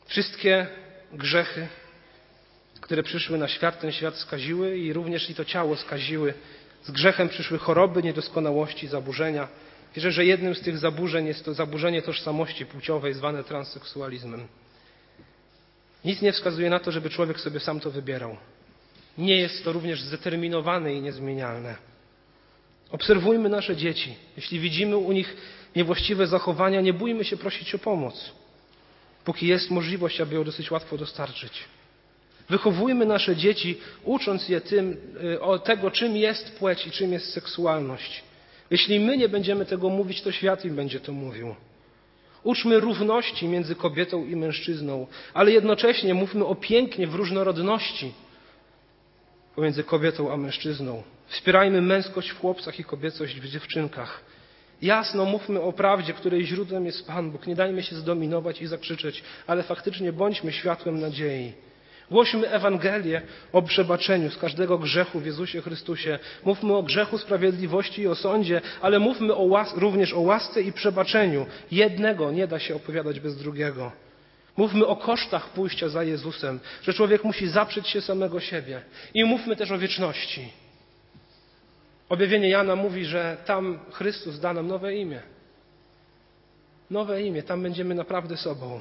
Wszystkie 0.07 0.67
grzechy, 1.13 1.69
które 2.81 3.03
przyszły 3.03 3.39
na 3.39 3.49
świat, 3.49 3.81
ten 3.81 3.93
świat 3.93 4.17
skaziły 4.17 4.79
i 4.79 4.93
również 4.93 5.31
i 5.31 5.35
to 5.35 5.45
ciało 5.45 5.77
skaziły. 5.77 6.35
Z 6.83 6.91
grzechem 6.91 7.29
przyszły 7.29 7.59
choroby, 7.59 8.03
niedoskonałości, 8.03 8.87
zaburzenia. 8.87 9.49
Wierzę, 9.97 10.13
że 10.13 10.25
jednym 10.25 10.55
z 10.55 10.61
tych 10.61 10.79
zaburzeń 10.79 11.27
jest 11.27 11.45
to 11.45 11.55
zaburzenie 11.55 12.03
tożsamości 12.03 12.67
płciowej 12.67 13.15
zwane 13.15 13.45
transseksualizmem. 13.45 14.47
Nic 16.05 16.23
nie 16.23 16.33
wskazuje 16.33 16.71
na 16.71 16.79
to, 16.81 16.93
żeby 16.93 17.11
człowiek 17.11 17.41
sobie 17.41 17.61
sam 17.61 17.81
to 17.81 17.91
wybierał. 17.91 18.37
Nie 19.19 19.37
jest 19.37 19.65
to 19.65 19.73
również 19.73 20.03
zdeterminowane 20.03 20.95
i 20.95 21.01
niezmienialne. 21.01 21.77
Obserwujmy 22.91 23.49
nasze 23.49 23.77
dzieci. 23.77 24.15
Jeśli 24.37 24.61
widzimy 24.61 24.97
u 24.97 25.13
nich 25.13 25.37
niewłaściwe 25.77 26.27
zachowania, 26.27 26.81
nie 26.81 26.93
bójmy 26.93 27.25
się 27.25 27.37
prosić 27.37 27.75
o 27.75 27.79
pomoc 27.79 28.33
póki 29.29 29.47
jest 29.47 29.71
możliwość, 29.71 30.21
aby 30.21 30.35
ją 30.35 30.45
dosyć 30.45 30.71
łatwo 30.71 30.99
dostarczyć. 30.99 31.65
Wychowujmy 32.51 33.07
nasze 33.07 33.37
dzieci, 33.37 33.79
ucząc 34.05 34.49
je 34.49 34.61
tym, 34.61 34.97
y, 35.25 35.41
o 35.41 35.59
tego, 35.59 35.91
czym 35.91 36.17
jest 36.17 36.59
płeć 36.59 36.87
i 36.87 36.91
czym 36.91 37.13
jest 37.13 37.33
seksualność. 37.33 38.23
Jeśli 38.71 39.01
my 39.01 39.17
nie 39.17 39.29
będziemy 39.29 39.67
tego 39.67 39.89
mówić, 39.89 40.23
to 40.23 40.33
świat 40.33 40.65
im 40.65 40.77
będzie 40.77 41.01
to 41.01 41.13
mówił. 41.13 41.55
Uczmy 42.43 42.81
równości 42.81 43.49
między 43.49 43.75
kobietą 43.75 44.25
i 44.25 44.37
mężczyzną, 44.37 45.07
ale 45.35 45.53
jednocześnie 45.53 46.15
mówmy 46.15 46.45
o 46.45 46.55
pięknie 46.55 47.07
w 47.07 47.15
różnorodności. 47.15 48.13
pomiędzy 49.57 49.85
kobietą 49.85 50.33
a 50.33 50.37
mężczyzną. 50.37 51.03
Wspierajmy 51.29 51.83
męskość 51.83 52.29
w 52.29 52.41
chłopcach 52.41 52.81
i 52.81 52.85
kobiecość 52.85 53.41
w 53.41 53.49
dziewczynkach. 53.49 54.21
Jasno 54.83 55.25
mówmy 55.25 55.61
o 55.61 55.73
prawdzie, 55.73 56.13
której 56.13 56.47
źródłem 56.47 56.87
jest 56.87 57.07
Pan 57.07 57.31
Bóg. 57.31 57.47
Nie 57.47 57.55
dajmy 57.55 57.83
się 57.83 57.97
zdominować 57.97 58.63
i 58.63 58.67
zakrzyczeć, 58.67 59.23
ale 59.47 59.63
faktycznie 59.63 60.13
bądźmy 60.13 60.53
światłem 60.53 61.01
nadziei. 61.01 61.53
Głośmy 62.11 62.51
Ewangelię 62.51 63.23
o 63.53 63.63
przebaczeniu 63.63 64.31
z 64.31 64.37
każdego 64.39 64.79
grzechu 64.79 65.21
w 65.21 65.27
Jezusie 65.27 65.63
Chrystusie. 65.63 66.19
Mówmy 66.45 66.77
o 66.77 66.83
grzechu, 66.83 67.19
sprawiedliwości 67.19 68.03
i 68.03 68.07
o 68.07 68.15
sądzie, 68.15 68.61
ale 68.83 68.99
mówmy 68.99 69.35
o 69.35 69.43
łas- 69.43 69.77
również 69.79 70.13
o 70.13 70.21
łasce 70.21 70.63
i 70.63 70.73
przebaczeniu. 70.73 71.47
Jednego 71.71 72.31
nie 72.31 72.47
da 72.47 72.59
się 72.59 72.75
opowiadać 72.77 73.21
bez 73.21 73.37
drugiego. 73.37 73.93
Mówmy 74.57 74.87
o 74.87 74.97
kosztach 74.97 75.49
pójścia 75.51 75.89
za 75.89 76.03
Jezusem, 76.05 76.61
że 76.83 76.93
człowiek 76.95 77.25
musi 77.25 77.49
zaprzeć 77.49 77.89
się 77.89 78.01
samego 78.01 78.41
siebie. 78.41 78.83
I 79.15 79.25
mówmy 79.25 79.57
też 79.57 79.71
o 79.71 79.79
wieczności. 79.79 80.53
Objawienie 82.09 82.49
Jana 82.49 82.77
mówi, 82.77 83.05
że 83.05 83.37
tam 83.47 83.79
Chrystus 83.93 84.41
da 84.41 84.53
nam 84.53 84.67
nowe 84.67 84.95
imię. 84.97 85.21
Nowe 86.91 87.23
imię, 87.23 87.43
tam 87.43 87.63
będziemy 87.63 87.95
naprawdę 87.95 88.37
sobą. 88.37 88.81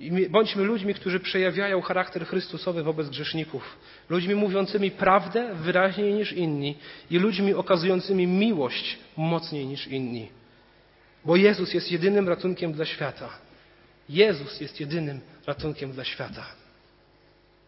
I 0.00 0.28
bądźmy 0.28 0.64
ludźmi, 0.64 0.94
którzy 0.94 1.20
przejawiają 1.20 1.80
charakter 1.80 2.26
Chrystusowy 2.26 2.82
wobec 2.82 3.08
grzeszników. 3.08 3.76
Ludźmi 4.08 4.34
mówiącymi 4.34 4.90
prawdę 4.90 5.54
wyraźniej 5.54 6.14
niż 6.14 6.32
inni 6.32 6.76
i 7.10 7.18
ludźmi 7.18 7.54
okazującymi 7.54 8.26
miłość 8.26 8.98
mocniej 9.16 9.66
niż 9.66 9.86
inni. 9.86 10.28
Bo 11.24 11.36
Jezus 11.36 11.74
jest 11.74 11.92
jedynym 11.92 12.28
ratunkiem 12.28 12.72
dla 12.72 12.84
świata. 12.84 13.28
Jezus 14.08 14.60
jest 14.60 14.80
jedynym 14.80 15.20
ratunkiem 15.46 15.92
dla 15.92 16.04
świata. 16.04 16.46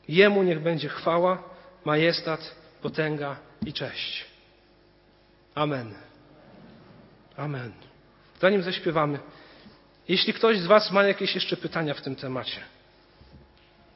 Jemu 0.08 0.42
niech 0.42 0.62
będzie 0.62 0.88
chwała, 0.88 1.42
majestat, 1.84 2.54
potęga 2.82 3.36
i 3.66 3.72
cześć. 3.72 4.24
Amen. 5.54 5.94
Amen. 7.36 7.72
Zanim 8.40 8.62
zaśpiewamy, 8.62 9.18
jeśli 10.08 10.32
ktoś 10.32 10.58
z 10.58 10.66
Was 10.66 10.90
ma 10.90 11.02
jakieś 11.02 11.34
jeszcze 11.34 11.56
pytania 11.56 11.94
w 11.94 12.02
tym 12.02 12.16
temacie, 12.16 12.60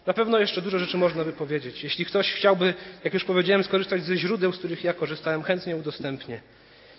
na 0.06 0.14
pewno 0.14 0.38
jeszcze 0.38 0.62
dużo 0.62 0.78
rzeczy 0.78 0.96
można 0.96 1.24
by 1.24 1.32
powiedzieć. 1.32 1.84
Jeśli 1.84 2.04
ktoś 2.04 2.32
chciałby, 2.32 2.74
jak 3.04 3.14
już 3.14 3.24
powiedziałem, 3.24 3.64
skorzystać 3.64 4.04
ze 4.04 4.16
źródeł, 4.16 4.52
z 4.52 4.58
których 4.58 4.84
ja 4.84 4.94
korzystałem, 4.94 5.42
chętnie 5.42 5.76
udostępnię. 5.76 6.40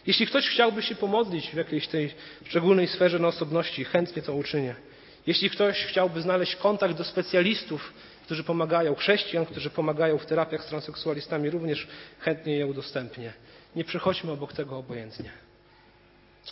Jeśli 0.08 0.28
ktoś 0.28 0.48
chciałby 0.48 0.84
się 0.84 0.96
pomodlić 0.96 1.50
w 1.50 1.54
jakiejś 1.54 1.88
tej 1.88 2.14
szczególnej 2.46 2.88
sferze 2.88 3.20
na 3.20 3.28
osobności, 3.28 3.84
chętnie 3.84 4.22
to 4.22 4.34
uczynię. 4.34 4.76
Jeśli 5.28 5.50
ktoś 5.50 5.86
chciałby 5.86 6.22
znaleźć 6.22 6.56
kontakt 6.56 6.94
do 6.94 7.04
specjalistów, 7.04 7.94
którzy 8.26 8.44
pomagają, 8.44 8.96
chrześcijan, 8.96 9.46
którzy 9.46 9.70
pomagają 9.70 10.18
w 10.18 10.26
terapiach 10.26 10.64
z 10.64 10.68
transseksualistami, 10.68 11.50
również 11.50 11.88
chętnie 12.20 12.56
je 12.56 12.68
udostępnię. 12.68 13.34
Nie 13.76 13.84
przechodźmy 13.84 14.32
obok 14.32 14.54
tego 14.54 14.78
obojętnie. 14.78 15.32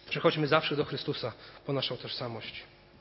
Przechodźmy 0.10 0.48
zawsze 0.48 0.76
do 0.76 0.86
Chrystusa 0.86 1.34
po 1.66 1.74
naszą 1.74 1.98
tożsamość. 1.98 2.64